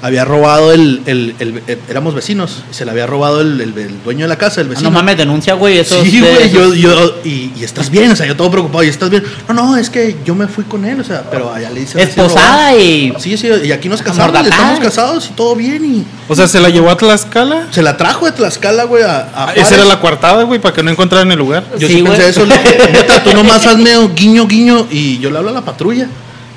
había 0.00 0.24
robado 0.24 0.72
el, 0.72 1.02
el- 1.06 1.34
el- 1.40 1.62
eh, 1.66 1.78
éramos 1.88 2.14
vecinos. 2.14 2.62
Se 2.70 2.84
la 2.84 2.92
había 2.92 3.06
robado 3.06 3.40
el, 3.40 3.60
el- 3.60 3.76
el 3.76 4.02
dueño 4.04 4.24
de 4.24 4.28
la 4.28 4.36
casa, 4.36 4.60
el 4.60 4.68
Ah, 4.68 4.70
vecino. 4.70 4.90
no 4.90 4.94
mames, 4.94 5.16
denuncia, 5.16 5.54
güey. 5.54 5.78
Eso 5.78 6.02
Sí, 6.04 6.20
güey, 6.20 6.50
yo, 6.50 6.72
yo, 6.74 7.16
y, 7.24 7.52
y 7.58 7.64
estás 7.64 7.90
bien, 7.90 8.10
o 8.12 8.16
sea, 8.16 8.26
yo 8.26 8.36
todo 8.36 8.50
preocupado, 8.50 8.84
y 8.84 8.88
estás 8.88 9.10
bien. 9.10 9.24
No, 9.48 9.54
no, 9.54 9.76
es 9.76 9.90
que 9.90 10.16
yo 10.24 10.34
me 10.34 10.46
fui 10.46 10.64
con 10.64 10.84
él, 10.84 11.00
o 11.00 11.04
sea, 11.04 11.24
pero 11.30 11.52
allá 11.52 11.70
le 11.70 11.80
hice. 11.82 12.00
Esposada 12.02 12.74
y. 12.76 13.12
Sí, 13.18 13.36
sí, 13.36 13.48
y 13.64 13.72
aquí 13.72 13.88
nos 13.88 14.00
casamos, 14.02 14.34
y 14.44 14.48
estamos 14.48 14.80
casados 14.80 15.26
y 15.30 15.34
todo 15.34 15.54
bien, 15.56 15.84
y 15.84 16.04
o 16.30 16.34
sea, 16.36 16.46
se 16.46 16.60
la 16.60 16.68
llevó 16.68 16.90
a 16.90 16.96
Tlaxcala. 16.96 17.66
se 17.70 17.82
la 17.82 17.96
trajo 17.96 18.26
de 18.26 18.32
Tlaxcala, 18.32 18.84
güey, 18.84 19.02
a, 19.02 19.16
a 19.34 19.48
Ah, 19.48 19.52
Esa 19.56 19.76
era 19.76 19.84
la 19.84 19.98
coartada, 20.00 20.42
güey, 20.44 20.60
para 20.60 20.74
que 20.74 20.82
no 20.82 20.90
encontraran 20.90 21.30
el 21.32 21.38
lugar. 21.38 21.64
Yo 21.78 21.88
Sí, 21.88 21.94
sí, 21.96 22.02
pensé 22.02 22.28
eso, 22.28 22.44
le 22.46 22.56
dije, 22.58 22.78
neta, 22.92 23.22
tú 23.24 23.32
nomás 23.34 23.64
hazme 23.66 23.90
guiño, 24.14 24.46
guiño, 24.46 24.86
y 24.90 25.18
yo 25.18 25.30
le 25.30 25.38
hablo 25.38 25.50
a 25.50 25.54
la 25.54 25.62
patrulla. 25.62 26.06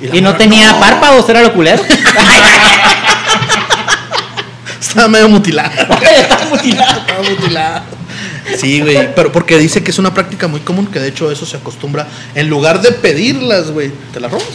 la 0.00 0.16
Y 0.16 0.20
no 0.20 0.34
tenía 0.36 0.78
párpados, 0.78 1.28
era 1.28 1.42
lo 1.42 1.52
culero. 1.54 1.82
Estaba 4.92 5.08
medio 5.08 5.26
mutilada. 5.30 5.72
Estaba 5.74 6.44
mutilado. 6.50 7.00
Estaba 7.00 7.22
mutilada. 7.22 7.84
Sí, 8.58 8.82
güey, 8.82 9.14
pero 9.14 9.32
porque 9.32 9.56
dice 9.56 9.82
que 9.82 9.90
es 9.90 9.98
una 9.98 10.12
práctica 10.12 10.48
muy 10.48 10.60
común, 10.60 10.86
que 10.86 10.98
de 11.00 11.08
hecho 11.08 11.30
eso 11.30 11.46
se 11.46 11.56
acostumbra, 11.56 12.06
en 12.34 12.50
lugar 12.50 12.82
de 12.82 12.92
pedirlas, 12.92 13.70
güey, 13.70 13.90
te 14.12 14.20
las 14.20 14.30
robas. 14.30 14.48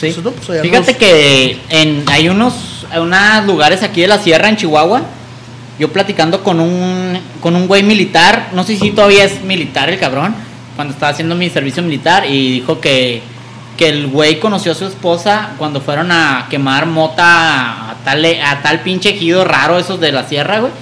Sí. 0.00 0.06
Entonces, 0.06 0.24
no, 0.24 0.30
pues, 0.30 0.62
Fíjate 0.62 0.96
que 0.96 1.58
en, 1.68 2.04
hay 2.06 2.30
unos, 2.30 2.54
unos 2.98 3.44
lugares 3.44 3.82
aquí 3.82 4.00
de 4.00 4.06
la 4.06 4.18
sierra, 4.18 4.48
en 4.48 4.56
Chihuahua, 4.56 5.02
yo 5.78 5.92
platicando 5.92 6.42
con 6.42 6.58
un, 6.58 7.20
con 7.42 7.54
un 7.54 7.68
güey 7.68 7.82
militar, 7.82 8.48
no 8.54 8.64
sé 8.64 8.78
si 8.78 8.92
todavía 8.92 9.24
es 9.24 9.42
militar 9.42 9.90
el 9.90 9.98
cabrón, 9.98 10.34
cuando 10.74 10.94
estaba 10.94 11.12
haciendo 11.12 11.34
mi 11.34 11.50
servicio 11.50 11.82
militar, 11.82 12.24
y 12.26 12.50
dijo 12.50 12.80
que, 12.80 13.20
que 13.76 13.88
el 13.88 14.08
güey 14.08 14.38
conoció 14.38 14.72
a 14.72 14.74
su 14.74 14.86
esposa 14.86 15.50
cuando 15.58 15.80
fueron 15.80 16.12
a 16.12 16.46
quemar 16.50 16.86
mota 16.86 17.90
a 17.90 17.94
tal, 18.04 18.24
a 18.24 18.62
tal 18.62 18.80
pinche 18.80 19.10
ejido 19.10 19.44
raro, 19.44 19.78
esos 19.78 20.00
de 20.00 20.12
la 20.12 20.28
sierra, 20.28 20.60
güey, 20.60 20.72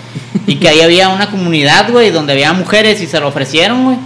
y 0.46 0.56
que 0.56 0.68
ahí 0.68 0.80
había 0.80 1.08
una 1.08 1.30
comunidad, 1.30 1.90
güey, 1.90 2.10
donde 2.10 2.32
había 2.32 2.52
mujeres 2.52 3.00
y 3.00 3.06
se 3.06 3.20
lo 3.20 3.28
ofrecieron, 3.28 3.84
güey. 3.84 3.96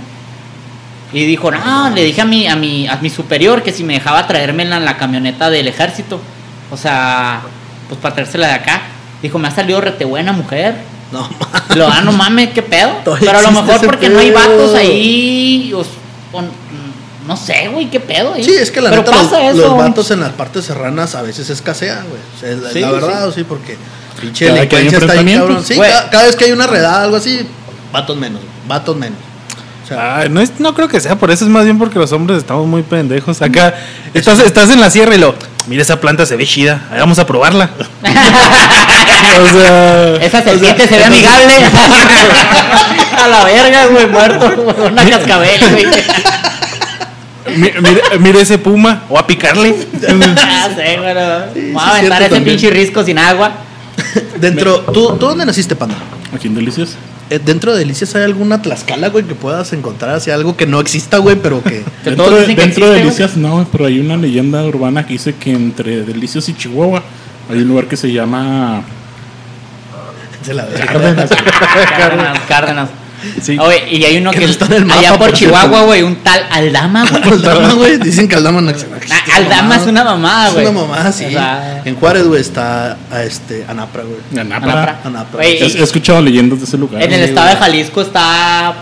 Y 1.13 1.25
dijo, 1.27 1.51
no, 1.51 1.91
le 1.91 2.03
dije 2.03 2.23
a 2.23 2.25
mi, 2.25 2.47
a 2.49 2.57
mi, 2.57 2.89
a 2.89 2.97
mi 2.97 3.09
superior 3.09 3.63
que 3.63 3.73
si 3.73 3.85
me 3.85 3.95
dejaba 3.95 4.27
traérmela 4.27 4.79
en 4.79 4.85
la 4.85 4.97
camioneta 4.97 5.49
del 5.49 5.69
ejército. 5.69 6.21
O 6.73 6.77
sea, 6.77 7.41
pues 7.89 8.01
para 8.01 8.17
traérsela 8.17 8.49
de 8.49 8.55
acá. 8.55 8.83
Dijo, 9.23 9.39
me 9.39 9.47
ha 9.47 9.53
salido 9.53 9.81
rete 9.81 10.05
buena 10.05 10.33
mujer. 10.33 10.75
No, 11.13 11.29
Y 11.73 11.79
Lo, 11.79 11.87
ah, 11.87 12.01
no 12.01 12.11
mames, 12.11 12.51
qué 12.51 12.63
pedo. 12.63 12.91
Pero 13.21 13.39
a 13.39 13.43
lo 13.43 13.53
mejor 13.53 13.81
porque 13.87 14.09
no 14.09 14.19
hay 14.19 14.33
pedo. 14.33 14.41
vatos 14.41 14.75
ahí. 14.75 15.73
o 15.73 15.85
o 16.37 16.43
no 17.27 17.37
sé, 17.37 17.69
güey, 17.69 17.89
qué 17.91 18.01
pedo. 18.01 18.35
ahí? 18.35 18.45
Sí, 18.45 18.55
es 18.55 18.71
que 18.71 18.81
la 18.81 18.91
Pero 18.91 19.03
neta, 19.03 19.13
los, 19.17 19.25
pasa 19.25 19.49
eso. 19.51 19.57
los 19.59 19.77
vatos 19.77 20.11
en 20.11 20.21
las 20.21 20.33
partes 20.33 20.65
serranas 20.67 21.15
a 21.15 21.23
veces 21.23 21.49
escasean, 21.51 22.05
güey. 22.09 22.21
O 22.37 22.41
sea, 22.41 22.51
es 22.51 22.59
la, 22.59 22.71
Sí, 22.71 22.81
la 22.81 22.89
sí. 22.89 22.95
verdad, 22.95 23.33
sí, 23.35 23.45
porque 23.45 23.77
pinche 24.21 24.51
delincuencia 24.53 24.99
está 24.99 25.13
ahí, 25.13 25.35
cabrón. 25.37 25.65
Sí, 25.65 25.77
cada, 25.79 26.11
cada 26.11 26.25
vez 26.27 26.37
que 26.37 26.45
hay 26.45 26.53
una 26.53 26.67
redada, 26.67 27.03
algo 27.05 27.17
así, 27.17 27.47
vatos 27.93 28.17
menos, 28.17 28.41
vatos 28.69 28.97
menos. 28.97 29.19
O 29.85 29.87
sea, 29.87 30.21
Ah, 30.23 30.29
no, 30.31 30.41
es, 30.41 30.59
no 30.61 30.75
creo 30.75 30.89
que 30.89 30.99
sea 31.01 31.17
por 31.17 31.31
eso, 31.31 31.45
es 31.45 31.51
más 31.51 31.65
bien 31.65 31.79
porque 31.79 31.99
los 31.99 32.11
hombres 32.13 32.39
estamos 32.39 32.67
muy 32.67 32.83
pendejos. 32.83 33.43
Acá 33.43 33.75
estás, 34.15 34.39
estás 34.41 34.71
en 34.71 34.81
la 34.81 34.89
sierra 34.91 35.15
y 35.15 35.19
lo, 35.19 35.35
mira 35.67 35.83
esa 35.83 36.01
planta 36.01 36.25
se 36.25 36.37
ve 36.37 36.47
chida, 36.47 36.83
ahí 36.91 36.99
vamos 37.01 37.19
a 37.19 37.27
probarla. 37.27 37.69
o 38.03 39.59
sea, 39.59 40.17
Esa 40.23 40.43
serpiente 40.43 40.89
se 40.89 40.97
ve 40.97 41.05
amigable. 41.05 41.55
a 43.19 43.29
la 43.29 43.45
verga, 43.45 43.87
güey, 43.87 44.07
muerto. 44.07 44.75
Una 44.91 45.09
cascabel, 45.09 45.61
güey. 45.71 45.87
Mi- 47.49 47.71
mira, 47.81 48.03
mira 48.21 48.41
ese 48.41 48.59
puma, 48.59 49.05
o 49.09 49.19
a 49.19 49.27
picarle. 49.27 49.75
Ah, 50.37 50.69
sí, 50.77 50.97
güey. 50.99 51.15
no. 51.15 51.53
Sí, 51.55 51.61
sí, 51.71 51.75
a 51.79 51.91
aventar 51.91 52.23
ese 52.23 52.31
también. 52.31 52.57
pinche 52.57 52.71
risco 52.71 53.05
sin 53.05 53.19
agua. 53.19 53.53
Dentro, 54.41 54.81
¿tú, 54.81 55.17
¿tú 55.19 55.27
dónde 55.27 55.47
naciste, 55.47 55.77
panda? 55.77 55.95
Aquí 56.35 56.49
en 56.49 56.55
Delicias. 56.55 56.97
Eh, 57.31 57.39
Dentro 57.43 57.73
de 57.73 57.79
Delicias 57.79 58.15
hay 58.17 58.23
alguna 58.25 58.61
Tlaxcala, 58.61 59.09
güey, 59.09 59.25
que 59.25 59.35
puedas 59.35 59.73
encontrar 59.73 60.15
así 60.17 60.31
algo 60.31 60.57
que 60.57 60.67
no 60.67 60.81
exista, 60.81 61.19
güey, 61.19 61.37
pero 61.37 61.63
que. 61.63 61.83
Que 62.05 62.11
Dentro, 62.11 62.27
todos 62.27 62.47
de, 62.47 62.55
que 62.55 62.61
dentro 62.61 62.91
de 62.91 62.99
Delicias 62.99 63.37
no, 63.37 63.67
pero 63.73 63.87
hay 63.87 63.99
una 64.01 64.17
leyenda 64.17 64.63
urbana 64.65 65.07
que 65.07 65.15
dice 65.15 65.35
que 65.35 65.53
entre 65.53 66.03
Delicias 66.05 66.49
y 66.49 66.55
Chihuahua 66.55 67.03
hay 67.51 67.59
un 67.59 67.69
lugar 67.69 67.87
que 67.87 67.97
se 67.97 68.13
llama 68.13 68.83
Se 70.45 70.53
la. 70.55 70.67
Cárdenas. 70.67 71.31
Cárdenas, 71.97 72.39
Cárdenas. 72.49 72.89
Sí. 73.43 73.57
Oye, 73.59 73.85
y 73.91 74.05
hay 74.05 74.17
uno 74.19 74.31
Que 74.31 74.39
que, 74.41 74.45
no 74.47 74.51
está 74.53 74.67
en 74.67 74.73
el 74.73 74.85
mapa, 74.87 75.01
allá 75.01 75.11
por 75.19 75.19
por. 75.19 75.33
Chihuahua, 75.33 75.83
güey, 75.83 76.03
un 76.03 76.17
tal 76.17 76.47
Aldama, 76.51 77.05
güey. 77.09 77.23
Aldama, 77.33 77.73
güey. 77.75 77.99
Dicen 78.03 78.29
que 78.29 78.37
Aldama 78.37 78.61
no 78.61 78.71
existe. 78.71 78.95
Ah, 79.11 79.37
Aldama 79.37 79.77
es 79.77 79.87
una 79.87 80.05
mamada, 80.05 80.49
Es 80.49 80.55
güey. 80.55 80.67
una 80.67 80.81
mamada, 80.81 81.13
sí. 81.13 81.25
O 81.27 81.31
sea, 81.31 81.83
En 81.85 81.97
Juárez, 81.97 82.25
güey, 82.27 82.41
está 82.41 82.97
a 83.11 83.23
este, 83.23 83.65
Anapra, 83.69 84.03
güey. 84.03 84.19
Anapra. 84.41 84.73
Anapra. 84.73 85.01
Anapra. 85.05 85.37
Güey, 85.43 85.63
He, 85.63 85.67
he 85.79 85.83
escuchado 85.83 86.21
leyendas 86.23 86.59
de 86.61 86.65
ese 86.67 86.79
lugar. 86.79 87.03
en 87.03 87.13
el 87.13 87.19
Sí, 87.21 87.25
estado 87.31 87.49
de 87.49 87.55
güey. 87.55 87.63
Jalisco 87.65 88.03
está 88.03 88.75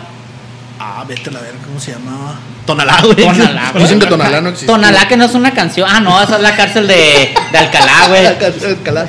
Ah, 0.85 1.05
vete 1.07 1.31
a 1.31 1.33
la 1.35 1.41
verga, 1.41 1.59
¿cómo 1.65 1.79
se 1.79 1.93
llamaba? 1.93 2.35
Tonalá, 2.67 3.01
güey. 3.03 3.15
Tonalá, 3.17 3.71
güey. 3.73 3.85
Dicen 3.85 4.01
que 4.01 4.07
Tonalá 4.07 4.41
no 4.41 4.49
existe. 4.49 4.67
Tonalá, 4.67 5.07
que 5.09 5.17
no 5.17 5.25
es 5.27 5.35
una 5.35 5.53
canción. 5.53 5.89
Ah, 5.91 6.01
no, 6.01 6.21
esa 6.21 6.37
es 6.37 6.43
la 6.43 6.57
cárcel 6.57 6.87
de, 6.89 7.35
de 7.53 7.59
Alcalá, 7.59 8.09
güey. 8.09 8.27
Alcalá. 8.71 9.07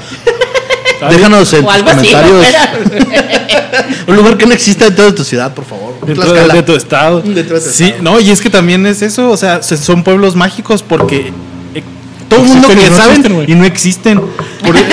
Déjanos 1.09 1.53
en 1.53 1.59
O 1.59 1.67
tus 1.67 1.73
algo 1.75 1.89
comentarios 1.89 2.45
un 4.07 4.15
lugar 4.15 4.37
que 4.37 4.45
no 4.45 4.53
exista 4.53 4.85
dentro 4.85 5.05
de 5.05 5.13
tu 5.13 5.23
ciudad, 5.23 5.53
por 5.53 5.65
favor. 5.65 5.95
Dentro 6.05 6.33
de, 6.33 6.63
tu 6.63 6.75
estado. 6.75 7.21
Dentro 7.21 7.59
de 7.59 7.61
tu 7.65 7.69
sí, 7.71 7.85
estado. 7.85 8.03
no, 8.03 8.19
y 8.19 8.29
es 8.31 8.41
que 8.41 8.49
también 8.49 8.85
es 8.85 9.01
eso, 9.01 9.29
o 9.29 9.37
sea, 9.37 9.61
se- 9.63 9.77
son 9.77 10.03
pueblos 10.03 10.35
mágicos 10.35 10.83
porque 10.83 11.31
eh, 11.73 11.83
todo 12.29 12.41
el 12.41 12.47
mundo 12.47 12.67
que 12.67 12.75
no 12.75 12.95
saben 12.95 13.21
existen, 13.21 13.45
y 13.49 13.55
no 13.55 13.65
existen. 13.65 14.21
Por, 14.63 14.77
eh, 14.77 14.83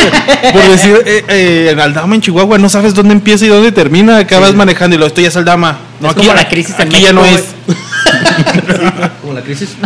por 0.53 0.63
decir, 0.69 1.03
eh, 1.05 1.25
eh, 1.29 1.69
en 1.73 1.81
Aldama, 1.81 2.15
en 2.15 2.21
Chihuahua, 2.23 2.59
no 2.59 2.69
sabes 2.69 2.95
dónde 2.95 3.13
empieza 3.15 3.45
y 3.45 3.49
dónde 3.49 3.73
termina. 3.73 4.19
Acabas 4.19 4.55
manejando 4.55 4.97
y 4.97 4.99
lo 4.99 5.07
esto 5.07 5.21
ya 5.21 5.29
es 5.29 5.37
Aldama. 5.37 5.79
No, 6.01 6.09
Es 6.09 6.13
aquí 6.13 6.21
como 6.27 6.29
ya, 6.37 6.43
la 6.43 6.49
crisis 6.49 6.75
en 6.79 6.89
aquí 6.89 7.01
ya 7.03 7.13
no 7.13 7.25
es. 7.25 7.45
Como 9.21 9.35
la 9.35 9.43
crisis. 9.43 9.77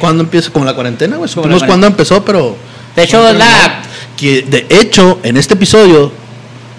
¿Cuándo 0.00 0.24
empieza? 0.24 0.50
Como 0.50 0.64
la 0.64 0.74
cuarentena, 0.74 1.16
güey. 1.16 1.30
Como 1.32 1.46
la 1.56 1.66
cuándo 1.66 1.86
empezó, 1.86 2.24
pero. 2.24 2.56
De 2.96 3.04
hecho, 3.04 3.32
la. 3.32 3.82
Que 4.22 4.42
de 4.42 4.66
hecho, 4.70 5.18
en 5.24 5.36
este 5.36 5.54
episodio 5.54 6.12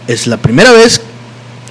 es 0.08 0.28
la 0.28 0.38
primera 0.38 0.72
vez 0.72 1.02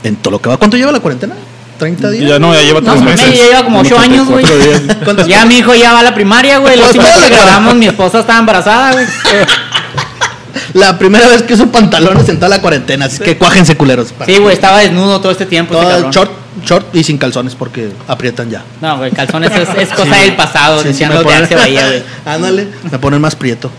en 0.05 0.17
todo 0.17 0.33
lo 0.33 0.43
que 0.43 0.51
va. 0.51 0.59
¿Cuánto 0.59 0.77
lleva 0.77 0.93
la 0.93 1.01
cuarentena? 1.01 1.35
¿30 1.81 2.11
días? 2.11 2.29
Ya 2.29 2.39
no, 2.39 2.53
ya 2.53 2.61
lleva 2.61 2.81
No, 2.83 2.93
tres 2.93 3.03
mames, 3.03 3.21
meses. 3.23 3.39
ya 3.39 3.45
lleva 3.47 3.65
como 3.65 3.81
8 3.81 3.95
Unos 3.95 4.05
años, 4.07 4.29
güey. 4.29 4.45
34 4.45 4.85
días. 4.87 4.97
¿Cuántas- 5.05 5.27
Ya 5.29 5.47
mi 5.47 5.57
hijo 5.57 5.75
ya 5.75 5.95
va 5.95 6.01
a 6.01 6.03
la 6.03 6.15
primaria, 6.15 6.59
güey. 6.59 6.77
La 6.77 6.87
última 6.89 7.05
vez 7.05 7.17
que 7.25 7.31
grabamos, 7.31 7.75
mi 7.77 7.87
esposa 7.87 8.21
estaba 8.21 8.39
embarazada, 8.39 8.93
güey. 8.93 9.07
La 10.75 10.99
primera 10.99 11.27
vez 11.29 11.43
que 11.43 11.55
uso 11.55 11.69
pantalones 11.73 12.29
en 12.29 12.37
toda 12.37 12.49
la 12.51 12.61
cuarentena. 12.61 13.07
Así 13.07 13.19
que 13.23 13.39
cuájense, 13.39 13.75
culeros. 13.77 14.09
Sí, 14.27 14.37
güey, 14.39 14.55
estaba 14.55 14.79
desnudo 14.79 15.21
todo 15.21 15.33
este 15.33 15.47
tiempo. 15.47 15.73
ese 15.75 15.83
Todo 15.83 15.91
cabrón. 15.93 16.11
short, 16.13 16.31
short 16.65 16.95
y 16.95 17.03
sin 17.05 17.17
calzones 17.19 17.55
porque 17.55 17.91
aprietan 18.09 18.51
ya. 18.51 18.63
No, 18.81 18.99
güey, 18.99 19.11
calzones 19.11 19.51
es, 19.53 19.69
es 19.79 19.89
cosa 19.97 20.17
del 20.17 20.37
pasado, 20.37 20.77
Sí, 20.79 20.83
sí, 20.85 20.89
decían 20.89 21.11
los 21.15 21.21
de 21.21 21.25
ponen- 21.25 21.43
Axe 21.45 21.57
Bahía, 21.57 21.87
güey. 21.87 22.03
Ándale, 22.27 22.69
me 22.91 22.99
ponen 22.99 23.21
más 23.21 23.35
prieto. 23.35 23.71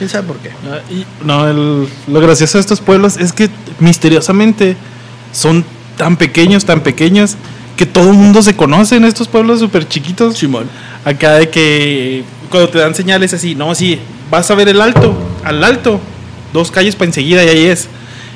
¿Quién 0.00 0.08
sabe 0.08 0.26
por 0.28 0.38
qué? 0.38 0.48
Y- 0.90 1.04
No, 1.26 1.46
el- 1.46 1.86
lo 2.08 2.20
gracioso 2.22 2.56
de 2.56 2.62
estos 2.62 2.80
pueblos 2.80 3.18
es 3.18 3.34
que 3.34 3.50
misteriosamente 3.80 4.74
son 5.30 5.62
tan 5.98 6.16
pequeños, 6.16 6.64
tan 6.64 6.80
pequeños, 6.80 7.36
que 7.76 7.84
todo 7.84 8.08
el 8.10 8.16
mundo 8.16 8.40
se 8.40 8.56
conoce 8.56 8.96
en 8.96 9.04
estos 9.04 9.28
pueblos 9.28 9.60
súper 9.60 9.86
chiquitos. 9.86 10.38
Simón. 10.38 10.70
Acá 11.04 11.34
de 11.34 11.50
que 11.50 12.24
cuando 12.48 12.70
te 12.70 12.78
dan 12.78 12.94
señales 12.94 13.34
así, 13.34 13.54
no, 13.54 13.74
sí, 13.74 13.98
vas 14.30 14.50
a 14.50 14.54
ver 14.54 14.68
el 14.70 14.80
alto, 14.80 15.14
al 15.44 15.62
alto, 15.62 16.00
dos 16.54 16.70
calles 16.70 16.96
para 16.96 17.08
enseguida 17.10 17.44
y 17.44 17.48
ahí 17.48 17.64
es. 17.66 17.88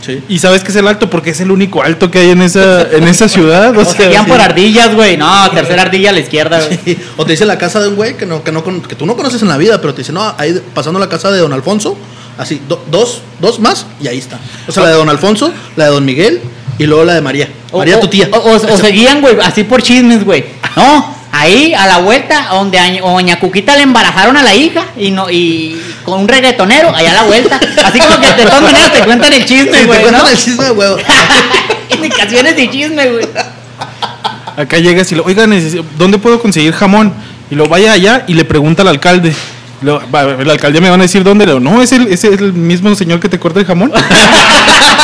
Sí. 0.04 0.22
Y 0.28 0.38
sabes 0.38 0.62
que 0.62 0.70
es 0.70 0.76
el 0.76 0.86
alto 0.88 1.08
porque 1.08 1.30
es 1.30 1.40
el 1.40 1.50
único 1.50 1.82
alto 1.82 2.10
que 2.10 2.18
hay 2.18 2.30
en 2.30 2.42
esa, 2.42 2.82
en 2.92 3.04
esa 3.04 3.28
ciudad. 3.28 3.76
O 3.76 3.80
O 3.84 3.84
sea, 3.84 4.10
sí. 4.24 4.28
por 4.28 4.40
ardillas, 4.40 4.94
güey. 4.94 5.16
No, 5.16 5.50
tercera 5.50 5.82
ardilla 5.82 6.10
a 6.10 6.12
la 6.12 6.20
izquierda, 6.20 6.60
güey. 6.64 6.78
Sí. 6.84 6.98
O 7.16 7.24
te 7.24 7.32
dice 7.32 7.46
la 7.46 7.56
casa 7.58 7.80
de 7.80 7.88
un 7.88 7.96
güey 7.96 8.16
que, 8.16 8.26
no, 8.26 8.42
que, 8.44 8.52
no, 8.52 8.62
que 8.82 8.94
tú 8.94 9.06
no 9.06 9.16
conoces 9.16 9.40
en 9.42 9.48
la 9.48 9.56
vida, 9.56 9.80
pero 9.80 9.94
te 9.94 10.02
dice, 10.02 10.12
no, 10.12 10.34
ahí 10.38 10.60
pasando 10.74 10.98
la 11.00 11.08
casa 11.08 11.30
de 11.30 11.38
don 11.38 11.52
Alfonso, 11.52 11.96
así, 12.38 12.60
do- 12.68 12.84
dos, 12.90 13.22
dos 13.40 13.60
más 13.60 13.86
y 14.00 14.08
ahí 14.08 14.18
está. 14.18 14.38
O 14.68 14.72
sea, 14.72 14.82
la 14.82 14.90
de 14.90 14.96
don 14.96 15.08
Alfonso, 15.08 15.52
la 15.76 15.84
de 15.86 15.90
don 15.92 16.04
Miguel 16.04 16.40
y 16.78 16.84
luego 16.84 17.04
la 17.04 17.14
de 17.14 17.20
María. 17.20 17.48
O- 17.72 17.78
María, 17.78 17.96
o- 17.96 18.00
tu 18.00 18.08
tía. 18.08 18.28
O, 18.32 18.36
o- 18.38 18.74
o 18.74 18.76
seguían, 18.78 19.20
güey, 19.20 19.36
así 19.42 19.64
por 19.64 19.82
chismes, 19.82 20.24
güey. 20.24 20.44
No, 20.76 21.13
ahí 21.44 21.72
a 21.74 21.87
la 21.87 21.98
vuelta, 21.98 22.48
donde 22.50 22.78
a 22.78 22.90
Doña 23.00 23.38
Cuquita 23.38 23.76
le 23.76 23.83
embarazaron 23.83 24.37
a 24.37 24.42
la 24.42 24.54
hija 24.54 24.87
y 24.96 25.11
no 25.11 25.30
y 25.30 25.80
con 26.04 26.20
un 26.20 26.28
reggaetonero, 26.28 26.94
allá 26.94 27.11
a 27.11 27.14
la 27.14 27.22
vuelta. 27.22 27.61
Así 27.85 27.98
como 27.98 28.20
que 28.20 28.33
de 28.33 28.44
todas 28.44 28.62
maneras 28.62 28.92
te 28.92 29.00
cuentan 29.04 29.33
el 29.33 29.42
Sí, 29.42 29.48
chisme, 29.48 29.70
te 29.78 29.87
güey, 29.87 30.00
cuentan 30.02 30.22
¿no? 30.24 30.28
el 30.30 30.37
chisme 30.37 30.70
huevo. 30.70 30.96
Indicaciones 31.90 32.57
de 32.57 32.70
chisme, 32.70 33.07
güey. 33.11 33.26
Acá 34.57 34.78
llegas 34.78 35.11
y 35.12 35.14
le, 35.16 35.20
oiga, 35.22 35.46
necesito- 35.46 35.85
¿dónde 35.98 36.18
puedo 36.18 36.40
conseguir 36.40 36.72
jamón? 36.72 37.12
Y 37.50 37.54
lo 37.57 37.66
vaya 37.66 37.92
allá 37.92 38.24
y 38.26 38.35
le 38.35 38.44
pregunta 38.44 38.83
al 38.83 38.88
alcalde. 38.88 39.35
El 39.83 40.50
alcalde 40.50 40.80
me 40.80 40.88
van 40.88 41.00
a 41.00 41.02
decir 41.02 41.22
dónde. 41.24 41.44
Le 41.44 41.52
digo, 41.52 41.61
no, 41.61 41.83
es 41.83 41.92
el, 41.92 42.07
es 42.09 42.24
el 42.24 42.52
mismo 42.54 42.94
señor 42.94 43.20
que 43.20 43.28
te 43.28 43.38
corta 43.38 43.61
el 43.61 43.66
jamón. 43.66 43.92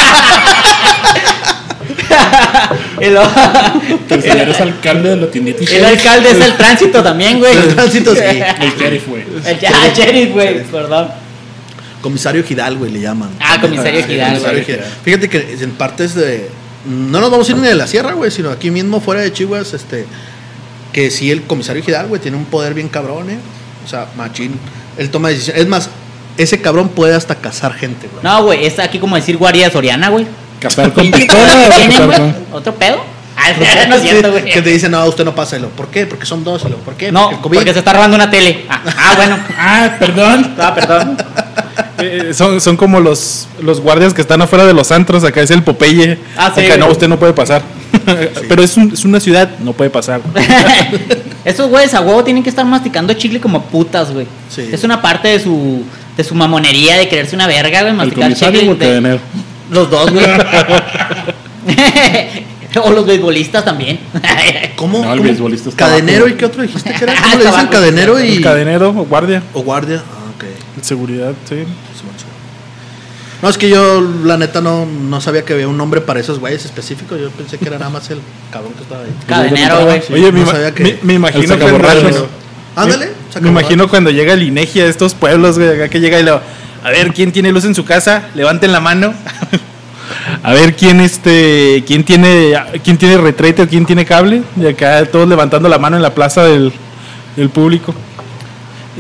Luego- 3.01 3.31
El 4.11 4.23
señor 4.23 4.49
es 4.49 4.61
alcalde 4.61 5.09
de 5.11 5.17
la 5.17 5.31
tiendita. 5.31 5.65
el 5.75 5.85
alcalde 5.85 6.31
es 6.31 6.41
el 6.41 6.57
tránsito 6.57 7.03
también, 7.03 7.39
güey. 7.39 7.57
El 7.57 7.75
tránsito, 7.75 8.15
sí. 8.15 8.21
El 8.23 8.77
sheriff, 8.79 9.09
güey. 9.09 9.23
El 9.23 9.59
ah, 9.67 9.89
sheriff, 9.95 10.33
güey, 10.33 10.65
perdón. 10.65 11.09
Comisario 12.03 12.43
Gidal, 12.45 12.77
güey, 12.77 12.91
le 12.93 13.01
llaman. 13.01 13.31
Ah, 13.41 13.59
comisario 13.61 14.05
Gidal, 14.07 14.29
comisario 14.31 14.65
güey. 14.65 14.65
Gidal. 14.65 14.93
Fíjate 15.05 15.29
que 15.29 15.57
en 15.61 15.71
partes 15.73 16.15
de. 16.15 16.49
No 16.87 17.21
nos 17.21 17.31
vamos 17.31 17.49
a 17.49 17.53
ir 17.53 17.59
ni 17.59 17.69
de 17.69 17.75
la 17.75 17.87
sierra, 17.87 18.13
güey, 18.15 18.31
sino 18.31 18.51
aquí 18.51 18.71
mismo 18.71 19.01
fuera 19.01 19.21
de 19.21 19.33
Chihuahua, 19.33 19.67
este. 19.73 20.07
Que 20.93 21.11
sí, 21.11 21.31
el 21.31 21.43
comisario 21.43 21.83
Gidal, 21.83 22.07
güey, 22.09 22.21
tiene 22.21 22.37
un 22.37 22.47
poder 22.47 22.75
bien 22.75 22.89
cabrón, 22.89 23.31
¿eh? 23.31 23.39
O 23.85 23.89
sea, 23.89 24.07
machín. 24.17 24.59
Él 24.97 25.11
toma 25.11 25.29
decisiones. 25.29 25.63
Es 25.63 25.69
más, 25.69 25.91
ese 26.37 26.61
cabrón 26.61 26.89
puede 26.89 27.15
hasta 27.15 27.35
cazar 27.35 27.75
gente, 27.75 28.09
güey. 28.11 28.25
No, 28.25 28.45
güey, 28.45 28.65
es 28.65 28.79
aquí 28.79 28.99
como 28.99 29.17
decir 29.17 29.37
guardia 29.37 29.71
Soriana, 29.71 30.09
güey. 30.09 30.27
Cazar 30.61 30.93
con 30.93 31.11
pistola. 31.11 31.69
o 31.69 32.13
con- 32.13 32.37
¿Otro 32.53 32.75
pedo? 32.75 33.03
Ah, 33.37 33.53
no 33.89 33.95
es 33.97 34.03
cierto, 34.03 34.31
güey. 34.33 34.45
Que 34.45 34.61
te 34.63 34.71
dicen, 34.71 34.91
no, 34.91 35.05
usted 35.07 35.25
no 35.25 35.35
pasa. 35.35 35.57
Y 35.57 35.61
lo, 35.61 35.69
¿Por 35.71 35.89
qué? 35.89 36.07
Porque 36.07 36.27
son 36.27 36.45
dos. 36.45 36.63
¿Por 36.85 36.95
qué? 36.95 37.11
No, 37.11 37.23
Porque 37.23 37.35
el 37.37 37.41
COVID. 37.43 37.57
porque 37.59 37.73
se 37.73 37.79
está 37.79 37.93
robando 37.95 38.17
una 38.17 38.31
tele. 38.31 38.67
Ah, 38.69 38.83
ah, 38.99 39.13
bueno. 39.17 39.39
Ah, 39.59 39.97
perdón. 39.99 40.55
Ah, 40.59 40.75
perdón. 40.75 41.17
Eh, 42.03 42.33
son, 42.33 42.63
son 42.63 42.79
como 42.79 42.99
los, 42.99 43.47
los 43.61 43.79
guardias 43.83 44.15
que 44.15 44.23
están 44.23 44.41
afuera 44.41 44.65
de 44.65 44.73
los 44.73 44.91
antros. 44.91 45.23
Acá 45.23 45.43
es 45.43 45.51
el 45.51 45.63
Popeye. 45.63 46.19
Ah, 46.35 46.51
sí, 46.55 46.65
Acá 46.65 46.79
no, 46.79 46.89
usted 46.89 47.09
no 47.09 47.19
puede 47.19 47.35
pasar. 47.35 47.61
Pero 48.49 48.63
es, 48.63 48.75
un- 48.79 48.91
es 48.95 49.05
una 49.05 49.21
ciudad, 49.21 49.51
no 49.59 49.75
puede 49.75 49.91
pasar. 49.91 50.23
Esos 51.45 51.69
güeyes 51.69 51.93
a 51.93 52.01
huevo 52.01 52.25
tienen 52.25 52.43
que 52.43 52.49
estar 52.49 52.65
masticando 52.65 53.13
chicle 53.13 53.39
como 53.39 53.65
putas, 53.65 54.13
güey. 54.13 54.27
Sí. 54.49 54.67
Es 54.73 54.83
una 54.83 55.03
parte 55.03 55.29
de 55.29 55.41
su 55.41 55.83
de 56.17 56.25
su 56.25 56.35
mamonería 56.35 56.97
de 56.97 57.07
quererse 57.09 57.35
una 57.35 57.47
verga, 57.47 57.81
güey, 57.81 57.91
El 57.91 57.97
masticar 57.97 58.23
comisario 58.25 58.61
chicle. 58.73 58.97
el 58.97 59.03
de-. 59.03 59.21
Los 59.71 59.91
dos, 59.91 60.11
güey. 60.13 60.27
o 62.83 62.91
los 62.91 63.07
beisbolistas 63.07 63.65
también. 63.65 63.99
¿Cómo? 64.77 64.99
No, 65.05 65.13
el 65.13 65.19
¿Cómo? 65.19 65.29
beisbolista 65.31 65.69
está 65.71 65.87
Cadenero 65.87 66.25
abajo, 66.25 66.35
y 66.35 66.39
qué 66.39 66.45
otro 66.45 66.63
dijiste 66.63 66.93
que 66.95 67.05
era? 67.05 67.13
Ah, 67.17 67.21
¿Cómo 67.33 67.39
le 67.39 67.45
dicen 67.51 67.67
cadenero 67.69 68.25
y. 68.25 68.37
El 68.37 68.43
cadenero 68.43 68.89
o 68.91 69.05
guardia. 69.05 69.43
O 69.55 69.63
guardia. 69.63 70.03
Ah, 70.07 70.31
ok. 70.37 70.45
Seguridad, 70.83 71.33
sí. 71.49 71.65
No, 73.43 73.49
es 73.49 73.57
que 73.57 73.71
yo, 73.71 74.03
la 74.25 74.37
neta, 74.37 74.61
no, 74.61 74.85
no 74.85 75.19
sabía 75.23 75.47
que 75.47 75.55
había 75.55 75.67
un 75.67 75.79
nombre 75.79 76.03
para 76.03 76.21
esos 76.21 76.39
güeyes 76.39 76.63
específicos. 76.67 77.19
Yo 77.19 77.31
pensé 77.31 77.57
que 77.57 77.65
era 77.67 77.79
nada 77.79 77.91
más 77.91 78.11
el 78.11 78.21
cabrón 78.53 78.75
que 78.75 78.83
estaba 78.83 79.03
ahí. 79.03 79.15
Cadenero, 79.27 79.85
güey. 79.87 80.03
Oye, 80.13 80.31
no 80.33 80.41
me, 80.41 80.47
sabía 80.47 80.75
que- 80.75 80.83
me- 80.83 80.99
me 81.03 81.15
imagino 81.15 81.49
sacaborrachos. 81.49 82.25
Ándale. 82.77 83.09
me, 83.37 83.41
me 83.41 83.49
imagino 83.49 83.89
cuando 83.89 84.11
llega 84.11 84.35
el 84.35 84.43
INEGI 84.43 84.81
a 84.83 84.87
estos 84.87 85.15
pueblos, 85.15 85.59
güey, 85.59 85.71
acá 85.71 85.89
que 85.89 86.01
llega 86.01 86.21
y 86.21 86.23
lo, 86.23 86.41
a 86.85 86.91
ver, 86.91 87.13
¿quién 87.13 87.33
tiene 87.33 87.53
luz 87.53 87.65
en 87.65 87.75
su 87.75 87.85
casa? 87.85 88.29
Levanten 88.35 88.73
la 88.73 88.81
mano. 88.81 89.13
A 90.43 90.53
ver 90.53 90.75
quién 90.75 91.01
este, 91.01 91.85
quién 91.87 92.03
tiene, 92.05 92.55
quién 92.83 92.97
tiene 92.99 93.17
retrete 93.19 93.63
o 93.63 93.69
quién 93.69 93.85
tiene 93.87 94.05
cable. 94.05 94.43
Y 94.61 94.67
acá 94.67 95.05
todos 95.07 95.29
levantando 95.29 95.69
la 95.69 95.79
mano 95.79 95.97
en 95.97 96.03
la 96.03 96.15
plaza 96.15 96.45
del, 96.45 96.73
del 97.37 97.49
público. 97.51 97.95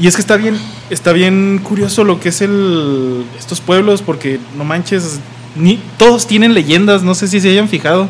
Y 0.00 0.06
es 0.06 0.14
que 0.14 0.20
está 0.20 0.36
bien, 0.36 0.56
está 0.88 1.12
bien 1.12 1.60
curioso 1.62 2.04
lo 2.04 2.20
que 2.20 2.28
es 2.30 2.40
el 2.42 3.24
estos 3.38 3.60
pueblos, 3.60 4.02
porque 4.02 4.38
no 4.56 4.64
manches, 4.64 5.18
ni 5.56 5.80
todos 5.98 6.26
tienen 6.26 6.54
leyendas, 6.54 7.02
no 7.02 7.14
sé 7.14 7.26
si 7.28 7.40
se 7.40 7.50
hayan 7.50 7.68
fijado. 7.68 8.08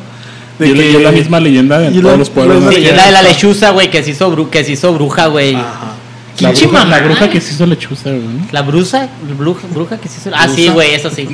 de 0.59 0.69
Y 0.69 0.71
es 0.73 0.77
la- 0.77 0.85
y 0.85 0.97
es 0.97 1.03
la 1.03 1.13
misma 1.13 1.41
leyenda 1.41 1.83
y 1.85 1.87
en 1.87 1.97
la- 1.97 2.03
todos 2.03 2.19
los 2.19 2.31
pueblos. 2.31 2.57
la- 2.63 2.71
¿no? 2.71 2.97
La 2.97 3.07
de 3.07 3.13
la 3.13 3.23
lechuza, 3.23 3.71
güey, 3.71 3.91
que 3.91 4.03
se 4.03 4.11
hizo, 4.11 4.31
bru- 4.35 4.51
que 4.51 4.63
se 4.65 4.73
hizo 4.73 4.93
bruja, 4.93 5.27
güey. 5.27 5.55
Ajá. 5.55 5.95
La 6.41 6.51
bruja, 6.53 6.85
la 6.85 6.99
bruja 7.01 7.29
que 7.31 7.41
se 7.41 7.53
hizo 7.55 7.67
lechuza, 7.67 8.11
güey. 8.11 8.23
¿no? 8.23 8.47
La 8.53 8.63
bruja, 8.63 9.09
bruja, 9.39 9.67
bruja 9.73 9.99
que 9.99 10.09
se 10.09 10.21
hizo. 10.21 10.31
Ah, 10.35 10.49
sí, 10.49 10.69
güey, 10.69 10.95
eso 10.95 11.11
sí. 11.11 11.29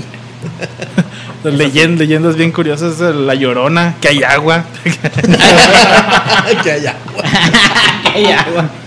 Las 1.45 1.55
leyen- 1.55 1.97
leyendas 1.97 2.37
bien 2.37 2.51
curiosas, 2.53 2.99
la 2.99 3.35
llorona, 3.35 3.95
que 4.01 4.09
hay 4.09 4.23
agua. 4.23 4.65
que 6.63 6.71
allá. 6.73 6.97
Ay, 8.15 8.27
agua. 8.33 8.69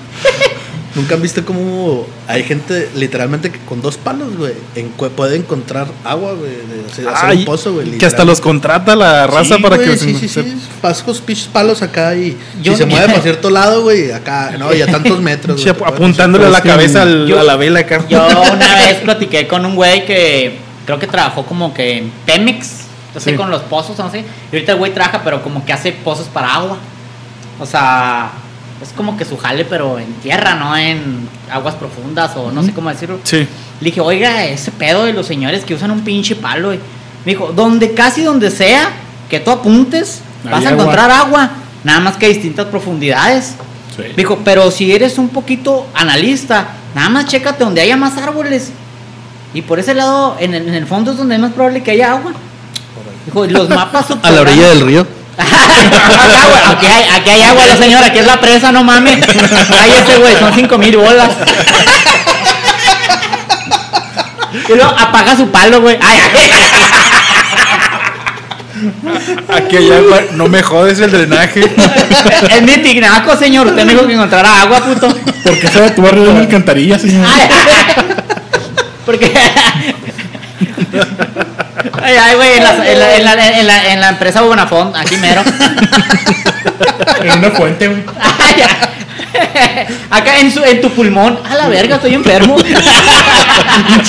Nunca 0.96 1.14
han 1.16 1.22
visto 1.22 1.46
cómo 1.46 2.08
hay 2.28 2.44
gente 2.44 2.90
literalmente 2.96 3.52
que 3.52 3.60
con 3.60 3.80
dos 3.82 3.98
palos, 3.98 4.36
güey, 4.36 4.54
en- 4.76 4.90
puede 4.90 5.36
encontrar 5.36 5.88
agua, 6.04 6.34
güey, 6.34 6.50
de 6.52 6.92
hacer, 6.92 7.08
hacer 7.08 7.30
Ay, 7.30 7.38
un 7.40 7.46
pozo, 7.46 7.74
güey. 7.74 7.98
que 8.00 8.06
hasta 8.08 8.26
los 8.26 8.42
contrata 8.42 8.96
la 8.96 9.28
raza 9.28 9.58
Sí, 9.58 9.62
para 9.62 9.76
güey, 9.76 9.88
que 9.90 9.98
sí, 9.98 10.14
se- 10.14 10.20
sí, 10.20 10.28
se- 10.28 10.44
sí. 10.44 10.58
Pasas 10.82 11.04
con 11.04 11.16
pinches 11.18 11.48
palos 11.48 11.82
acá 11.84 12.16
y 12.16 12.36
Yo- 12.64 12.72
si 12.74 12.80
se 12.80 12.86
mueve 12.88 13.06
para 13.08 13.22
cierto 13.22 13.50
lado, 13.52 13.84
güey, 13.84 14.12
acá, 14.12 14.56
no, 14.58 14.74
y 14.74 14.82
a 14.82 14.88
tantos 14.88 15.20
metros. 15.22 15.62
Güey, 15.64 15.76
apuntándole 15.86 16.46
a 16.48 16.50
la 16.50 16.62
Pero 16.62 16.74
es 16.74 16.78
que 16.80 16.88
cabeza 16.88 17.02
al- 17.04 17.28
yo- 17.28 17.40
a 17.40 17.44
la 17.44 17.56
vela 17.56 17.82
acá. 17.82 18.04
Yo 18.10 18.26
una 18.54 18.76
vez 18.76 18.96
platiqué 19.04 19.48
con 19.48 19.66
un 19.66 19.76
güey 19.76 20.06
que 20.08 20.58
creo 20.86 20.98
que 20.98 21.06
trabajó 21.06 21.46
como 21.46 21.72
que 21.72 22.00
en 22.00 22.12
Pemex, 22.26 22.72
no 23.14 23.20
sé, 23.20 23.32
Sí. 23.32 23.36
con 23.38 23.52
los 23.52 23.62
pozos, 23.62 23.96
no 24.00 24.10
sé. 24.10 24.20
Y 24.52 24.56
ahorita 24.56 24.72
el 24.72 24.78
güey 24.80 24.92
trabaja, 24.92 25.22
pero 25.24 25.44
como 25.44 25.64
que 25.64 25.72
hace 25.72 25.92
pozos 25.92 26.26
para 26.28 26.56
agua. 26.56 26.78
O 27.60 27.66
sea, 27.68 28.32
es 28.82 28.90
como 28.96 29.18
que 29.18 29.26
su 29.26 29.38
jale, 29.38 29.66
pero 29.66 30.00
en 30.00 30.14
tierra, 30.16 30.56
no 30.56 30.76
en 30.76 31.28
aguas 31.52 31.76
profundas 31.76 32.32
o 32.36 32.52
no 32.52 32.64
sé 32.64 32.72
cómo 32.72 32.90
decirlo. 32.90 33.20
Sí. 33.24 33.48
Le 33.82 33.86
dije, 33.86 34.02
oiga, 34.02 34.46
ese 34.46 34.72
pedo 34.72 35.06
de 35.06 35.14
los 35.14 35.26
señores 35.28 35.66
que 35.66 35.74
usan 35.74 35.92
un 35.92 36.02
pinche 36.02 36.36
palo. 36.36 36.70
güey". 36.70 36.80
Me 37.26 37.34
dijo, 37.34 37.52
donde 37.54 37.94
casi 37.94 38.24
donde 38.24 38.52
sea 38.52 38.90
que 39.30 39.40
tú 39.40 39.52
apuntes, 39.52 40.22
vas 40.44 40.66
a 40.66 40.72
encontrar 40.72 41.12
agua. 41.12 41.50
Nada 41.84 42.00
más 42.00 42.18
que 42.18 42.26
a 42.26 42.30
distintas 42.30 42.68
profundidades. 42.68 43.56
Sí. 43.96 44.04
Dijo, 44.16 44.40
pero 44.44 44.72
si 44.72 44.92
eres 44.94 45.18
un 45.18 45.30
poquito 45.30 45.86
analista, 45.94 46.70
nada 46.96 47.10
más 47.10 47.26
chécate 47.26 47.64
donde 47.64 47.82
haya 47.82 47.98
más 47.98 48.18
árboles. 48.18 48.72
Y 49.54 49.62
por 49.62 49.80
ese 49.80 49.94
lado, 49.94 50.38
en 50.40 50.54
el, 50.54 50.68
en 50.68 50.74
el 50.74 50.86
fondo 50.86 51.12
es 51.12 51.18
donde 51.18 51.36
es 51.36 51.42
más 51.42 51.52
probable 51.52 51.84
que 51.84 51.92
haya 51.92 52.12
agua. 52.12 52.34
Dijo, 53.26 53.46
y 53.46 53.50
los 53.50 53.70
mapas 53.70 54.06
A 54.24 54.32
la 54.32 54.42
orilla 54.42 54.70
del 54.70 54.82
río. 54.82 55.19
Aquí, 55.40 56.86
hay, 56.86 57.06
aquí 57.16 57.30
hay 57.30 57.42
agua, 57.44 57.66
la 57.66 57.78
señora, 57.78 58.08
aquí 58.08 58.20
es 58.20 58.26
la 58.26 58.40
presa, 58.40 58.72
no 58.72 58.84
mames. 58.84 59.18
Ay, 59.72 59.92
ese 59.92 60.18
güey, 60.20 60.36
son 60.38 60.54
cinco 60.54 60.78
mil 60.78 60.98
bolas. 60.98 61.30
Y 64.68 64.74
luego 64.74 64.92
apaga 64.98 65.36
su 65.36 65.50
palo, 65.50 65.82
güey. 65.82 65.98
Ay. 66.02 66.20
Aquí 69.56 69.78
hay 69.78 69.92
agua. 69.92 70.22
No 70.34 70.48
me 70.48 70.62
jodes 70.62 71.00
el 71.00 71.12
drenaje. 71.12 71.62
Es 72.50 72.62
mi 72.62 72.78
tinaco, 72.78 73.36
señor. 73.36 73.68
Usted 73.68 73.86
me 73.86 73.94
dijo 73.94 74.08
que 74.08 74.14
encontrara 74.14 74.62
agua, 74.62 74.80
puto. 74.84 75.10
¿Por 75.44 75.60
qué 75.60 75.68
a 75.68 75.96
tu 75.96 76.02
barrio 76.02 76.24
de 76.24 76.30
una 76.30 76.40
alcantarilla, 76.42 77.00
señor? 77.00 77.26
Porque. 79.06 79.32
Ay, 82.02 82.16
ay, 82.16 82.36
güey, 82.36 82.54
en 82.58 82.64
la, 82.64 82.70
en, 82.92 83.00
la, 83.00 83.16
en, 83.16 83.26
la, 83.26 83.60
en, 83.60 83.68
la, 83.68 83.94
en 83.94 84.02
la 84.02 84.10
empresa 84.10 84.42
Bonafont, 84.42 84.96
aquí 84.96 85.16
mero. 85.18 85.42
En 87.22 87.40
una 87.40 87.52
fuente, 87.52 87.88
güey. 87.88 88.04
Acá 90.10 90.40
en, 90.40 90.52
su, 90.52 90.64
en 90.64 90.82
tu 90.82 90.90
pulmón. 90.92 91.40
A 91.50 91.56
la 91.56 91.68
verga, 91.70 91.96
estoy 91.96 92.16
enfermo. 92.16 92.58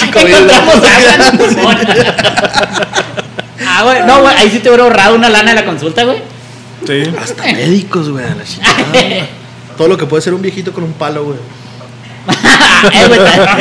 Encontramos 0.02 0.74
agua 0.74 1.14
en 1.14 1.30
tu 1.30 1.36
pulmón. 1.44 1.76
Ah, 3.66 3.82
güey. 3.84 4.02
No, 4.04 4.20
güey, 4.22 4.34
ahí 4.36 4.50
sí 4.50 4.58
te 4.60 4.68
hubiera 4.68 4.84
ahorrado 4.84 5.14
una 5.14 5.28
lana 5.28 5.50
de 5.50 5.56
la 5.56 5.64
consulta, 5.64 6.04
güey. 6.04 6.18
Sí. 6.86 7.12
Hasta 7.20 7.42
médicos, 7.44 8.08
güey, 8.08 8.24
a 8.24 8.34
la 8.34 8.44
chingada. 8.44 8.74
Todo 9.76 9.88
lo 9.88 9.96
que 9.96 10.06
puede 10.06 10.22
ser 10.22 10.34
un 10.34 10.42
viejito 10.42 10.72
con 10.72 10.84
un 10.84 10.92
palo, 10.92 11.24
güey. 11.24 11.38
eh, 12.92 13.06
güey, 13.08 13.20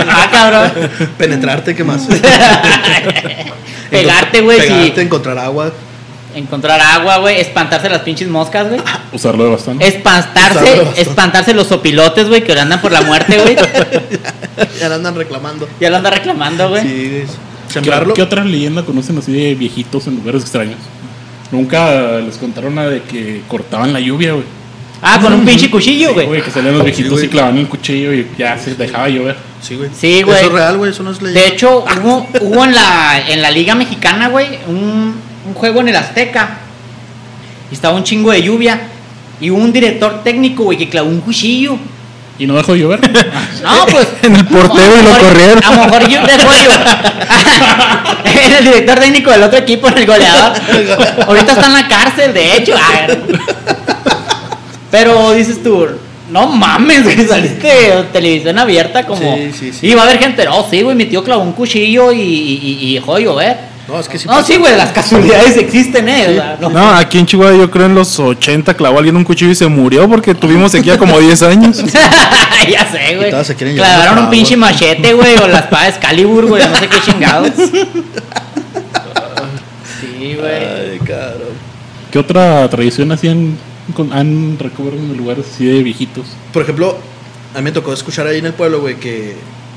ah, 0.10 0.30
cabrón. 0.32 0.72
Penetrarte, 1.18 1.76
¿qué 1.76 1.84
más? 1.84 2.08
Pegarte, 3.90 4.42
güey, 4.42 4.60
Pegarte, 4.60 4.96
sí. 4.96 5.02
encontrar 5.02 5.38
agua. 5.40 5.72
Encontrar 6.36 6.80
agua, 6.80 7.18
güey. 7.18 7.40
Espantarse 7.40 7.90
las 7.90 8.02
pinches 8.02 8.28
moscas, 8.28 8.68
güey. 8.70 8.82
Usarlo 9.12 9.46
de 9.46 9.50
bastante. 9.52 9.88
Espantarse, 9.88 10.64
Usarlo 10.64 10.94
espantarse 10.96 11.54
los 11.54 11.68
sopilotes, 11.68 12.28
güey, 12.28 12.44
que 12.44 12.52
ahora 12.52 12.64
andan 12.64 12.82
por 12.82 12.92
la 12.92 13.02
muerte, 13.02 13.40
güey. 13.40 13.56
Ya 14.80 14.90
la 14.90 14.96
andan 14.96 15.16
reclamando. 15.16 15.68
Ya 15.80 15.90
lo 15.90 15.98
anda 15.98 16.12
reclamando, 16.12 16.70
güey. 16.70 16.84
Sí. 16.84 17.24
¿Qué, 17.74 18.14
qué 18.16 18.22
otras 18.22 18.46
leyendas 18.46 18.86
conocen 18.86 19.18
así 19.18 19.32
de 19.32 19.56
viejitos 19.56 20.08
en 20.08 20.16
lugares 20.18 20.42
extraños? 20.42 20.80
Nunca 21.52 22.20
les 22.20 22.38
contaron 22.38 22.76
la 22.76 22.88
de 22.88 23.02
que 23.04 23.42
cortaban 23.48 23.94
la 23.94 24.00
lluvia, 24.00 24.34
güey. 24.34 24.46
Ah, 25.02 25.20
con 25.22 25.32
un 25.34 25.46
pinche 25.46 25.70
cuchillo, 25.70 26.10
Sí, 26.10 26.14
güey. 26.14 26.28
güey, 26.28 26.42
que 26.42 26.52
salían 26.52 26.74
los 26.76 26.84
viejitos 26.84 27.24
y 27.24 27.28
clavaban 27.30 27.58
el 27.58 27.68
cuchillo 27.68 28.14
y 28.14 28.28
ya 28.38 28.58
se 28.58 28.76
dejaba 28.76 29.08
llover. 29.08 29.38
Sí, 29.62 29.76
güey. 29.76 29.90
Sí, 29.98 30.22
güey. 30.24 30.38
Eso 30.40 30.48
es 30.48 30.54
real, 30.54 30.78
güey. 30.78 30.92
Eso 30.92 31.04
no 31.04 31.12
es 31.12 31.22
leyenda. 31.22 31.42
De 31.42 31.48
hecho, 31.56 31.86
hubo, 32.02 32.28
hubo 32.42 32.66
en, 32.66 32.76
la, 32.76 33.22
en 33.28 33.42
la 33.42 33.50
Liga 33.52 33.76
Mexicana, 33.76 34.28
güey, 34.28 34.60
un, 34.68 35.16
un 35.48 35.54
juego 35.54 35.80
en 35.82 35.90
el 35.90 35.96
Azteca. 35.96 36.58
Y 37.72 37.76
estaba 37.76 37.96
un 37.96 38.04
chingo 38.04 38.32
de 38.32 38.42
lluvia. 38.44 38.80
Y 39.40 39.50
hubo 39.52 39.60
un 39.60 39.72
director 39.72 40.22
técnico, 40.24 40.64
güey, 40.64 40.78
que 40.78 40.90
clavó 40.90 41.08
un 41.10 41.22
cuchillo. 41.22 41.78
Y 42.38 42.46
no 42.48 42.56
dejó 42.56 42.74
de 42.74 42.80
llover. 42.80 43.00
No, 43.64 43.86
pues. 43.92 44.08
En 44.24 44.36
el 44.36 44.46
portero 44.46 45.00
y 45.00 45.04
lo 45.04 45.14
a 45.14 45.18
corrieron. 45.18 45.64
A 45.64 45.72
lo 45.76 45.84
mejor 45.86 46.08
yo 46.10 46.22
dejó 46.26 46.52
de 46.52 46.64
llover. 46.64 46.88
Era 48.46 48.58
el 48.60 48.66
director 48.66 49.00
técnico 49.00 49.32
del 49.32 49.44
otro 49.44 49.60
equipo, 49.60 49.88
en 49.90 49.98
el 49.98 50.06
goleador. 50.06 50.54
Ahorita 51.28 51.52
está 51.54 51.66
en 51.68 51.74
la 51.74 51.88
cárcel, 51.88 52.34
de 52.34 52.58
hecho. 52.58 52.74
Ah, 52.78 53.08
Pero 54.92 55.34
dices 55.34 55.62
tú, 55.62 55.88
no 56.32 56.48
mames, 56.48 57.04
güey, 57.04 57.28
saliste 57.28 57.68
de 57.68 58.04
televisión 58.12 58.58
abierta 58.58 59.06
como. 59.06 59.36
Sí, 59.36 59.52
sí, 59.58 59.74
sí. 59.74 59.88
Y 59.88 59.94
va 59.94 60.04
a 60.04 60.06
haber 60.06 60.20
gente, 60.20 60.46
no, 60.46 60.66
sí, 60.70 60.82
güey, 60.82 60.96
mi 60.96 61.06
tío 61.06 61.24
clavó 61.24 61.44
un 61.44 61.54
cuchillo 61.54 62.12
y, 62.12 62.20
y, 62.22 62.78
y 62.82 62.94
dejó 62.96 63.16
de 63.16 63.24
llover. 63.24 63.70
No, 63.90 64.00
es 64.00 64.08
que 64.08 64.20
sí. 64.20 64.28
No, 64.28 64.36
pasa. 64.36 64.48
sí, 64.48 64.58
güey, 64.58 64.78
las 64.78 64.92
casualidades 64.92 65.58
existen, 65.58 66.08
eh. 66.08 66.28
o 66.30 66.34
sea, 66.34 66.58
no. 66.62 66.70
No, 66.70 66.90
aquí 66.92 67.18
en 67.18 67.26
Chihuahua 67.26 67.58
yo 67.58 67.72
creo 67.72 67.88
en 67.88 67.96
los 67.96 68.20
80 68.20 68.76
clavó 68.76 69.00
alguien 69.00 69.16
un 69.16 69.24
cuchillo 69.24 69.52
y 69.52 69.56
se 69.56 69.68
murió 69.68 70.08
porque 70.08 70.36
tuvimos 70.36 70.72
sequía 70.72 70.98
como 70.98 71.20
10 71.20 71.42
años. 71.44 71.84
ya 72.72 72.86
sé, 72.86 73.16
güey. 73.16 73.32
todas 73.32 73.48
se 73.48 73.56
quieren 73.56 73.76
llevar 73.76 73.90
Clavaron 73.90 74.26
un 74.26 74.30
pinche 74.30 74.56
machete, 74.56 75.14
güey, 75.14 75.36
o 75.38 75.48
la 75.48 75.60
espada 75.60 75.84
de 75.86 75.90
Excalibur, 75.90 76.46
güey, 76.46 76.64
no 76.68 76.76
sé 76.78 76.88
qué 76.88 76.98
chingados. 77.12 77.52
Sí, 80.00 80.36
güey. 80.38 80.54
Ay, 80.54 81.00
cabrón. 81.00 81.54
¿Qué 82.12 82.20
otra 82.20 82.70
tradición 82.70 83.12
hacían, 83.12 83.58
han 84.12 84.58
recuerdo 84.60 84.98
en 84.98 85.16
lugares 85.18 85.46
así 85.54 85.66
de 85.66 85.84
viejitos? 85.84 86.26
Por 86.54 86.64
ejemplo, 86.64 86.98
a 87.54 87.58
mí 87.60 87.64
me 87.64 87.72
tocó 87.72 87.94
escuchar 87.94 88.28
ahí 88.28 88.40
en 88.40 88.46
el 88.46 88.54
pueblo, 88.54 88.82
güey, 88.82 88.96
que 88.96 89.36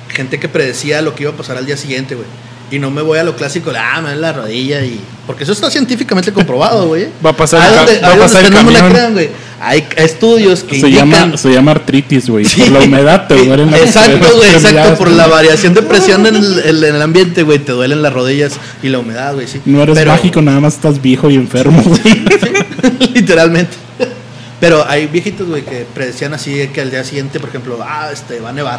gente 0.09 0.39
que 0.39 0.49
predecía 0.49 1.01
lo 1.03 1.15
que 1.15 1.23
iba 1.25 1.33
a 1.33 1.37
pasar 1.37 1.57
al 1.57 1.67
día 1.67 1.77
siguiente, 1.77 2.15
güey. 2.15 2.27
Y 2.71 2.79
no 2.79 2.91
me 2.91 3.03
voy 3.03 3.19
a 3.19 3.23
lo 3.25 3.37
clásico, 3.37 3.71
de, 3.71 3.79
ah, 3.79 3.97
me 4.01 4.09
duele 4.09 4.21
la 4.23 4.33
rodilla 4.33 4.83
y... 4.83 4.99
Porque 5.27 5.45
eso 5.45 5.53
está 5.53 5.71
científicamente 5.71 6.33
comprobado, 6.33 6.87
güey. 6.89 7.07
Va 7.25 7.31
a 7.31 7.37
pasar 7.37 7.69
el 7.71 7.77
donde, 7.77 8.01
va 8.01 8.09
a 8.09 8.11
ahí 8.13 8.19
donde 8.19 8.23
pasar 8.25 8.41
el 8.41 8.47
ustedes 8.47 8.65
no 8.65 8.71
me 8.71 8.73
la 8.73 8.79
camión. 8.79 8.95
crean, 8.97 9.13
güey. 9.13 9.29
Hay 9.61 9.87
estudios 9.97 10.65
que 10.65 10.81
Se 10.81 10.89
indican... 10.89 11.11
llama, 11.11 11.37
se 11.37 11.53
llama 11.53 11.71
artritis, 11.73 12.31
güey. 12.31 12.47
Sí. 12.47 12.63
Por 12.63 12.71
la 12.73 12.81
humedad 12.81 13.27
te 13.29 13.35
duelen 13.45 13.71
las 13.71 13.81
Exacto, 13.83 14.19
las 14.21 14.33
güey, 14.35 14.51
exacto. 14.55 14.95
Por 14.99 15.11
la 15.11 15.27
variación 15.29 15.75
de 15.75 15.83
presión 15.83 16.27
en 16.27 16.35
el, 16.37 16.59
el- 16.61 16.85
en 16.85 16.95
el 16.97 17.03
ambiente, 17.03 17.43
güey, 17.43 17.59
te 17.59 17.73
duelen 17.73 18.01
las 18.01 18.13
rodillas 18.13 18.55
y 18.83 18.89
la 18.89 19.01
humedad, 19.01 19.35
güey, 19.35 19.47
sí. 19.47 19.61
No 19.67 19.83
eres 19.83 19.95
Pero- 19.99 20.11
mágico, 20.13 20.41
nada 20.41 20.59
más 20.61 20.75
estás 20.75 21.01
viejo 21.03 21.31
y 21.31 21.35
enfermo, 21.35 21.83
güey. 21.83 22.01
Literalmente. 23.15 23.77
Pero 24.63 24.87
hay 24.89 25.09
viejitos, 25.09 25.49
güey, 25.49 25.63
que 25.65 25.85
predecían 25.93 26.35
así 26.35 26.69
que 26.69 26.81
al 26.83 26.89
día 26.93 27.03
siguiente, 27.03 27.41
por 27.41 27.49
ejemplo, 27.49 27.81
ah, 27.83 28.11
este, 28.13 28.39
va 28.39 28.51
a 28.51 28.53
nevar. 28.53 28.79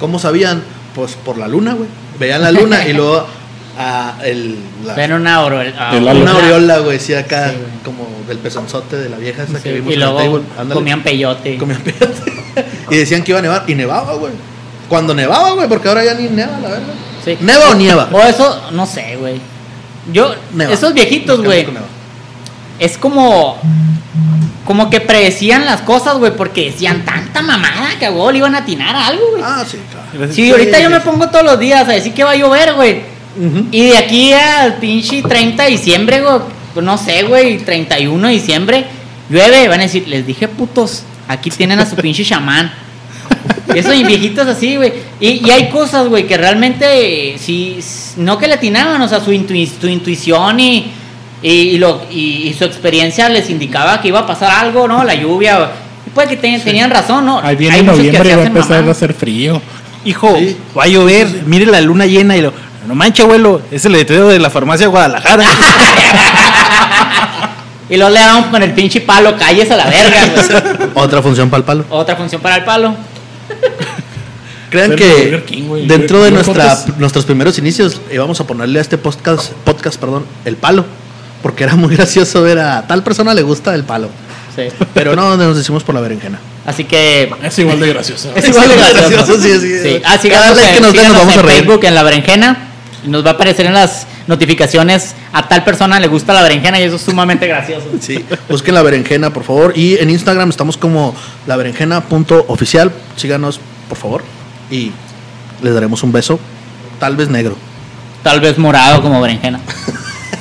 ¿Cómo 0.00 0.18
sabían? 0.18 0.64
Pues 0.92 1.12
por 1.12 1.38
la 1.38 1.46
luna, 1.46 1.74
güey. 1.74 1.88
Veían 2.18 2.42
la 2.42 2.50
luna 2.50 2.84
y 2.84 2.94
luego 2.94 3.24
ah, 3.78 4.18
el, 4.24 4.58
la- 4.84 4.94
Ven 4.94 5.12
una 5.12 5.42
oro. 5.42 5.60
ah, 5.78 5.96
una 5.96 6.32
aureola, 6.32 6.78
güey, 6.80 6.98
sí, 6.98 7.14
acá, 7.14 7.50
Sí, 7.50 7.56
como 7.84 8.08
del 8.26 8.38
pezonzote 8.38 8.96
de 8.96 9.08
la 9.08 9.16
vieja 9.18 9.44
esa 9.44 9.58
Sí, 9.58 9.62
que 9.62 9.72
vimos 9.74 9.90
y 9.92 9.94
en 9.94 10.02
el 10.02 10.10
luego 10.10 10.42
comían 10.72 11.04
peyote. 11.04 11.58
Comían 11.58 11.80
peyote. 11.82 12.32
y 12.90 12.96
decían 12.96 13.22
que 13.22 13.30
iba 13.30 13.38
a 13.38 13.42
nevar. 13.42 13.64
Y 13.68 13.76
nevaba, 13.76 14.14
güey. 14.14 14.32
Cuando 14.88 15.14
nevaba, 15.14 15.52
güey, 15.52 15.68
porque 15.68 15.86
ahora 15.86 16.04
ya 16.04 16.14
ni 16.14 16.28
neva, 16.28 16.58
la 16.58 16.70
verdad. 16.70 16.94
Sí. 17.24 17.38
¿Neva 17.40 17.70
o 17.70 17.74
nieva? 17.76 18.08
O 18.10 18.20
eso, 18.20 18.62
no 18.72 18.84
sé, 18.84 19.14
güey. 19.14 19.40
Yo, 20.12 20.34
Neva. 20.54 20.72
esos 20.72 20.92
viejitos, 20.92 21.40
güey. 21.40 21.68
Es 22.78 22.98
como. 22.98 23.56
Como 24.64 24.88
que 24.88 25.02
predecían 25.02 25.66
las 25.66 25.82
cosas, 25.82 26.16
güey, 26.16 26.34
porque 26.34 26.70
decían 26.70 27.04
tanta 27.04 27.42
mamada 27.42 27.98
que 27.98 28.06
a 28.06 28.10
huevo 28.10 28.32
le 28.32 28.38
iban 28.38 28.54
a 28.54 28.58
atinar 28.58 28.96
a 28.96 29.08
algo, 29.08 29.32
güey. 29.32 29.42
Ah, 29.44 29.62
sí, 29.70 29.76
claro. 29.90 30.32
Sí, 30.32 30.50
ahorita 30.50 30.80
yo 30.80 30.88
me 30.88 31.00
pongo 31.00 31.28
todos 31.28 31.44
los 31.44 31.58
días 31.58 31.86
a 31.86 31.92
decir 31.92 32.14
que 32.14 32.24
va 32.24 32.30
a 32.30 32.36
llover, 32.36 32.72
güey. 32.72 33.02
Y 33.72 33.88
de 33.88 33.98
aquí 33.98 34.32
al 34.32 34.76
pinche 34.76 35.22
30 35.22 35.64
de 35.64 35.68
diciembre, 35.70 36.22
güey, 36.22 36.38
pues 36.72 36.86
no 36.86 36.96
sé, 36.96 37.24
güey, 37.24 37.58
31 37.58 38.26
de 38.28 38.32
diciembre, 38.32 38.86
llueve, 39.28 39.68
van 39.68 39.80
a 39.80 39.82
decir, 39.82 40.08
les 40.08 40.26
dije 40.26 40.48
putos, 40.48 41.02
aquí 41.28 41.50
tienen 41.50 41.78
a 41.80 41.84
su 41.84 41.94
pinche 41.96 42.24
chamán. 42.24 42.72
Eso 43.74 43.92
y 43.92 44.02
viejitos 44.04 44.46
así, 44.46 44.76
güey. 44.76 44.94
Y, 45.20 45.46
y 45.46 45.50
hay 45.50 45.68
cosas, 45.68 46.06
güey, 46.08 46.26
que 46.26 46.38
realmente, 46.38 47.36
sí, 47.38 47.76
s- 47.80 48.14
no 48.18 48.38
que 48.38 48.46
le 48.46 48.54
atinaban, 48.54 49.02
o 49.02 49.08
sea, 49.08 49.18
su, 49.18 49.26
su 49.26 49.88
intuición 49.88 50.60
y, 50.60 50.92
y, 51.44 51.50
y 51.74 51.78
lo, 51.78 52.00
y, 52.10 52.48
y 52.48 52.54
su 52.54 52.64
experiencia 52.64 53.28
les 53.28 53.50
indicaba 53.50 54.00
que 54.00 54.08
iba 54.08 54.20
a 54.20 54.26
pasar 54.26 54.50
algo, 54.64 54.88
¿no? 54.88 55.04
La 55.04 55.14
lluvia. 55.14 55.70
y 56.06 56.10
puede 56.10 56.28
que 56.28 56.36
ten- 56.36 56.62
tenían 56.64 56.90
razón, 56.90 57.24
¿no? 57.26 57.38
Ahí 57.40 57.54
viene 57.56 57.76
Hay 57.76 57.82
noviembre 57.82 58.32
y 58.32 58.34
va 58.34 58.42
a 58.42 58.46
empezar 58.46 58.72
a 58.72 58.76
mamadas. 58.80 58.96
hacer 58.96 59.14
frío. 59.14 59.60
Hijo, 60.04 60.34
Sí. 60.38 60.56
va 60.76 60.84
a 60.84 60.88
llover, 60.88 61.26
mire 61.46 61.66
la 61.66 61.80
luna 61.80 62.06
llena 62.06 62.36
y 62.36 62.40
lo. 62.42 62.52
No 62.86 62.94
manches, 62.94 63.24
abuelo, 63.24 63.62
es 63.70 63.84
el 63.86 63.92
letrero 63.92 64.28
de 64.28 64.38
la 64.38 64.50
farmacia 64.50 64.86
de 64.86 64.90
Guadalajara. 64.90 65.44
Y 67.90 67.96
luego 67.98 68.10
le 68.14 68.20
damos 68.20 68.46
con 68.46 68.62
el 68.62 68.72
pinche 68.72 69.02
palo, 69.02 69.36
calles 69.36 69.70
a 69.70 69.76
la 69.76 69.84
verga, 69.84 70.20
güey. 70.26 70.88
Otra 70.94 71.20
función 71.20 71.50
para 71.50 71.58
el 71.58 71.64
palo. 71.64 71.84
Otra 71.90 72.16
función 72.16 72.40
para 72.40 72.56
el 72.56 72.64
palo. 72.64 72.94
Crean 74.70 74.96
que 74.96 75.42
King, 75.46 75.86
dentro 75.86 76.22
de 76.24 76.30
nuestra, 76.30 76.78
nuestros 76.98 77.24
primeros 77.26 77.58
inicios 77.58 78.00
íbamos 78.12 78.40
a 78.40 78.46
ponerle 78.46 78.78
a 78.78 78.82
este 78.82 78.96
podcast, 78.98 79.52
podcast 79.64 80.00
perdón, 80.00 80.24
el 80.46 80.56
palo. 80.56 80.84
Porque 81.44 81.62
era 81.62 81.76
muy 81.76 81.94
gracioso 81.96 82.42
ver 82.42 82.58
a 82.58 82.84
tal 82.88 83.04
persona 83.04 83.32
le 83.34 83.42
gusta 83.42 83.72
el 83.76 83.84
palo. 83.84 84.08
Sí. 84.56 84.62
Pero 84.94 85.14
no, 85.14 85.36
nos 85.36 85.56
decimos 85.56 85.84
por 85.84 85.94
la 85.94 86.00
berenjena. 86.00 86.38
Así 86.66 86.84
que 86.84 87.30
Es 87.42 87.58
igual 87.58 87.78
de 87.78 87.88
gracioso. 87.92 88.32
Es 88.34 88.48
igual 88.48 88.68
de 88.68 88.76
gracioso. 88.76 89.40
sí, 89.40 89.60
sí. 89.60 89.78
Sí. 89.82 90.02
Ah, 90.04 90.16
Cada 90.28 90.68
en- 90.68 90.74
que 90.74 90.80
nos 90.80 90.92
den 90.94 91.04
nos 91.08 91.16
vamos 91.18 91.36
a 91.36 91.40
en 91.40 91.46
reír. 91.46 91.58
Facebook 91.58 91.84
en 91.84 91.94
la 91.94 92.02
berenjena. 92.02 92.68
y 93.04 93.08
Nos 93.08 93.24
va 93.26 93.30
a 93.30 93.32
aparecer 93.34 93.66
en 93.66 93.74
las 93.74 94.06
notificaciones 94.26 95.14
a 95.34 95.46
tal 95.48 95.62
persona 95.64 96.00
le 96.00 96.06
gusta 96.06 96.32
la 96.32 96.42
berenjena 96.42 96.80
y 96.80 96.84
eso 96.84 96.96
es 96.96 97.02
sumamente 97.02 97.46
gracioso. 97.46 97.84
Sí, 98.00 98.24
busquen 98.48 98.74
la 98.74 98.82
berenjena, 98.82 99.30
por 99.30 99.44
favor. 99.44 99.72
Y 99.76 99.98
en 99.98 100.08
Instagram 100.08 100.48
estamos 100.48 100.76
como 100.78 101.14
la 101.46 101.56
berenjena.oficial. 101.56 102.90
Síganos, 103.16 103.60
por 103.88 103.98
favor. 103.98 104.22
Y 104.70 104.92
les 105.62 105.74
daremos 105.74 106.02
un 106.02 106.12
beso, 106.12 106.40
tal 106.98 107.16
vez 107.16 107.28
negro. 107.28 107.56
Tal 108.22 108.40
vez 108.40 108.56
morado 108.56 109.02
como 109.02 109.20
berenjena. 109.20 109.60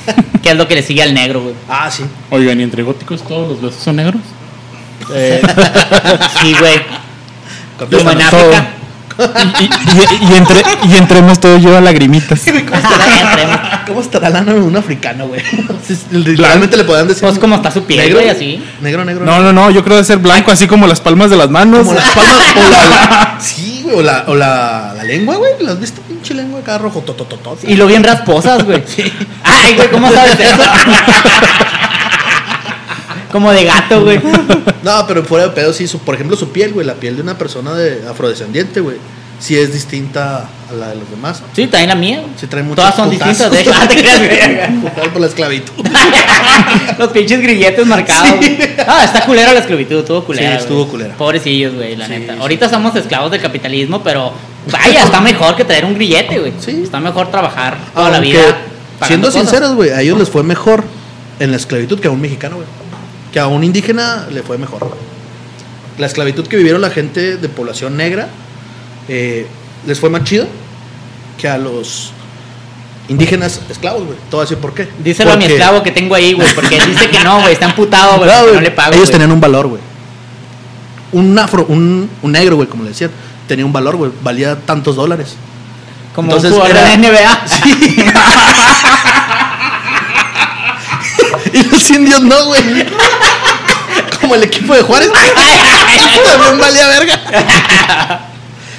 que 0.43 0.49
es 0.49 0.56
lo 0.56 0.68
que 0.68 0.76
le 0.76 0.84
sigue 0.84 1.01
al 1.04 1.14
negro, 1.14 1.41
güey. 1.41 1.56
Ah, 1.70 1.89
sí. 1.91 2.04
Oigan, 2.30 2.60
¿y 2.60 2.64
entre 2.64 2.84
góticos 2.84 3.24
todos 3.28 3.49
los 3.49 3.62
besos 3.62 3.84
son 3.84 3.95
negros? 3.97 4.22
Eh, 5.14 5.41
sí, 6.41 6.56
güey. 6.60 6.82
Como 7.78 8.12
en. 8.12 8.22
África. 8.22 8.68
Y, 9.60 9.64
y- 9.66 10.32
y 10.32 10.36
entre, 10.36 10.64
y 10.91 10.95
entremos 10.95 11.39
todos 11.39 11.62
yo 11.62 11.78
a 11.78 11.82
lagrimitas. 11.82 12.41
¿Cómo 12.45 12.76
estará, 12.76 13.84
¿Cómo 13.86 14.01
estará 14.01 14.28
el 14.30 14.36
ano 14.38 14.54
de 14.56 14.60
un 14.62 14.76
africano, 14.76 15.28
güey? 15.28 15.41
Sí, 15.86 15.97
Literalmente 16.12 16.78
le 16.78 16.84
podían 16.84 17.08
decir. 17.08 17.22
Pues 17.22 17.38
como 17.38 17.56
está 17.58 17.70
su 17.70 17.84
piel, 17.84 17.99
negro, 17.99 18.18
güey, 18.20 18.30
así. 18.30 18.64
Negro, 18.82 19.06
negro. 19.06 19.24
No, 19.24 19.39
no, 19.41 19.54
no, 19.54 19.70
yo 19.70 19.84
creo 19.84 19.97
de 19.97 20.04
ser 20.04 20.18
blanco, 20.18 20.51
así 20.51 20.66
como 20.68 20.88
las 20.88 20.99
palmas 20.99 21.30
de 21.30 21.38
las 21.38 21.49
manos. 21.51 21.86
Como 21.86 21.93
las 21.93 22.10
palmas 22.10 22.56
o 22.56 22.70
la, 22.70 23.38
sí, 23.39 23.72
güey, 23.94 24.00
o 24.00 24.02
la, 24.04 24.26
o 24.28 24.36
la, 24.36 24.94
la 24.96 25.04
lengua, 25.04 25.36
güey. 25.38 25.52
¿La 25.60 25.72
has 25.74 25.80
visto? 25.80 26.02
Pinche 26.02 26.34
lengua 26.34 26.60
acá 26.62 26.78
rojo, 26.78 27.02
totototot. 27.02 27.64
Y 27.64 27.76
lo 27.76 27.88
bien 27.88 28.04
rasposas, 28.04 28.64
güey. 28.64 28.84
Ay, 29.44 29.76
güey, 29.76 29.89
¿cómo 29.89 30.12
sabes 30.12 30.39
eso? 30.39 30.64
como 33.32 33.52
de 33.52 33.66
gato, 33.66 34.04
güey. 34.04 34.22
No, 34.84 35.08
pero 35.08 35.24
fuera 35.24 35.48
de 35.48 35.52
pedo, 35.52 35.74
sí, 35.74 35.88
su, 35.88 36.00
por 36.00 36.16
ejemplo, 36.16 36.38
su 36.38 36.52
piel, 36.52 36.72
güey, 36.74 36.86
la 36.86 36.94
piel 36.94 37.16
de 37.16 37.24
una 37.24 37.38
persona 37.38 37.74
de 37.74 38.08
afrodescendiente, 38.08 38.80
güey, 38.80 38.98
sí 39.40 39.58
es 39.58 39.74
distinta 39.74 40.48
a 40.70 40.74
la 40.74 40.90
de 40.90 40.96
los 40.96 41.10
demás. 41.10 41.42
Sí, 41.56 41.68
también 41.68 41.90
la 41.90 41.96
mía. 41.96 42.24
Sí 42.40 42.48
trae 42.48 42.64
muchos 42.64 42.78
Todas 42.78 42.96
son 42.96 43.10
distintas, 43.10 43.52
de 43.52 43.62
hecho. 43.62 43.72
Ah, 43.76 43.88
te 43.88 43.96
creas, 43.98 44.20
por 45.12 45.22
la 45.22 45.28
esclavitud. 45.28 45.74
Los 46.98 47.10
pinches 47.10 47.42
grilletes 47.42 47.86
marcados. 47.86 48.38
güey. 48.38 48.58
Ah, 48.88 49.04
está 49.04 49.26
culera 49.26 49.54
la 49.54 49.60
esclavitud, 49.60 50.00
estuvo 50.00 50.24
culera. 50.24 50.52
Sí, 50.52 50.58
estuvo 50.64 50.80
güey. 50.80 50.90
culera. 50.92 51.16
Pobrecillos, 51.16 51.74
güey, 51.76 51.96
la 51.96 52.06
Sí, 52.06 52.12
neta. 52.14 52.34
sí. 52.34 52.40
Ahorita 52.40 52.70
somos 52.70 52.96
esclavos 52.96 53.32
del 53.32 53.42
capitalismo, 53.42 54.02
pero 54.04 54.32
vaya, 54.72 55.04
está 55.04 55.20
mejor 55.22 55.56
que 55.56 55.66
traer 55.66 55.86
un 55.86 55.96
grillete, 55.96 56.40
güey. 56.40 56.54
Sí. 56.60 56.82
Está 56.84 57.00
mejor 57.00 57.30
trabajar 57.32 57.78
toda 57.94 58.10
la 58.10 58.18
Aunque, 58.18 58.32
vida. 58.32 58.42
pagando 59.00 59.08
siendo 59.08 59.28
cosas. 59.28 59.42
sinceros, 59.42 59.76
güey, 59.76 59.90
a 59.92 60.02
ellos 60.02 60.18
les 60.18 60.30
fue 60.30 60.44
mejor 60.44 60.84
en 61.40 61.52
la 61.52 61.58
esclavitud 61.58 62.00
que 62.00 62.08
a 62.08 62.12
un 62.12 62.22
mexicano, 62.22 62.56
güey. 62.58 62.68
Que 63.32 63.40
a 63.40 63.48
un 63.48 63.64
indígena 63.64 64.28
le 64.32 64.44
fue 64.44 64.58
mejor. 64.58 64.96
La 65.98 66.06
esclavitud 66.08 66.48
que 66.48 66.56
vivieron 66.58 66.82
la 66.82 66.90
gente 66.90 67.38
de 67.38 67.50
población 67.50 67.98
negra 67.98 68.28
eh, 69.08 69.45
les 69.86 69.99
fue 69.99 70.10
más 70.10 70.24
chido 70.24 70.47
que 71.39 71.47
a 71.47 71.58
los 71.58 72.12
indígenas 73.10 73.60
esclavos, 73.70 74.06
güey. 74.06 74.18
Te 74.30 74.36
voy 74.36 74.41
a 74.41 74.43
decir 74.43 74.58
por 74.60 74.74
qué. 74.74 74.88
Díselo 75.04 75.34
a 75.34 75.38
mi 75.38 75.45
esclavo 75.45 75.84
que 75.84 75.91
tengo 75.91 76.16
ahí, 76.16 76.34
güey, 76.34 76.54
porque 76.56 76.78
él 76.78 76.89
dice 76.91 77.10
que 77.10 77.24
no, 77.24 77.41
güey, 77.41 77.54
está 77.54 77.66
emputado, 77.66 78.18
güey, 78.18 78.30
No, 78.30 78.62
le 78.62 78.72
pago. 78.72 78.93
Ellos 78.93 79.12
tenían 79.12 79.32
un 79.32 79.41
valor, 79.41 79.68
güey. 79.68 79.82
Un 81.12 81.38
afro, 81.38 81.66
un, 81.68 82.10
un 82.22 82.32
negro, 82.32 82.56
güey, 82.56 82.68
como 82.68 82.84
le 82.84 82.89
decían, 82.89 83.12
tenía 83.47 83.66
un 83.66 83.74
valor, 83.74 83.95
güey. 83.97 84.12
Valía 84.22 84.56
tantos 84.58 84.95
dólares. 84.95 85.36
Como 86.16 86.30
entonces 86.30 86.51
un 86.51 86.58
jugador 86.58 86.78
era- 86.78 86.89
de 86.89 86.97
NBA. 86.97 87.43
Y 91.54 91.64
los 91.64 91.89
indios 91.91 92.22
no, 92.22 92.45
güey. 92.45 92.62
Como 94.22 94.36
el 94.36 94.43
equipo 94.43 94.74
de 94.74 94.82
Juárez. 94.82 95.12
También 96.26 96.60
valía 96.60 96.88
verga. 96.88 98.30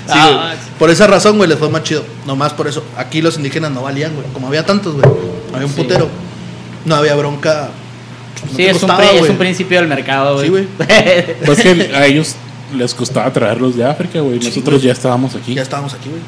Sí. 0.07 0.13
Ah, 0.15 0.55
Por 0.79 0.91
esa 0.91 1.07
razón, 1.07 1.37
güey, 1.39 1.49
les 1.49 1.59
fue 1.59 1.69
más 1.71 1.83
chido. 1.83 2.05
Nomás 2.27 2.53
por 2.53 2.69
eso. 2.69 2.85
Aquí 2.97 3.23
los 3.23 3.37
indígenas 3.37 3.71
no 3.71 3.83
valían, 3.83 4.15
güey. 4.15 4.27
Como 4.33 4.49
había 4.49 4.65
tantos, 4.67 4.95
güey. 4.95 5.07
Había 5.55 5.67
un 5.67 5.73
Sí. 5.73 5.81
putero. 5.83 6.09
No 6.85 6.95
había 6.97 7.15
bronca. 7.15 7.71
No 8.51 8.57
Sí, 8.57 8.65
es 8.67 8.75
un, 8.75 8.81
costaba, 8.89 9.05
es 9.11 9.29
un 9.31 9.37
principio 9.39 9.79
del 9.79 9.89
mercado, 9.89 10.35
güey. 10.35 10.45
Sí, 10.47 10.51
güey. 10.51 10.67
Pues 11.47 11.61
que 11.61 11.91
a 11.95 12.05
ellos 12.07 12.35
les 12.77 12.93
costaba 12.95 13.33
traerlos 13.33 13.77
de 13.77 13.85
África, 13.85 14.21
güey. 14.21 14.41
Sí, 14.43 14.49
Nosotros 14.49 14.83
ya 14.83 14.93
estábamos 14.93 15.35
aquí. 15.35 15.55
Ya 15.55 15.63
estábamos 15.63 15.95
aquí, 15.95 16.11
güey. 16.11 16.21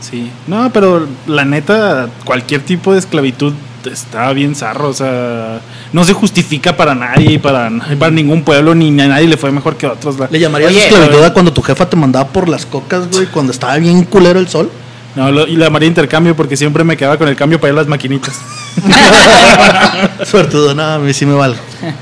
Sí. 0.00 0.30
No, 0.46 0.70
pero 0.72 1.08
la 1.26 1.44
neta, 1.44 2.08
cualquier 2.24 2.60
tipo 2.60 2.92
de 2.92 3.00
esclavitud 3.00 3.54
está 3.86 4.32
bien 4.32 4.54
zarro. 4.54 4.88
O 4.88 4.94
sea, 4.94 5.60
no 5.92 6.04
se 6.04 6.12
justifica 6.12 6.76
para 6.76 6.94
nadie, 6.94 7.38
para, 7.38 7.70
para 7.98 8.10
ningún 8.10 8.42
pueblo, 8.42 8.74
ni 8.74 8.88
a 9.00 9.08
nadie 9.08 9.28
le 9.28 9.36
fue 9.36 9.50
mejor 9.52 9.76
que 9.76 9.86
a 9.86 9.92
otros. 9.92 10.18
la- 10.18 10.28
¿Le 10.30 10.38
llamarías 10.40 10.70
Oye, 10.70 10.86
esclavitud 10.86 11.22
a 11.24 11.32
cuando 11.32 11.52
tu 11.52 11.62
jefa 11.62 11.88
te 11.88 11.96
mandaba 11.96 12.28
por 12.28 12.48
las 12.48 12.66
cocas, 12.66 13.08
güey? 13.10 13.26
Cuando 13.26 13.52
estaba 13.52 13.76
bien 13.78 14.04
culero 14.04 14.38
el 14.40 14.48
sol. 14.48 14.70
No, 15.14 15.30
lo- 15.32 15.46
y 15.46 15.56
la 15.56 15.66
llamaría 15.66 15.88
intercambio 15.88 16.36
porque 16.36 16.56
siempre 16.58 16.84
me 16.84 16.94
quedaba 16.96 17.16
con 17.16 17.26
el 17.28 17.36
cambio 17.36 17.58
para 17.58 17.72
ir 17.72 17.78
a 17.78 17.82
las 17.82 17.88
maquinitas. 17.88 18.34
Suertudo, 20.24 20.74
no, 20.74 20.82
a 20.82 20.98
mí 20.98 21.14
sí 21.14 21.24
me 21.24 21.32
vale. 21.34 21.56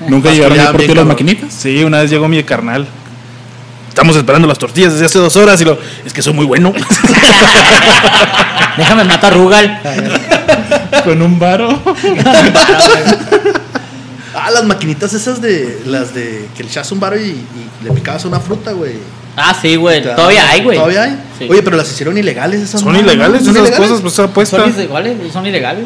Nunca 0.09 0.32
llegaron 0.32 0.59
a 0.59 0.72
por 0.72 0.97
las 0.97 1.07
maquinitas. 1.07 1.53
Sí, 1.53 1.85
una 1.85 2.01
vez 2.01 2.11
llegó 2.11 2.26
mi 2.28 2.43
carnal. 2.43 2.87
Estamos 3.89 4.16
esperando 4.16 4.49
las 4.49 4.59
tortillas 4.59 4.93
desde 4.95 5.07
hace 5.07 5.20
dos 5.20 5.37
horas 5.37 5.61
y 5.61 5.64
lo. 5.64 5.78
Es 6.05 6.12
que 6.12 6.22
soy 6.22 6.32
muy 6.32 6.45
bueno. 6.45 6.72
Déjame 8.76 9.05
matar 9.05 9.32
a 9.32 9.37
Rugal. 9.37 9.80
Con 11.05 11.22
un 11.22 11.38
varo. 11.38 11.68
Ah, 14.36 14.50
las 14.50 14.64
maquinitas 14.64 15.14
esas 15.14 15.40
de. 15.40 15.80
Las 15.86 16.12
de. 16.12 16.48
Que 16.57 16.64
le 16.64 16.68
echas 16.68 16.90
un 16.90 16.98
baro 16.98 17.16
y, 17.16 17.22
y 17.30 17.44
le 17.84 17.92
picabas 17.92 18.24
una 18.24 18.40
fruta, 18.40 18.72
güey. 18.72 18.94
Ah, 19.36 19.55
sí, 19.61 19.76
güey. 19.76 20.02
Todavía 20.02 20.50
hay, 20.50 20.62
güey. 20.64 20.76
Todavía 20.76 21.02
hay. 21.05 21.18
Sí. 21.38 21.46
Oye, 21.48 21.62
pero 21.62 21.76
las 21.76 21.90
hicieron 21.90 22.18
ilegales 22.18 22.61
esas 22.61 22.80
Son 22.80 22.94
ilegales 22.96 23.42
¿no? 23.42 23.50
esas 23.50 23.55
¿Son 23.55 23.57
ilegales? 23.64 23.88
cosas, 23.88 24.02
pues 24.02 24.18
apuesta. 24.18 24.57
Son 24.59 24.70
ilegales, 24.74 25.32
son 25.32 25.46
ilegales. 25.46 25.84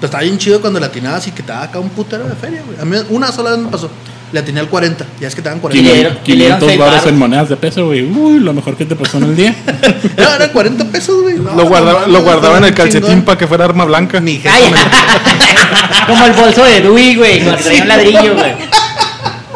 Pero 0.00 0.06
estaba 0.06 0.22
bien 0.22 0.38
chido 0.38 0.60
cuando 0.60 0.78
la 0.80 0.86
atinabas 0.86 1.26
y 1.28 1.30
que 1.32 1.42
te 1.42 1.52
daba 1.52 1.64
acá 1.64 1.78
un 1.80 1.90
putero 1.90 2.26
de 2.28 2.34
feria, 2.34 2.62
güey. 2.66 2.78
A 2.80 2.84
mí 2.84 2.96
una 3.10 3.30
sola 3.32 3.50
vez 3.50 3.58
me 3.60 3.68
pasó. 3.68 3.90
Le 4.32 4.40
atiné 4.40 4.58
al 4.58 4.68
40. 4.68 5.06
Ya 5.20 5.28
es 5.28 5.36
que 5.36 5.42
te 5.42 5.48
dan 5.48 5.58
Y 5.58 5.60
40. 5.60 5.88
le 5.88 5.94
dieron- 5.96 6.18
y 6.24 6.30
le 6.32 6.36
dieron 6.36 6.58
500 6.58 6.68
seis 6.68 6.78
varos 6.80 6.94
varos. 6.96 7.08
en 7.12 7.18
monedas 7.18 7.48
de 7.48 7.56
peso, 7.56 7.86
güey. 7.86 8.02
Uy, 8.02 8.40
lo 8.40 8.52
mejor 8.52 8.76
que 8.76 8.84
te 8.84 8.96
pasó 8.96 9.18
en 9.18 9.24
el 9.24 9.36
día. 9.36 9.54
No, 10.16 10.34
eran 10.34 10.50
40 10.50 10.84
pesos, 10.86 11.22
güey. 11.22 11.36
No, 11.36 11.54
Lo 11.54 11.66
guardaba, 11.66 12.00
no, 12.02 12.06
lo 12.08 12.18
no, 12.18 12.24
guardaba 12.24 12.58
en 12.58 12.64
el 12.64 12.74
calcetín 12.74 13.22
para 13.22 13.38
que 13.38 13.46
fuera 13.46 13.64
arma 13.66 13.84
blanca. 13.84 14.20
Como 16.06 16.24
el 16.24 16.32
bolso 16.32 16.64
de 16.64 16.80
Dewey, 16.80 17.14
güey, 17.16 17.42
cuando 17.42 17.62
traía 17.62 17.82
un 17.82 17.88
ladrillo, 17.88 18.34
güey. 18.34 18.52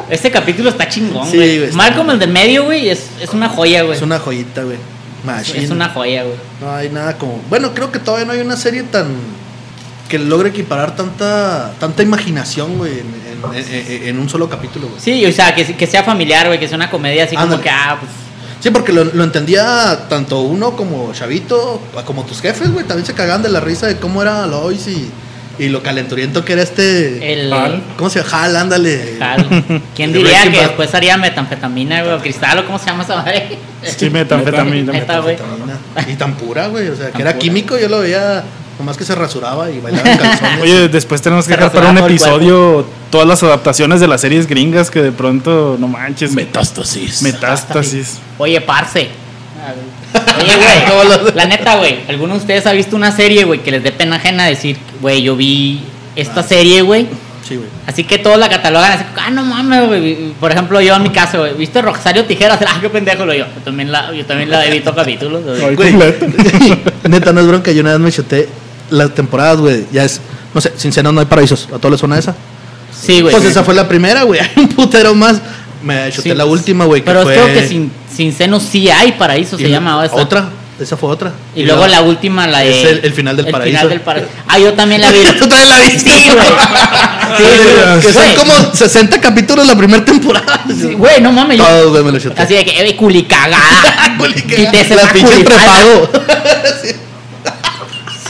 Este 0.09 0.31
capítulo 0.31 0.71
está 0.71 0.89
chingón, 0.89 1.29
Sí, 1.31 1.37
güey. 1.37 1.62
está 1.64 1.77
Malcolm, 1.77 2.11
el 2.11 2.18
del 2.18 2.31
medio, 2.31 2.64
güey, 2.64 2.89
es, 2.89 3.07
es 3.21 3.31
una 3.31 3.49
joya, 3.49 3.83
güey. 3.83 3.97
Es 3.97 4.03
una 4.03 4.18
joyita, 4.18 4.62
güey. 4.64 4.77
Machine. 5.25 5.64
Es 5.64 5.71
una 5.71 5.89
joya, 5.91 6.25
güey. 6.25 6.35
No 6.61 6.73
hay 6.75 6.89
nada 6.89 7.16
como. 7.16 7.41
Bueno, 7.49 7.73
creo 7.75 7.93
que 7.93 7.99
todavía 7.99 8.27
no 8.27 8.33
hay 8.33 8.41
una 8.41 8.57
serie 8.57 8.83
tan. 8.85 9.07
Que 10.11 10.18
logre 10.18 10.50
equiparar 10.50 10.94
tanta 10.94 11.72
tanta 11.80 12.02
imaginación, 12.02 12.76
güey, 12.76 12.92
en, 12.98 13.06
en- 13.54 13.74
en- 14.02 14.08
en 14.08 14.18
un 14.18 14.28
solo 14.28 14.50
capítulo, 14.50 14.88
güey. 14.88 15.00
Sí, 15.00 15.24
o 15.24 15.32
sea, 15.32 15.54
que, 15.54 15.74
que 15.76 15.86
sea 15.86 16.02
familiar, 16.04 16.46
güey, 16.48 16.61
que 16.61 16.68
sea 16.68 16.76
una 16.76 16.90
comedia 16.90 17.24
así 17.24 17.34
como 17.36 17.58
que, 17.61 17.70
ah, 17.70 17.96
pues. 17.98 18.11
Sí, 18.61 18.70
porque 18.70 18.92
lo, 18.92 19.04
lo 19.04 19.24
entendía 19.24 20.06
tanto 20.11 20.40
uno 20.40 20.76
como 20.76 21.14
Chavito, 21.14 21.80
como 22.04 22.26
tus 22.26 22.42
jefes, 22.42 22.70
güey. 22.70 22.84
También 22.84 23.06
se 23.06 23.14
cagaban 23.14 23.42
de 23.42 23.48
la 23.48 23.61
risa 23.61 23.86
de 23.86 23.96
cómo 23.96 24.20
era 24.20 24.46
Lois 24.46 24.86
y, 24.86 25.11
y 25.58 25.68
lo 25.70 25.82
calenturiento 25.82 26.44
que 26.44 26.52
era 26.52 26.62
este. 26.62 27.32
El. 27.32 27.50
Hal. 27.52 27.82
¿Cómo 27.96 28.11
se 28.11 28.22
llama? 28.22 28.44
Hal, 28.44 28.56
ándale. 28.56 29.16
Hal. 29.18 29.48
¿Quién 29.96 30.12
diría 30.12 30.32
Breaking 30.32 30.52
que 30.52 30.58
Bad. 30.58 30.66
después 30.66 30.94
haría 30.94 31.16
metanfetamina, 31.16 32.02
güey, 32.02 32.14
o 32.14 32.18
cristal, 32.18 32.58
o 32.58 32.66
cómo 32.66 32.78
se 32.78 32.86
llama 32.86 33.04
esa 33.04 33.16
madre? 33.16 33.56
Sí, 33.82 34.11
metanfetamina. 34.11 34.92
Güey. 35.22 35.36
Y 36.08 36.16
tan 36.16 36.34
pura, 36.34 36.66
güey. 36.68 36.88
O 36.88 36.96
sea, 36.96 37.11
que 37.12 37.22
era 37.22 37.30
pura. 37.32 37.38
químico, 37.38 37.78
yo 37.78 37.88
lo 37.88 38.00
veía. 38.00 38.44
Nomás 38.81 38.97
que 38.97 39.05
se 39.05 39.14
rasuraba 39.14 39.70
y 39.70 39.78
bailaba 39.78 40.11
en 40.11 40.16
calzones. 40.16 40.62
Oye, 40.62 40.89
después 40.89 41.20
tenemos 41.20 41.47
que 41.47 41.55
dejar 41.55 41.70
para 41.70 41.91
un 41.91 41.99
episodio 41.99 42.87
todas 43.11 43.28
las 43.28 43.43
adaptaciones 43.43 44.01
de 44.01 44.09
las 44.09 44.22
series 44.22 44.47
gringas 44.47 44.91
que 44.91 45.03
de 45.03 45.12
pronto, 45.12 45.76
no 45.78 45.87
manches, 45.87 46.33
Metástasis. 46.33 47.20
metástasis. 47.20 48.18
Oye, 48.39 48.59
parce. 48.62 49.11
Oye, 50.41 50.57
güey. 50.57 51.35
La 51.35 51.45
neta, 51.45 51.76
güey. 51.76 51.99
¿Alguno 52.09 52.33
de 52.33 52.41
ustedes 52.41 52.66
ha 52.66 52.72
visto 52.72 52.97
una 52.97 53.12
serie, 53.12 53.45
güey, 53.45 53.62
que 53.62 53.70
les 53.70 53.83
dé 53.83 53.93
pena 53.93 54.16
ajena 54.16 54.47
decir, 54.47 54.78
güey, 55.03 55.20
yo 55.20 55.37
vi 55.37 55.83
esta 56.16 56.43
serie, 56.43 56.81
güey? 56.81 57.07
Sí, 57.47 57.57
güey. 57.57 57.68
Así 57.87 58.05
que 58.05 58.16
todos 58.16 58.39
la 58.39 58.49
catalogan 58.49 58.93
así, 58.93 59.05
ah, 59.18 59.31
no 59.31 59.45
mames, 59.45 59.89
güey. 59.89 60.33
Por 60.41 60.53
ejemplo, 60.53 60.81
yo 60.81 60.97
en 60.97 61.03
mi 61.03 61.11
caso, 61.11 61.41
güey, 61.41 61.53
¿viste 61.53 61.83
Rosario 61.83 62.24
Tijeras? 62.24 62.59
Ah, 62.66 62.78
qué 62.81 62.89
pendejo 62.89 63.26
lo 63.26 63.35
yo. 63.35 63.45
Yo 63.45 63.61
también 63.62 63.93
la, 63.93 64.11
yo 64.14 64.24
también 64.24 64.49
la 64.49 64.64
he 64.64 64.70
visto 64.70 64.95
capítulos. 64.95 65.43
güey. 65.76 65.93
Neta, 67.11 67.35
no 67.35 67.41
es 67.41 67.47
bronca. 67.47 67.72
Yo 67.72 67.83
una 67.83 67.91
vez 67.91 68.01
me 68.01 68.11
chuté 68.11 68.49
las 68.91 69.14
temporadas, 69.14 69.59
güey. 69.59 69.84
Ya 69.93 70.05
es, 70.05 70.20
no 70.55 70.61
sé, 70.61 70.72
sin 70.76 70.93
cena 70.93 71.11
no 71.12 71.20
hay 71.20 71.26
paraísos. 71.26 71.66
¿A 71.72 71.78
todos 71.78 71.91
les 71.93 72.01
suena 72.01 72.18
esa? 72.18 72.34
Sí, 72.93 73.20
güey. 73.20 73.34
Pues 73.34 73.45
esa 73.47 73.64
fue 73.64 73.74
la 73.74 73.88
primera, 73.88 74.22
güey. 74.24 74.41
Hay 74.41 74.51
un 74.57 74.68
putero 74.68 75.14
más. 75.14 75.41
Me 75.82 76.11
chuté 76.12 76.30
Sí, 76.30 76.34
la 76.36 76.45
última, 76.45 76.84
güey. 76.84 77.03
Pero 77.03 77.22
fue... 77.22 77.32
creo 77.34 77.47
que 77.47 77.66
sin, 77.66 77.91
sin 78.14 78.32
seno 78.34 78.61
sí 78.61 78.91
hay 78.91 79.12
paraíso, 79.12 79.57
se 79.57 79.66
y- 79.66 79.70
llama 79.70 80.05
esa. 80.05 80.14
Otra. 80.16 80.51
Esa 80.78 80.97
fue 80.97 81.11
otra. 81.11 81.32
Y, 81.55 81.64
luego 81.64 81.86
la 81.86 82.01
última, 82.01 82.47
la 82.47 82.61
de. 82.61 82.82
Es 82.82 82.88
el- 82.88 83.01
el 83.05 83.12
final 83.12 83.36
del 83.36 83.51
paraíso. 83.51 83.76
final 83.76 83.88
del 83.91 84.01
paraíso. 84.01 84.28
Ah, 84.49 84.59
yo 84.59 84.72
también 84.74 85.01
la 85.03 85.11
vi. 85.12 85.18
Tú 85.38 85.47
también 85.47 85.68
la 85.68 85.80
viste. 85.88 86.11
Sí, 86.20 86.30
güey. 86.32 86.47
Sí. 88.01 88.07
Que 88.07 88.12
son 88.12 88.34
como 88.34 88.74
60 88.74 89.20
capítulos 89.20 89.66
la 89.66 89.76
primera 89.76 90.05
temporada. 90.05 90.64
Sí, 90.68 90.95
Güey, 90.95 91.20
no 91.20 91.32
mames. 91.32 91.59
yo- 91.59 91.64
Todos, 91.64 91.91
güey, 91.91 92.05
me 92.05 92.12
lo 92.12 92.18
chuté. 92.18 92.41
Así 92.43 92.55
de 92.55 92.64
que, 92.64 92.88
eh, 92.88 92.97
culicagada. 92.97 94.16
Quítese 94.47 94.95
la 94.97 95.03
más 95.05 95.12
pinche 95.12 95.32
culifalda. 95.45 95.64
prepago. 95.64 96.11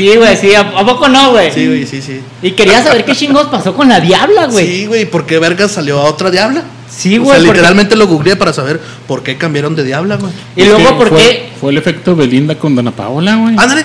Sí, 0.01 0.17
güey, 0.17 0.37
sí. 0.37 0.55
¿A, 0.55 0.61
a 0.61 0.87
poco 0.87 1.09
no, 1.09 1.33
güey? 1.33 1.51
Sí, 1.53 1.67
güey, 1.67 1.87
sí, 1.87 2.01
sí. 2.01 2.21
Y 2.43 2.53
quería 2.53 2.83
saber 2.83 3.05
qué 3.05 3.15
chingos 3.15 3.49
pasó 3.49 3.75
con 3.75 3.89
la 3.89 4.01
diabla, 4.01 4.47
güey. 4.47 4.67
Sí, 4.67 4.87
güey, 4.87 5.05
¿por 5.05 5.27
qué 5.27 5.39
verga 5.39 5.69
salió 5.69 6.01
a 6.01 6.05
otra 6.05 6.31
diabla? 6.31 6.63
Sí, 6.89 7.19
O 7.19 7.23
güey. 7.23 7.31
sea, 7.37 7.39
porque- 7.47 7.53
literalmente 7.59 7.97
lo 7.97 8.07
googleé 8.07 8.35
para 8.37 8.53
saber 8.53 8.81
por 9.07 9.23
qué 9.23 9.37
cambiaron 9.37 9.77
de 9.77 9.85
diabla, 9.85 10.17
güey. 10.17 10.33
Y 10.57 10.65
luego, 10.65 10.79
Es 10.81 10.93
¿por 10.93 11.09
fue- 11.11 11.19
qué? 11.19 11.49
Fue 11.61 11.71
el 11.73 11.79
efecto 11.79 12.17
Belinda 12.17 12.55
con 12.57 12.75
Dana 12.75 12.91
Paola, 12.91 13.37
güey. 13.37 13.55
Ándale. 13.59 13.85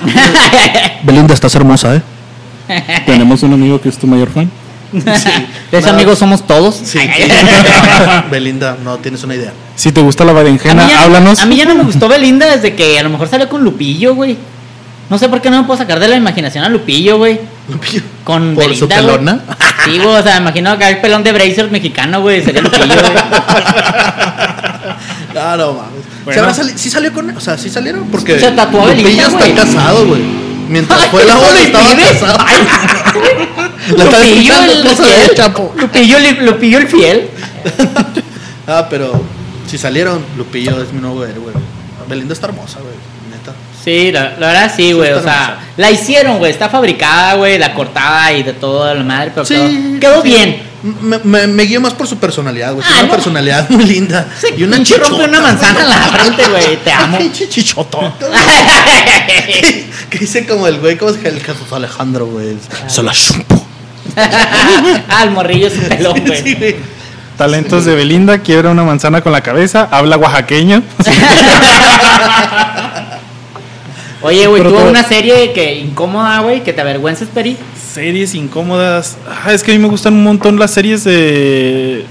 Belinda, 1.04 1.34
estás 1.34 1.54
hermosa, 1.56 1.96
¿eh? 1.96 2.02
Tenemos 3.06 3.44
un 3.44 3.54
amigo 3.54 3.80
que 3.82 3.90
es 3.90 3.98
tu 3.98 4.08
mayor 4.08 4.30
fan. 4.30 4.50
¿Ves, 5.72 5.84
No. 5.86 5.92
amigos, 5.92 6.18
somos 6.18 6.48
todos? 6.48 6.76
Sí. 6.84 7.00
Belinda, 8.32 8.78
no 8.84 8.98
tienes 8.98 9.24
una 9.24 9.36
idea. 9.36 9.52
Si 9.76 9.92
te 9.92 10.02
gusta 10.02 10.24
la 10.26 10.32
A 10.32 10.36
berenjena, 10.36 10.88
ya, 10.90 11.04
háblanos. 11.04 11.40
a 11.42 11.46
mí 11.46 11.56
ya 11.58 11.66
no 11.66 11.76
me 11.76 11.84
gustó 11.84 12.08
Belinda 12.08 12.56
desde 12.56 12.76
que 12.76 12.98
a 12.98 13.04
lo 13.04 13.10
mejor 13.10 13.28
salió 13.28 13.50
con 13.50 13.64
Lupillo, 13.64 14.16
güey. 14.16 14.38
No 15.10 15.18
sé 15.20 15.30
por 15.30 15.40
qué 15.42 15.50
no 15.52 15.62
me 15.62 15.68
puedo 15.68 15.78
sacar 15.78 16.00
de 16.00 16.08
la 16.08 16.16
imaginación 16.16 16.64
a 16.64 16.70
Lupillo, 16.70 17.18
güey. 17.18 17.40
Con 18.24 18.56
Por 18.56 18.64
Belinda, 18.64 18.80
su 18.80 18.88
pelona. 18.88 19.40
Sí, 19.86 20.00
güey, 20.00 20.16
o 20.16 20.24
sea, 20.24 20.36
me 20.36 20.42
imagino 20.42 20.76
que 20.80 20.84
hay 20.84 20.96
pelón 20.96 21.24
de 21.24 21.32
Brazers 21.32 21.70
mexicano, 21.72 22.22
güey. 22.22 22.44
Sería 22.44 22.62
Lupillo, 22.62 22.86
güey. 22.88 22.96
Ah, 25.38 25.56
no 25.58 25.74
mames. 25.74 25.92
Bueno. 26.24 26.34
¿Se 26.34 26.40
habrá 26.40 26.54
sali- 26.54 26.74
¿Sí 26.78 26.90
salió 26.90 27.12
con 27.12 27.30
O 27.36 27.40
sea, 27.42 27.58
¿sí 27.58 27.70
salieron? 27.70 28.08
Porque 28.08 28.40
Se 28.40 28.52
tatuó 28.52 28.88
Lupillo 28.88 29.04
Belinda, 29.04 29.28
está 29.28 29.54
casado, 29.66 30.08
güey. 30.08 30.22
Mientras 30.70 31.00
Ay, 31.02 31.08
fue 31.12 31.26
la 31.26 31.34
¿eso 31.34 31.42
boda 31.42 31.62
estaba 31.62 31.96
casado. 31.96 32.38
Ay, 32.48 32.60
Lupillo 33.98 34.54
el 34.64 34.88
esposa 34.88 35.04
de 35.04 35.10
fiel. 35.14 35.36
Chapo. 35.36 35.74
Lupillo, 35.78 36.20
li- 36.20 36.38
Lupillo 36.42 36.78
el 36.80 36.88
fiel. 36.88 37.30
Ah, 38.68 38.88
pero 38.90 39.22
si 39.68 39.78
salieron, 39.78 40.26
Lupillo 40.38 40.82
es 40.82 40.92
mi 40.92 41.00
nuevo 41.00 41.24
héroe, 41.24 41.52
güey. 41.52 41.56
Belinda 42.10 42.34
está 42.34 42.48
hermosa, 42.48 42.80
güey. 42.80 42.96
Sí, 43.86 44.12
la, 44.12 44.34
la 44.40 44.48
verdad 44.48 44.74
sí, 44.76 44.92
güey. 44.94 45.12
o 45.14 45.22
sea, 45.22 45.44
hermosa. 45.44 45.58
la 45.78 45.92
hicieron, 45.92 46.40
güey. 46.40 46.52
Está 46.52 46.70
fabricada, 46.70 47.36
güey. 47.36 47.60
La 47.60 47.74
cortada 47.76 48.34
y 48.34 48.42
de 48.42 48.54
todo 48.54 48.92
la 48.94 49.04
madre. 49.04 49.32
Pero 49.36 49.46
quedó, 49.48 50.00
quedó 50.00 50.22
sí. 50.24 50.30
bien. 50.30 50.64
Me, 51.02 51.20
me, 51.20 51.48
me 51.48 51.64
guío 51.64 51.80
más 51.82 51.94
por 51.94 52.08
su 52.08 52.18
personalidad, 52.18 52.74
güey. 52.74 52.84
Ah, 52.84 52.88
Tiene 52.88 53.04
una 53.04 53.08
no. 53.10 53.14
personalidad 53.16 53.70
muy 53.70 53.86
linda. 53.86 54.28
y 54.58 54.64
una 54.64 54.78
chichota. 54.84 55.08
rompe 55.08 55.24
una 55.26 55.40
manzana 55.42 55.82
en 55.82 55.90
la 55.90 55.98
frente, 55.98 56.48
güey. 56.48 56.78
Te 56.84 56.92
amo. 56.94 57.18
Pinche 57.20 57.48
chichotota. 57.48 58.14
que 60.10 60.18
dice 60.20 60.46
como 60.48 60.68
el 60.68 60.80
güey, 60.80 60.98
¿cómo 60.98 61.12
es 61.12 61.18
que 61.18 61.28
el 61.28 61.40
Jesús 61.40 61.72
Alejandro, 61.72 62.26
güey? 62.26 62.58
Se 62.88 63.04
la 63.04 63.12
chumpo. 63.14 63.66
ah, 64.18 65.22
el 65.24 65.30
morrillo 65.32 65.70
sin 65.70 65.82
pelón, 65.84 66.20
güey. 66.26 66.42
Sí, 66.42 66.56
güey. 66.56 66.76
Talentos 67.38 67.84
de 67.86 67.96
Belinda, 67.96 68.38
quiebra 68.40 68.70
una 68.70 68.84
manzana 68.84 69.20
con 69.22 69.32
la 69.34 69.42
cabeza, 69.42 69.90
habla 69.92 70.16
oaxaqueño. 70.18 70.82
Oye, 74.26 74.48
güey, 74.48 74.64
todo- 74.64 74.90
una 74.90 75.04
serie 75.04 75.54
que 75.54 75.76
incómoda, 75.80 76.40
güey, 76.40 76.64
que 76.64 76.74
te 76.74 76.82
avergüences, 76.82 77.28
Peri. 77.34 77.58
Series 77.94 78.34
incómodas. 78.36 79.18
Ah, 79.46 79.54
es 79.54 79.64
que 79.64 79.72
a 79.72 79.76
mí 79.76 79.80
me 79.80 79.88
gustan 79.88 80.14
un 80.14 80.24
montón 80.24 80.60
las 80.60 80.72
series 80.72 81.04
de. 81.04 82.06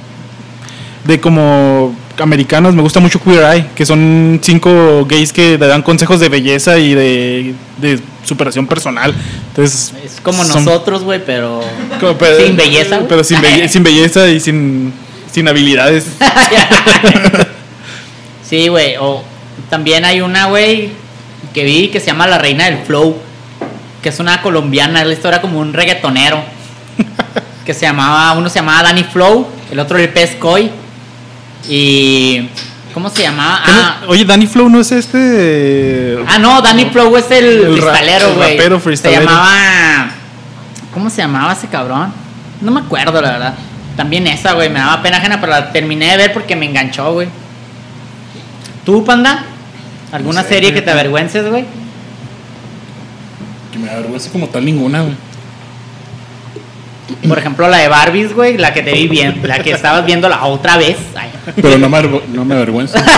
de 1.04 1.20
como 1.20 1.94
americanas. 2.18 2.74
Me 2.74 2.82
gusta 2.82 3.00
mucho 3.00 3.20
Queer 3.20 3.42
Eye, 3.54 3.66
que 3.74 3.84
son 3.84 4.40
cinco 4.42 5.04
gays 5.06 5.32
que 5.32 5.58
te 5.58 5.66
dan 5.66 5.82
consejos 5.82 6.20
de 6.20 6.28
belleza 6.28 6.78
y 6.78 6.94
de, 6.94 7.54
de 7.78 7.98
superación 8.24 8.66
personal. 8.66 9.14
Entonces. 9.48 9.92
Es 10.04 10.20
como 10.22 10.44
son- 10.44 10.64
nosotros, 10.64 11.02
güey, 11.02 11.22
pero 11.24 11.60
sin 12.38 12.56
belleza. 12.56 12.96
güey. 12.96 13.08
Pero 13.08 13.24
sin, 13.24 13.38
belle- 13.42 13.68
sin 13.68 13.82
belleza 13.82 14.28
y 14.28 14.40
sin, 14.40 14.92
sin 15.32 15.48
habilidades. 15.48 16.06
sí, 18.48 18.68
güey. 18.68 18.96
O 18.98 19.22
también 19.70 20.04
hay 20.04 20.20
una, 20.20 20.46
güey, 20.46 20.90
que 21.54 21.64
vi 21.64 21.88
que 21.88 22.00
se 22.00 22.06
llama 22.06 22.26
La 22.26 22.36
Reina 22.38 22.64
del 22.66 22.78
Flow. 22.84 23.16
Que 24.02 24.10
es 24.10 24.20
una 24.20 24.42
colombiana, 24.42 25.00
es 25.00 25.06
la 25.06 25.12
historia 25.14 25.40
como 25.40 25.58
un 25.60 25.72
reggaetonero. 25.72 26.42
que 27.64 27.72
se 27.72 27.82
llamaba, 27.86 28.32
uno 28.32 28.50
se 28.50 28.56
llamaba 28.56 28.82
Danny 28.82 29.04
Flow, 29.04 29.48
el 29.70 29.78
otro 29.80 29.96
el 29.96 30.10
Pez 30.10 30.34
Coy. 30.36 30.70
Y. 31.68 32.48
¿Cómo 32.92 33.08
se 33.10 33.22
llamaba? 33.22 33.62
¿Qué 33.64 33.72
no- 33.72 33.78
Ah, 33.80 33.96
Oye, 34.06 34.24
Danny 34.24 34.46
Flow 34.46 34.68
no 34.68 34.80
es 34.80 34.92
este. 34.92 36.18
Ah, 36.28 36.38
no, 36.38 36.60
Danny 36.60 36.84
Flow 36.86 37.16
es 37.16 37.30
el, 37.30 37.44
El 37.44 37.80
freestalero, 37.80 38.28
el 38.28 38.34
güey. 38.34 38.56
Se 38.96 39.10
llamaba. 39.24 40.10
¿Cómo 40.92 41.10
se 41.10 41.22
llamaba 41.22 41.52
ese 41.54 41.66
cabrón? 41.68 42.12
No 42.60 42.70
me 42.70 42.80
acuerdo, 42.80 43.20
la 43.20 43.30
verdad. 43.32 43.54
También 43.96 44.26
esa, 44.26 44.52
güey, 44.52 44.68
me 44.70 44.78
daba 44.78 45.02
pena 45.02 45.16
ajena, 45.16 45.40
pero 45.40 45.52
la 45.52 45.72
terminé 45.72 46.10
de 46.12 46.16
ver 46.18 46.32
porque 46.32 46.54
me 46.54 46.66
enganchó, 46.66 47.12
güey. 47.14 47.28
¿Tú, 48.84 49.04
panda? 49.04 49.44
¿Alguna 50.14 50.42
No 50.42 50.48
sé, 50.48 50.54
serie 50.54 50.72
que 50.72 50.80
te 50.82 50.90
avergüences, 50.90 51.48
güey? 51.50 51.64
Que 53.72 53.78
me 53.78 53.90
avergüenza 53.90 54.30
como 54.30 54.46
tal 54.48 54.64
ninguna, 54.64 55.02
güey. 55.02 55.14
Por 57.28 57.38
ejemplo, 57.38 57.68
la 57.68 57.78
de 57.78 57.88
Barbies, 57.88 58.34
güey, 58.34 58.56
la 58.56 58.72
que 58.72 58.82
te 58.82 58.92
vi 58.92 59.08
bien, 59.08 59.40
la 59.42 59.58
que 59.58 59.72
estabas 59.72 60.06
viendo 60.06 60.28
la 60.28 60.44
otra 60.46 60.76
vez. 60.78 60.96
Ay, 61.14 61.30
Pero 61.60 61.78
no 61.78 61.88
me, 61.88 61.98
avergo- 61.98 62.22
no 62.32 62.44
me 62.44 62.54
avergüenza. 62.54 63.02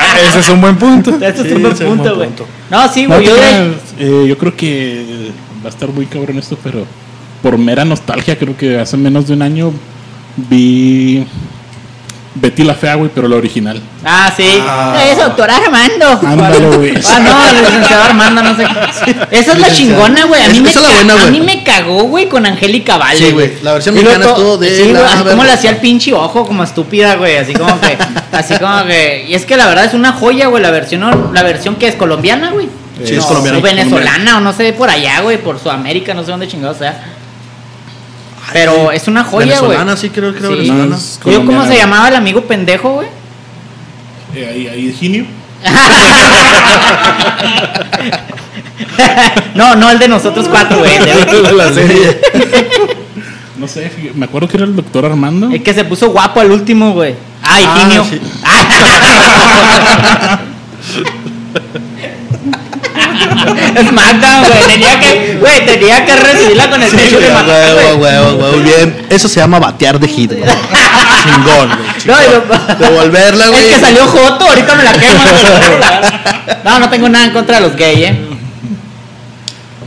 Ah, 0.00 0.16
Ese 0.28 0.40
es 0.40 0.48
un 0.48 0.60
buen 0.60 0.76
punto. 0.76 1.14
ese 1.16 1.28
es 1.28 1.36
Sí, 1.48 1.52
un 1.52 1.62
buen 1.62 1.74
ese 1.74 1.84
punto, 1.84 2.16
güey. 2.16 2.28
No, 2.70 2.88
sí, 2.92 3.02
No, 3.06 3.14
güey, 3.14 3.26
yo 3.26 3.36
pues, 3.36 3.96
de- 3.98 4.24
eh, 4.24 4.26
yo 4.28 4.36
creo 4.38 4.56
que 4.56 5.30
va 5.62 5.66
a 5.66 5.70
estar 5.70 5.88
muy 5.90 6.06
cabrón 6.06 6.38
esto, 6.38 6.58
pero 6.62 6.84
por 7.42 7.56
mera 7.58 7.84
nostalgia, 7.84 8.36
creo 8.38 8.56
que 8.56 8.78
hace 8.78 8.96
menos 8.96 9.26
de 9.28 9.34
un 9.34 9.42
año 9.42 9.72
vi 10.36 11.24
Betty 12.40 12.62
la 12.64 12.74
Fea, 12.74 12.94
güey, 12.94 13.10
pero 13.14 13.26
la 13.28 13.36
original. 13.36 13.80
Ah, 14.04 14.32
sí. 14.36 14.58
Ah. 14.66 14.96
Es 15.08 15.18
doctor 15.18 15.50
Armando. 15.50 16.20
Ándale, 16.26 16.58
güey. 16.76 16.94
Ah, 17.06 17.18
no, 17.20 17.48
el 17.50 17.56
licenciado 17.64 18.02
Armando, 18.04 18.42
no 18.42 18.56
sé. 18.56 18.64
Esa 19.30 19.52
es 19.52 19.58
la 19.58 19.72
chingona, 19.72 20.24
güey. 20.26 20.42
A 20.44 20.48
mí 20.48 20.56
Es- 20.58 20.62
me 20.62 20.70
esa 20.70 20.78
es 20.80 20.84
la 20.84 20.90
ca- 20.90 20.96
buena, 20.96 21.12
A 21.14 21.16
güey. 21.16 21.30
mí 21.32 21.40
me 21.40 21.64
cagó, 21.64 22.02
güey, 22.04 22.28
con 22.28 22.46
Angélica 22.46 22.96
Vale. 22.96 23.18
Sí, 23.18 23.30
güey. 23.32 23.52
La 23.62 23.72
versión 23.72 23.94
mexicana 23.94 24.24
to- 24.24 24.30
estuvo 24.30 24.56
de 24.58 24.68
Sí, 24.76 24.82
güey, 24.82 24.92
la 24.94 25.12
así 25.12 25.24
como 25.24 25.44
le 25.44 25.52
hacía 25.52 25.70
el 25.70 25.76
pinche 25.78 26.12
ojo, 26.14 26.46
como 26.46 26.62
estúpida, 26.64 27.16
güey. 27.16 27.36
Así 27.36 27.52
como 27.54 27.80
que. 27.80 27.96
Así 28.32 28.54
como 28.54 28.84
que. 28.84 29.26
Y 29.28 29.34
es 29.34 29.44
que 29.44 29.56
la 29.56 29.66
verdad 29.66 29.84
es 29.86 29.94
una 29.94 30.12
joya, 30.12 30.46
güey. 30.48 30.62
La 30.62 30.70
versión, 30.70 31.30
la 31.32 31.42
versión 31.42 31.76
que 31.76 31.88
es 31.88 31.94
colombiana, 31.96 32.50
güey. 32.50 32.68
Sí, 33.04 33.14
es 33.14 33.18
No, 33.20 33.26
colombiana. 33.26 33.58
O 33.58 33.62
venezolana, 33.62 34.36
o 34.38 34.40
no 34.40 34.52
sé, 34.52 34.72
por 34.72 34.90
allá, 34.90 35.20
güey. 35.22 35.38
Por 35.38 35.58
Sudamérica, 35.58 36.14
no 36.14 36.24
sé 36.24 36.30
dónde 36.30 36.46
chingados 36.48 36.78
sea. 36.78 37.14
Pero 38.52 38.90
es 38.92 39.08
una 39.08 39.24
joya, 39.24 39.58
güey. 39.58 39.70
Venezolana, 39.70 39.96
sí, 39.96 40.10
creo 40.10 40.32
que 40.32 40.38
era 40.38 40.48
Sí. 40.48 40.54
venezolana. 40.54 40.96
Yo, 41.26 41.44
¿Cómo 41.44 41.66
se 41.66 41.76
llamaba 41.76 42.08
el 42.08 42.14
amigo 42.16 42.42
pendejo, 42.42 42.94
güey? 42.94 43.08
Eh, 44.34 44.48
ahí, 44.50 44.66
ahí, 44.68 44.92
Ginio. 44.98 45.26
no, 49.54 49.76
no 49.76 49.90
el 49.90 49.98
de 49.98 50.08
nosotros 50.08 50.46
cuatro, 50.48 50.78
güey. 50.78 50.94
el 50.96 51.04
de- 51.04 51.52
la 51.52 51.72
serie. 51.72 52.20
No 53.56 53.66
sé, 53.66 53.90
me 54.14 54.26
acuerdo 54.26 54.46
que 54.48 54.56
era 54.56 54.66
el 54.66 54.76
doctor 54.76 55.04
Armando. 55.04 55.50
El 55.50 55.62
que 55.62 55.74
se 55.74 55.84
puso 55.84 56.10
guapo 56.10 56.40
al 56.40 56.50
último, 56.52 56.92
güey. 56.92 57.14
Ay, 57.42 57.64
Ah, 57.66 57.76
Tinio. 57.80 58.04
sí. 58.04 58.20
SmackDown, 63.88 64.44
güey. 64.46 64.66
Tenía 64.68 65.00
que, 65.00 65.36
güey, 65.40 65.66
tenía 65.66 66.04
que 66.04 66.16
recibirla 66.16 66.70
con 66.70 66.82
el 66.82 66.90
techo 66.90 67.20
de 67.20 67.30
matar, 67.30 67.74
Huevo, 67.76 67.98
güey. 67.98 68.12
huevo, 68.12 68.36
huevo, 68.38 68.56
bien. 68.62 69.06
Eso 69.10 69.28
se 69.28 69.40
llama 69.40 69.58
batear 69.58 69.98
de 69.98 70.08
hit, 70.08 70.32
güey. 70.32 70.44
Chingón, 71.22 71.68
güey. 71.68 71.78
No, 72.06 72.14
chingón. 72.16 72.44
lo- 72.48 72.74
Devolverla, 72.86 73.48
güey. 73.52 73.64
El 73.64 73.70
que 73.74 73.80
salió 73.80 74.06
Joto, 74.06 74.44
ahorita 74.46 74.74
me 74.74 74.84
la 74.84 74.92
quema. 74.92 75.24
No, 76.64 76.78
no 76.80 76.90
tengo 76.90 77.08
nada 77.08 77.24
en 77.24 77.30
contra 77.32 77.60
de 77.60 77.68
los 77.68 77.76
gays, 77.76 78.10
eh. 78.10 78.18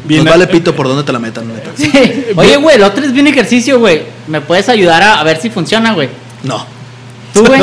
Nos 0.10 0.26
vale 0.26 0.48
pito 0.48 0.76
por 0.76 0.88
dónde 0.90 1.04
te 1.04 1.14
la 1.14 1.20
metan, 1.20 1.48
neta. 1.48 1.70
Sí. 1.78 1.90
Oye, 2.36 2.58
güey, 2.58 2.76
el 2.76 2.84
otro 2.84 3.06
es 3.06 3.14
bien 3.14 3.28
ejercicio, 3.28 3.80
güey. 3.80 4.02
¿Me 4.28 4.42
puedes 4.42 4.68
ayudar 4.68 5.02
a, 5.02 5.20
a 5.20 5.24
ver 5.24 5.40
si 5.40 5.50
funciona, 5.50 5.94
güey? 5.94 6.10
No. 6.44 6.66
Tú, 7.34 7.46
güey. 7.46 7.62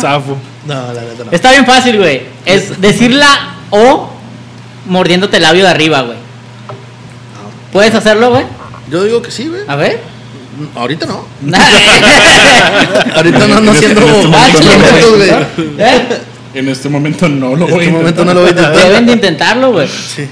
Zafo. 0.00 0.36
No, 0.66 0.92
la 0.92 1.00
neta 1.02 1.24
no. 1.24 1.30
Está 1.30 1.50
bien 1.52 1.64
fácil, 1.66 1.98
güey. 1.98 2.22
Es 2.44 2.80
decir 2.80 3.12
la 3.12 3.54
O 3.70 4.10
mordiéndote 4.86 5.36
el 5.36 5.42
labio 5.42 5.64
de 5.64 5.70
arriba, 5.70 6.02
güey. 6.02 6.18
¿Puedes 7.72 7.94
hacerlo, 7.94 8.30
güey? 8.30 8.44
Yo 8.90 9.04
digo 9.04 9.20
que 9.22 9.30
sí, 9.30 9.48
güey. 9.48 9.62
A 9.66 9.76
ver. 9.76 10.00
Ahorita 10.74 11.06
no. 11.06 11.24
Ahorita 13.14 13.46
no 13.46 13.56
ando 13.58 13.72
haciendo 13.72 14.00
En 14.00 14.34
este 14.34 14.58
instrumentos, 14.58 15.16
güey. 15.16 15.30
¿Eh? 15.78 16.08
En 16.54 16.68
este 16.68 16.88
momento 16.88 17.28
no 17.28 17.54
lo 17.54 17.68
En 17.68 17.74
voy 17.74 17.80
a 17.80 17.82
este 17.84 17.92
momento 17.92 18.24
no 18.24 18.32
intentar. 18.32 18.34
lo 18.34 18.40
voy 18.40 18.48
a 18.48 18.50
intentar. 18.50 18.88
Deben 18.88 19.06
de 19.06 19.12
intentarlo, 19.12 19.72
güey. 19.72 19.88
Sí. 19.88 20.26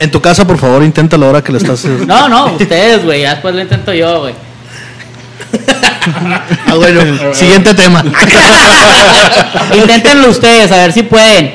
En 0.00 0.10
tu 0.10 0.20
casa, 0.20 0.46
por 0.46 0.58
favor, 0.58 0.82
inténtalo 0.82 1.26
ahora 1.26 1.42
que 1.42 1.52
lo 1.52 1.58
estás. 1.58 1.84
No, 1.84 2.28
no, 2.28 2.54
ustedes, 2.54 3.04
güey. 3.04 3.22
Ya 3.22 3.30
después 3.34 3.54
lo 3.54 3.60
intento 3.60 3.92
yo, 3.92 4.20
güey. 4.22 4.34
Ah, 6.66 6.74
bueno, 6.74 7.34
siguiente 7.34 7.74
tema. 7.74 8.02
Inténtenlo 9.74 10.28
ustedes, 10.28 10.72
a 10.72 10.76
ver 10.78 10.92
si 10.92 11.02
pueden. 11.02 11.54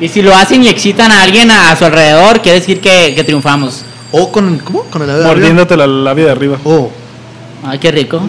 Y 0.00 0.08
si 0.08 0.22
lo 0.22 0.34
hacen 0.34 0.62
y 0.64 0.68
excitan 0.68 1.12
a 1.12 1.22
alguien 1.22 1.50
a, 1.50 1.70
a 1.70 1.76
su 1.76 1.84
alrededor, 1.84 2.40
quiere 2.40 2.60
decir 2.60 2.80
que, 2.80 3.12
que 3.14 3.24
triunfamos. 3.24 3.84
O 4.12 4.32
con, 4.32 4.58
¿cómo? 4.58 4.84
Con 4.84 5.02
el 5.02 5.08
labio 5.08 5.22
de 5.22 5.30
arriba. 5.30 5.34
Mordiéndote 5.34 5.76
la 5.76 5.86
labia 5.86 6.24
de 6.26 6.30
arriba. 6.30 6.58
O 6.64 6.90
Ay, 7.62 7.78
qué 7.78 7.90
rico. 7.90 8.20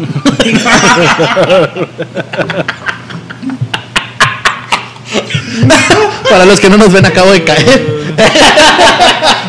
para 6.30 6.46
los 6.46 6.60
que 6.60 6.70
no 6.70 6.78
nos 6.78 6.92
ven, 6.92 7.06
acabo 7.06 7.32
de 7.32 7.44
caer. 7.44 8.16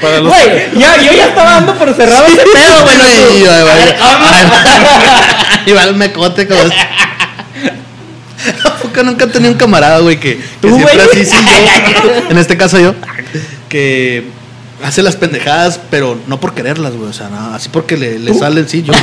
Para 0.00 0.20
los 0.20 0.28
Güey, 0.28 0.70
ya, 0.78 0.96
yo 0.96 1.12
ya 1.12 1.26
estaba 1.28 1.50
dando 1.52 1.74
por 1.74 1.94
cerrado 1.94 2.26
ese 2.26 2.36
pedo, 2.38 2.82
güey. 2.84 2.96
no 2.96 3.04
Sí, 3.04 3.10
tú. 3.44 3.50
ay, 3.50 3.60
A 3.60 3.64
vaya. 3.64 3.84
ver, 3.84 3.96
¿cómo? 3.98 4.26
Igual 5.66 5.88
el 5.90 5.94
mecote 5.96 6.46
como. 6.48 6.60
¿A 8.64 8.74
poco 8.78 9.02
nunca 9.02 9.26
tenido 9.26 9.52
un 9.52 9.58
camarada, 9.58 9.98
güey, 9.98 10.18
que, 10.18 10.36
que 10.38 10.42
Tú, 10.62 10.68
siempre 10.74 10.94
güey. 10.96 11.06
así, 11.22 11.24
sí, 11.26 11.36
yo, 11.46 12.10
en 12.30 12.38
este 12.38 12.56
caso 12.56 12.78
yo, 12.78 12.94
que 13.68 14.24
hace 14.82 15.02
las 15.02 15.16
pendejadas, 15.16 15.78
pero 15.90 16.18
no 16.26 16.40
por 16.40 16.54
quererlas, 16.54 16.94
güey, 16.94 17.10
o 17.10 17.12
sea, 17.12 17.28
no, 17.28 17.54
así 17.54 17.68
porque 17.70 17.98
le, 17.98 18.18
le 18.18 18.32
salen, 18.32 18.66
sí, 18.66 18.82
yo, 18.82 18.94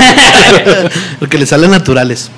porque 1.19 1.37
le 1.37 1.45
salen 1.45 1.69
naturales. 1.69 2.31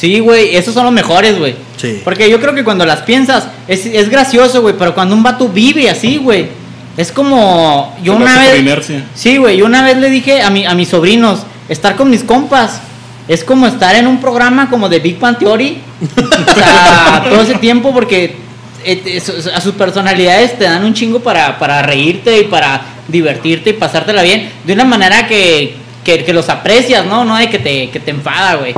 Sí, 0.00 0.18
güey, 0.20 0.56
esos 0.56 0.72
son 0.74 0.84
los 0.84 0.92
mejores, 0.92 1.38
güey. 1.38 1.54
Sí. 1.76 2.00
Porque 2.02 2.28
yo 2.30 2.40
creo 2.40 2.54
que 2.54 2.64
cuando 2.64 2.86
las 2.86 3.00
piensas, 3.02 3.44
es, 3.68 3.84
es 3.84 4.08
gracioso, 4.08 4.62
güey, 4.62 4.74
pero 4.78 4.94
cuando 4.94 5.14
un 5.14 5.22
vato 5.22 5.48
vive 5.50 5.90
así, 5.90 6.16
güey, 6.16 6.48
es 6.96 7.12
como. 7.12 7.94
Yo 8.02 8.14
Se 8.16 8.22
una 8.22 8.38
vez. 8.38 8.58
inercia. 8.60 9.04
Sí, 9.14 9.36
güey, 9.36 9.58
yo 9.58 9.66
una 9.66 9.82
vez 9.82 9.96
le 9.98 10.10
dije 10.10 10.42
a, 10.42 10.50
mi, 10.50 10.64
a 10.64 10.74
mis 10.74 10.88
sobrinos, 10.88 11.40
estar 11.68 11.96
con 11.96 12.10
mis 12.10 12.22
compas. 12.24 12.80
Es 13.28 13.42
como 13.42 13.66
estar 13.66 13.94
en 13.96 14.06
un 14.06 14.20
programa 14.20 14.70
como 14.70 14.88
de 14.88 15.00
Big 15.00 15.18
Bang 15.18 15.36
Theory. 15.36 15.78
O 16.00 16.54
sea, 16.54 17.24
todo 17.28 17.40
ese 17.42 17.54
tiempo 17.56 17.92
porque 17.92 18.36
eh, 18.84 19.20
a 19.52 19.60
sus 19.60 19.74
personalidades 19.74 20.56
te 20.56 20.64
dan 20.64 20.84
un 20.84 20.94
chingo 20.94 21.18
para, 21.20 21.58
para 21.58 21.82
reírte 21.82 22.38
y 22.38 22.44
para 22.44 22.82
divertirte 23.08 23.70
y 23.70 23.72
pasártela 23.72 24.22
bien. 24.22 24.50
De 24.64 24.72
una 24.74 24.84
manera 24.84 25.26
que, 25.26 25.74
que, 26.04 26.24
que 26.24 26.32
los 26.32 26.48
aprecias, 26.48 27.04
¿no? 27.04 27.24
No 27.24 27.36
de 27.36 27.50
que 27.50 27.58
te, 27.58 27.90
que 27.90 27.98
te 27.98 28.12
enfada, 28.12 28.54
güey. 28.56 28.74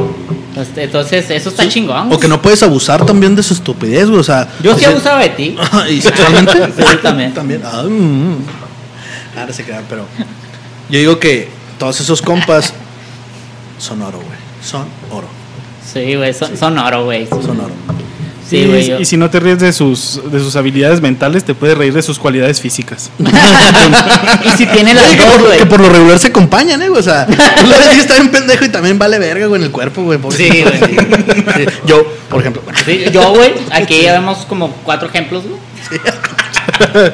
Este, 0.58 0.84
Entonces, 0.84 1.30
eso 1.30 1.48
está 1.50 1.68
chingón. 1.68 2.12
O 2.12 2.18
que 2.18 2.28
no 2.28 2.40
puedes 2.42 2.62
abusar 2.62 3.04
también 3.06 3.34
de 3.36 3.42
su 3.42 3.54
estupidez, 3.54 4.08
güey, 4.08 4.20
o 4.20 4.24
sea. 4.24 4.48
Yo 4.62 4.74
sí 4.74 4.80
sea- 4.80 4.90
abusaba 4.90 5.20
de 5.20 5.28
ti. 5.30 5.56
¿Y 5.90 6.00
sexualmente? 6.00 6.52
Sí, 6.76 6.96
también. 7.02 7.34
también. 7.34 7.62
Ah, 7.64 7.82
mm. 7.88 8.36
Ahora 9.38 9.52
se 9.52 9.64
quedan, 9.64 9.84
pero. 9.88 10.04
Yo 10.90 10.98
digo 10.98 11.18
que 11.18 11.48
todos 11.78 12.00
esos 12.00 12.20
compas 12.22 12.72
son 13.78 14.02
oro, 14.02 14.18
güey. 14.18 14.38
Son 14.62 14.84
oro. 15.10 15.28
Sí, 15.92 16.16
güey, 16.16 16.34
son, 16.34 16.56
son 16.56 16.76
oro, 16.78 17.04
güey. 17.04 17.26
Son 17.28 17.60
oro. 17.60 17.70
Sí, 18.48 18.56
y, 18.58 18.66
güey. 18.66 18.86
yo- 18.88 18.98
y 19.00 19.04
si 19.04 19.16
no 19.16 19.28
te 19.30 19.40
ríes 19.40 19.58
de 19.58 19.72
sus, 19.72 20.20
de 20.32 20.38
sus 20.40 20.56
habilidades 20.56 21.00
mentales, 21.00 21.44
te 21.44 21.54
puedes 21.54 21.76
reír 21.76 21.92
de 21.92 22.02
sus 22.02 22.18
cualidades 22.18 22.60
físicas. 22.60 23.10
y 24.44 24.48
si 24.56 24.66
tiene 24.66 24.94
las 24.94 25.04
Oye, 25.06 25.16
que, 25.16 25.22
dos, 25.24 25.32
por, 25.34 25.46
güey. 25.46 25.58
que 25.58 25.66
por 25.66 25.80
lo 25.80 25.88
regular 25.90 26.18
se 26.18 26.28
acompañan, 26.28 26.80
¿eh? 26.82 26.88
O 26.88 27.02
sea, 27.02 27.26
tú 27.26 27.66
lo 27.66 27.78
ves 27.78 27.98
está 27.98 28.14
bien 28.14 28.30
pendejo 28.30 28.64
y 28.64 28.68
también 28.70 28.98
vale 28.98 29.18
verga, 29.18 29.46
güey, 29.46 29.60
en 29.60 29.66
el 29.66 29.72
cuerpo, 29.72 30.02
güey. 30.02 30.18
Sí, 30.30 30.48
güey. 30.62 30.78
Sí. 30.80 31.64
Yo, 31.86 32.04
por 32.30 32.40
ejemplo. 32.40 32.62
Sí, 32.86 33.04
yo, 33.12 33.30
güey, 33.32 33.52
aquí 33.70 34.02
ya 34.02 34.12
vemos 34.14 34.38
como 34.48 34.72
cuatro 34.84 35.08
ejemplos, 35.08 35.44
güey. 35.44 36.00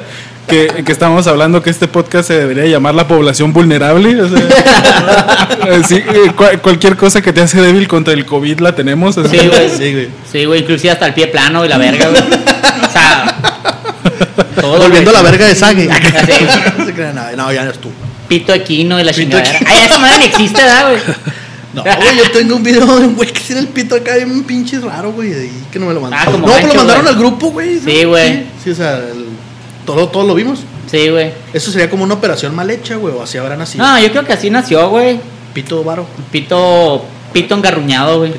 que, 0.48 0.82
que 0.84 0.92
estamos 0.92 1.26
hablando 1.26 1.62
que 1.62 1.70
este 1.70 1.88
podcast 1.88 2.28
se 2.28 2.34
debería 2.38 2.66
llamar 2.66 2.94
la 2.94 3.08
población 3.08 3.52
vulnerable. 3.52 4.20
o 4.22 4.28
sea, 4.28 4.38
sí, 5.88 5.96
eh, 5.96 6.32
cua- 6.36 6.60
cualquier 6.60 6.96
cosa 6.96 7.22
que 7.22 7.32
te 7.32 7.40
hace 7.40 7.60
débil 7.60 7.88
contra 7.88 8.12
el 8.14 8.24
COVID 8.26 8.60
la 8.60 8.74
tenemos. 8.74 9.16
así. 9.18 9.38
Sí, 9.38 9.46
güey. 9.48 9.70
Sí, 9.70 9.92
güey. 9.92 10.08
Sí, 10.30 10.44
güey, 10.44 10.60
inclusive 10.60 10.90
hasta 10.92 11.06
el 11.06 11.14
pie 11.14 11.28
plano 11.28 11.64
y 11.64 11.68
la 11.68 11.78
verga, 11.78 12.08
güey. 12.08 12.22
O 12.22 12.92
sea, 12.92 13.36
todo, 14.60 14.78
Volviendo 14.78 15.10
a 15.10 15.14
la 15.14 15.22
verga 15.22 15.46
de 15.46 15.54
Sage. 15.54 15.88
Sí. 15.88 16.44
No 17.36 17.52
ya 17.52 17.64
no 17.64 17.70
es 17.70 17.78
tú. 17.78 17.90
Pito 18.28 18.52
equino 18.54 18.98
y 19.00 19.04
la 19.04 19.12
Pito 19.12 19.22
chingadera. 19.38 19.56
equino. 19.56 19.70
Ay, 19.72 19.84
esa 19.86 19.98
madre 19.98 20.18
ni 20.18 20.24
existe, 20.26 20.62
¿verdad, 20.62 20.88
güey? 20.90 21.00
No, 21.74 21.82
güey, 21.82 22.16
yo 22.16 22.30
tengo 22.32 22.56
un 22.56 22.62
video 22.62 22.86
de 23.00 23.06
un 23.06 23.14
güey 23.16 23.30
que 23.32 23.40
tiene 23.40 23.60
el 23.62 23.68
pito 23.68 23.96
acá 23.96 24.14
bien 24.14 24.44
pinche 24.44 24.78
raro, 24.80 25.12
güey, 25.12 25.30
y 25.32 25.64
que 25.72 25.78
no 25.78 25.86
me 25.86 25.94
lo 25.94 26.00
mandaron. 26.00 26.36
Ah, 26.36 26.38
no, 26.38 26.46
gancho, 26.46 26.68
lo 26.68 26.74
mandaron 26.76 27.02
güey. 27.02 27.14
al 27.14 27.20
grupo, 27.20 27.50
güey. 27.50 27.80
Sí, 27.80 28.04
güey. 28.04 28.32
Sí, 28.32 28.46
sí, 28.64 28.70
o 28.70 28.74
sea, 28.76 28.98
el- 28.98 29.26
todo, 29.84 30.08
todo 30.08 30.26
lo 30.26 30.34
vimos. 30.34 30.60
Sí, 30.90 31.08
güey. 31.08 31.32
Eso 31.52 31.70
sería 31.70 31.90
como 31.90 32.04
una 32.04 32.14
operación 32.14 32.54
mal 32.54 32.70
hecha, 32.70 32.96
güey, 32.96 33.14
o 33.14 33.22
así 33.22 33.38
habrán 33.38 33.60
así. 33.60 33.78
No, 33.78 33.98
yo 33.98 34.10
creo 34.10 34.24
que 34.24 34.32
así 34.32 34.50
nació, 34.50 34.88
güey. 34.88 35.20
Pito 35.52 35.82
varo. 35.84 36.06
Pito, 36.30 37.04
pito 37.32 37.54
engarruñado, 37.54 38.18
güey. 38.18 38.34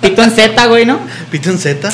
Pito 0.00 0.22
en 0.22 0.30
Z, 0.30 0.66
güey, 0.66 0.84
¿no? 0.84 0.98
Pito 1.30 1.50
en 1.50 1.58
Z. 1.58 1.90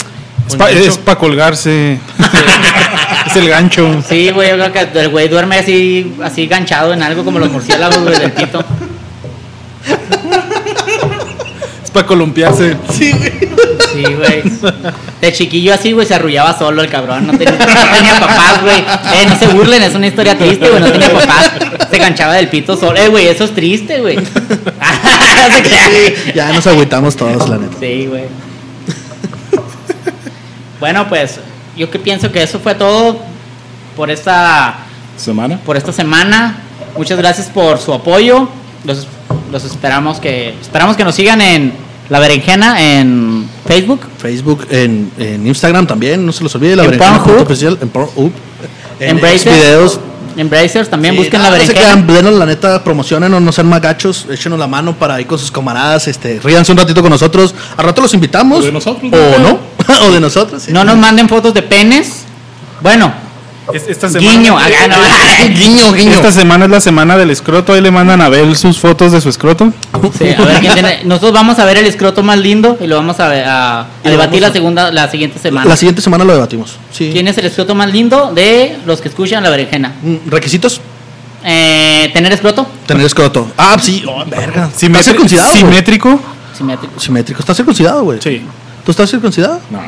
Es 0.47 0.57
para 0.57 0.75
gancho. 0.75 1.19
colgarse. 1.19 1.99
es 3.27 3.37
el 3.37 3.49
gancho. 3.49 4.03
Sí, 4.09 4.31
güey, 4.31 4.51
yo 4.51 4.57
creo 4.57 4.73
que 4.73 5.01
el 5.01 5.09
güey 5.11 5.29
duerme 5.29 5.59
así, 5.59 6.17
así 6.23 6.47
ganchado 6.47 6.93
en 6.93 7.03
algo 7.03 7.25
como 7.25 7.39
los 7.39 7.51
murciélagos, 7.51 8.03
güey, 8.03 8.19
del 8.19 8.33
pito. 8.33 8.65
Es 11.91 11.95
para 11.95 12.07
columpiarse. 12.07 12.77
Sí, 12.93 13.11
güey. 13.11 13.33
Sí, 13.93 14.05
güey. 14.15 14.43
De 15.21 15.33
chiquillo 15.33 15.75
así, 15.75 15.91
güey, 15.91 16.07
se 16.07 16.15
arrullaba 16.15 16.57
solo 16.57 16.83
el 16.83 16.89
cabrón. 16.89 17.27
No 17.27 17.33
tenía, 17.37 17.59
no 17.59 17.97
tenía 17.97 18.21
papás, 18.21 18.63
güey. 18.63 18.79
Eh, 18.79 19.27
no 19.29 19.37
se 19.37 19.49
burlen, 19.49 19.83
es 19.83 19.95
una 19.97 20.07
historia 20.07 20.39
triste, 20.39 20.69
güey. 20.69 20.81
No 20.81 20.93
tenía 20.93 21.11
papás. 21.11 21.51
Se 21.91 21.99
ganchaba 21.99 22.35
del 22.35 22.47
pito 22.49 22.77
solo. 22.77 22.97
Eh, 22.97 23.09
güey, 23.09 23.27
eso 23.27 23.43
es 23.43 23.53
triste, 23.53 23.99
güey. 24.01 24.19
Ya 26.35 26.53
nos 26.53 26.65
agüitamos 26.69 27.17
todos, 27.17 27.49
la 27.49 27.59
neta. 27.59 27.77
Sí, 27.81 28.07
güey. 28.07 28.25
Bueno, 30.79 31.09
pues 31.09 31.41
yo 31.77 31.91
que 31.91 31.99
pienso 31.99 32.31
que 32.31 32.43
eso 32.43 32.61
fue 32.61 32.77
todo 32.77 33.21
por 33.97 34.11
esta 34.11 34.77
Semana. 35.17 35.59
por 35.67 35.77
esta 35.77 35.93
semana. 35.93 36.59
Muchas 36.97 37.19
gracias 37.19 37.49
por 37.49 37.79
su 37.79 37.93
apoyo. 37.93 38.49
Los, 38.85 39.09
los 39.51 39.65
esperamos 39.65 40.21
que 40.21 40.55
esperamos 40.61 40.97
que 40.97 41.05
nos 41.05 41.15
sigan 41.15 41.41
en 41.41 41.73
La 42.09 42.19
Berenjena 42.21 42.81
en 42.81 43.49
Facebook. 43.67 44.01
Facebook, 44.19 44.67
en, 44.71 45.11
en 45.19 45.47
Instagram 45.47 45.87
también, 45.87 46.25
no 46.25 46.33
se 46.33 46.43
los 46.43 46.55
olvide. 46.55 46.77
La 46.77 46.85
En 46.85 46.91
berenjena 46.91 47.23
Pornhub. 47.23 47.43
oficial, 47.43 47.79
en 47.81 47.89
Pornhub. 47.89 48.33
En 48.99 49.11
Embracer. 49.11 49.53
X 49.53 49.63
videos. 49.63 50.01
En 50.37 50.49
Brazers 50.49 50.89
también 50.89 51.15
Sí, 51.15 51.21
busquen 51.23 51.43
no, 51.43 51.51
La 51.51 51.59
no 51.59 51.65
se 51.65 51.73
Berenjena. 51.73 52.05
quedan, 52.05 52.07
denos 52.17 52.35
la 52.39 52.47
neta, 52.47 52.85
promocionen, 52.85 53.45
no 53.45 53.53
sean 53.53 53.67
más 53.69 53.81
gachos, 53.83 54.27
échenos 54.31 54.59
la 54.61 54.69
mano 54.69 54.95
para 54.97 55.21
ir 55.21 55.27
con 55.27 55.39
sus 55.39 55.51
camaradas, 55.51 56.07
este, 56.07 56.39
ríanse 56.43 56.71
un 56.71 56.79
ratito 56.79 57.03
con 57.03 57.11
nosotros. 57.11 57.53
Al 57.77 57.85
rato 57.87 58.01
los 58.01 58.15
invitamos. 58.15 58.61
O 58.61 58.63
de 58.63 58.73
nosotros, 58.73 59.13
O 59.13 59.39
¿no? 59.41 59.49
no. 59.51 59.59
o 60.07 60.11
de 60.13 60.21
nosotros. 60.21 60.63
sí. 60.63 60.73
No 60.73 60.85
nos 60.85 60.97
manden 60.97 61.29
fotos 61.29 61.53
de 61.53 61.63
penes. 61.63 62.25
Bueno, 62.81 63.13
Es- 63.75 63.89
Esta 63.89 64.09
semana, 64.09 64.31
guiño. 64.39 64.59
acá 64.59 64.89
no. 64.89 65.55
guiño, 65.55 65.93
guiño. 65.93 66.13
Esta 66.13 66.31
semana 66.33 66.65
es 66.67 66.71
la 66.71 66.81
semana 66.81 67.17
del 67.17 67.31
escroto. 67.31 67.73
Ahí 67.73 67.81
le 67.81 67.91
mandan 67.91 68.21
a 68.21 68.29
Bel 68.29 68.57
sus 68.57 68.79
fotos 68.79 69.13
de 69.13 69.21
su 69.21 69.29
escroto. 69.29 69.73
Sí, 70.19 70.29
a 70.37 70.43
ver 70.45 70.61
quién 70.61 70.73
tiene- 70.75 71.05
Nosotros 71.05 71.33
vamos 71.33 71.59
a 71.59 71.65
ver 71.65 71.79
el 71.79 71.87
escroto 71.87 72.23
más 72.23 72.39
lindo 72.39 72.77
y 72.81 72.87
lo 72.87 72.97
vamos 72.97 73.19
a, 73.21 73.29
ver- 73.29 73.45
a- 73.47 73.81
a 73.81 73.87
debatir 74.05 74.41
vamos 74.41 74.45
a- 74.45 74.49
la 74.49 74.53
segunda, 74.53 74.91
la 74.93 75.11
siguiente 75.11 75.39
semana. 75.39 75.69
La 75.69 75.77
siguiente 75.77 76.03
semana 76.03 76.25
lo 76.25 76.33
debatimos. 76.35 76.77
Sí. 76.93 77.11
¿Quién 77.13 77.29
es 77.29 77.37
el 77.39 77.47
escroto 77.47 77.75
más 77.75 77.91
lindo 77.93 78.33
de 78.35 78.79
los 78.87 79.01
que 79.01 79.09
escuchan 79.09 79.43
la 79.43 79.51
berenjena? 79.51 79.95
Mm, 80.03 80.29
¿Requisitos? 80.31 80.81
Eh, 81.45 82.11
¿Tener 82.13 82.33
escroto? 82.33 82.67
Tener 82.87 83.07
escroto. 83.07 83.51
Ah, 83.57 83.77
sí. 83.81 84.05
Oh, 84.07 84.25
verga. 84.27 84.69
¿Estás 84.79 85.05
circuncidado? 85.07 85.57
Simétrico. 85.57 86.21
Simétrico. 86.57 87.01
Simétrico. 87.01 87.41
¿Estás 87.41 87.57
circuncidado, 87.57 88.03
güey? 88.05 88.21
Sí. 88.21 88.43
¿Tú 88.85 88.91
estás 88.91 89.11
circuncidado? 89.11 89.61
No. 89.71 89.81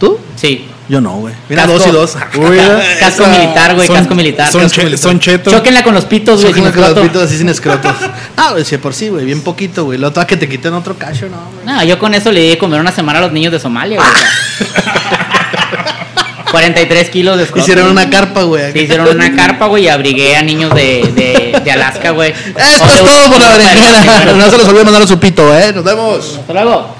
¿Tú? 0.00 0.18
Sí. 0.34 0.66
Yo 0.88 1.00
no, 1.00 1.14
güey. 1.16 1.34
Mira, 1.48 1.62
Casco. 1.62 1.78
dos 1.78 1.86
y 1.88 1.90
dos. 1.90 2.16
Uy, 2.36 2.58
Casco 3.00 3.24
Esa- 3.24 3.28
militar, 3.38 3.74
güey, 3.74 3.88
casco 3.88 4.14
militar. 4.14 4.52
Son, 4.52 4.62
Casco 4.62 4.76
che- 4.76 4.84
militar. 4.84 5.02
son 5.10 5.18
chetos. 5.20 5.52
Chóquenla 5.52 5.82
con 5.82 5.94
los 5.94 6.04
pitos, 6.04 6.40
güey, 6.42 6.52
con 6.54 6.64
los 6.80 6.98
pitos 7.00 7.22
así 7.24 7.38
sin 7.38 7.48
escrotos. 7.48 7.92
Ah, 8.36 8.50
güey, 8.52 8.64
si 8.64 8.76
por 8.78 8.94
sí, 8.94 9.08
güey, 9.08 9.24
bien 9.24 9.40
poquito, 9.40 9.84
güey. 9.84 9.98
Lo 9.98 10.08
otro 10.08 10.24
que 10.26 10.36
te 10.36 10.48
quiten 10.48 10.72
otro 10.74 10.96
cacho, 10.96 11.26
no, 11.28 11.38
güey. 11.54 11.66
No, 11.66 11.82
yo 11.84 11.98
con 11.98 12.14
eso 12.14 12.30
le 12.30 12.40
di 12.40 12.48
de 12.50 12.58
comer 12.58 12.80
una 12.80 12.92
semana 12.92 13.18
a 13.18 13.22
los 13.22 13.32
niños 13.32 13.50
de 13.52 13.58
Somalia, 13.58 13.96
güey. 13.98 14.08
o 14.08 14.12
sea. 14.16 14.28
43 16.50 17.10
kilos 17.10 17.36
de 17.36 17.42
escroto. 17.44 17.62
Hicieron 17.64 17.90
una 17.90 18.08
carpa, 18.08 18.42
güey. 18.44 18.72
Sí, 18.72 18.80
hicieron 18.80 19.08
una 19.08 19.34
carpa, 19.34 19.66
güey, 19.66 19.84
y 19.84 19.88
abrigué 19.88 20.36
a 20.36 20.42
niños 20.42 20.72
de, 20.74 21.10
de, 21.14 21.60
de 21.62 21.70
Alaska, 21.72 22.10
güey. 22.10 22.30
Esto 22.32 22.84
O 22.84 22.86
es 22.88 23.02
todo 23.02 23.30
por 23.32 23.40
la 23.40 23.50
berenjena. 23.56 24.32
No 24.36 24.50
se 24.50 24.58
los 24.58 24.68
olvide 24.68 24.84
mandar 24.84 25.02
a 25.02 25.06
su 25.06 25.18
pito, 25.18 25.54
¿eh? 25.56 25.72
Nos 25.74 25.84
vemos. 25.84 26.36
Hasta 26.40 26.52
luego. 26.52 26.95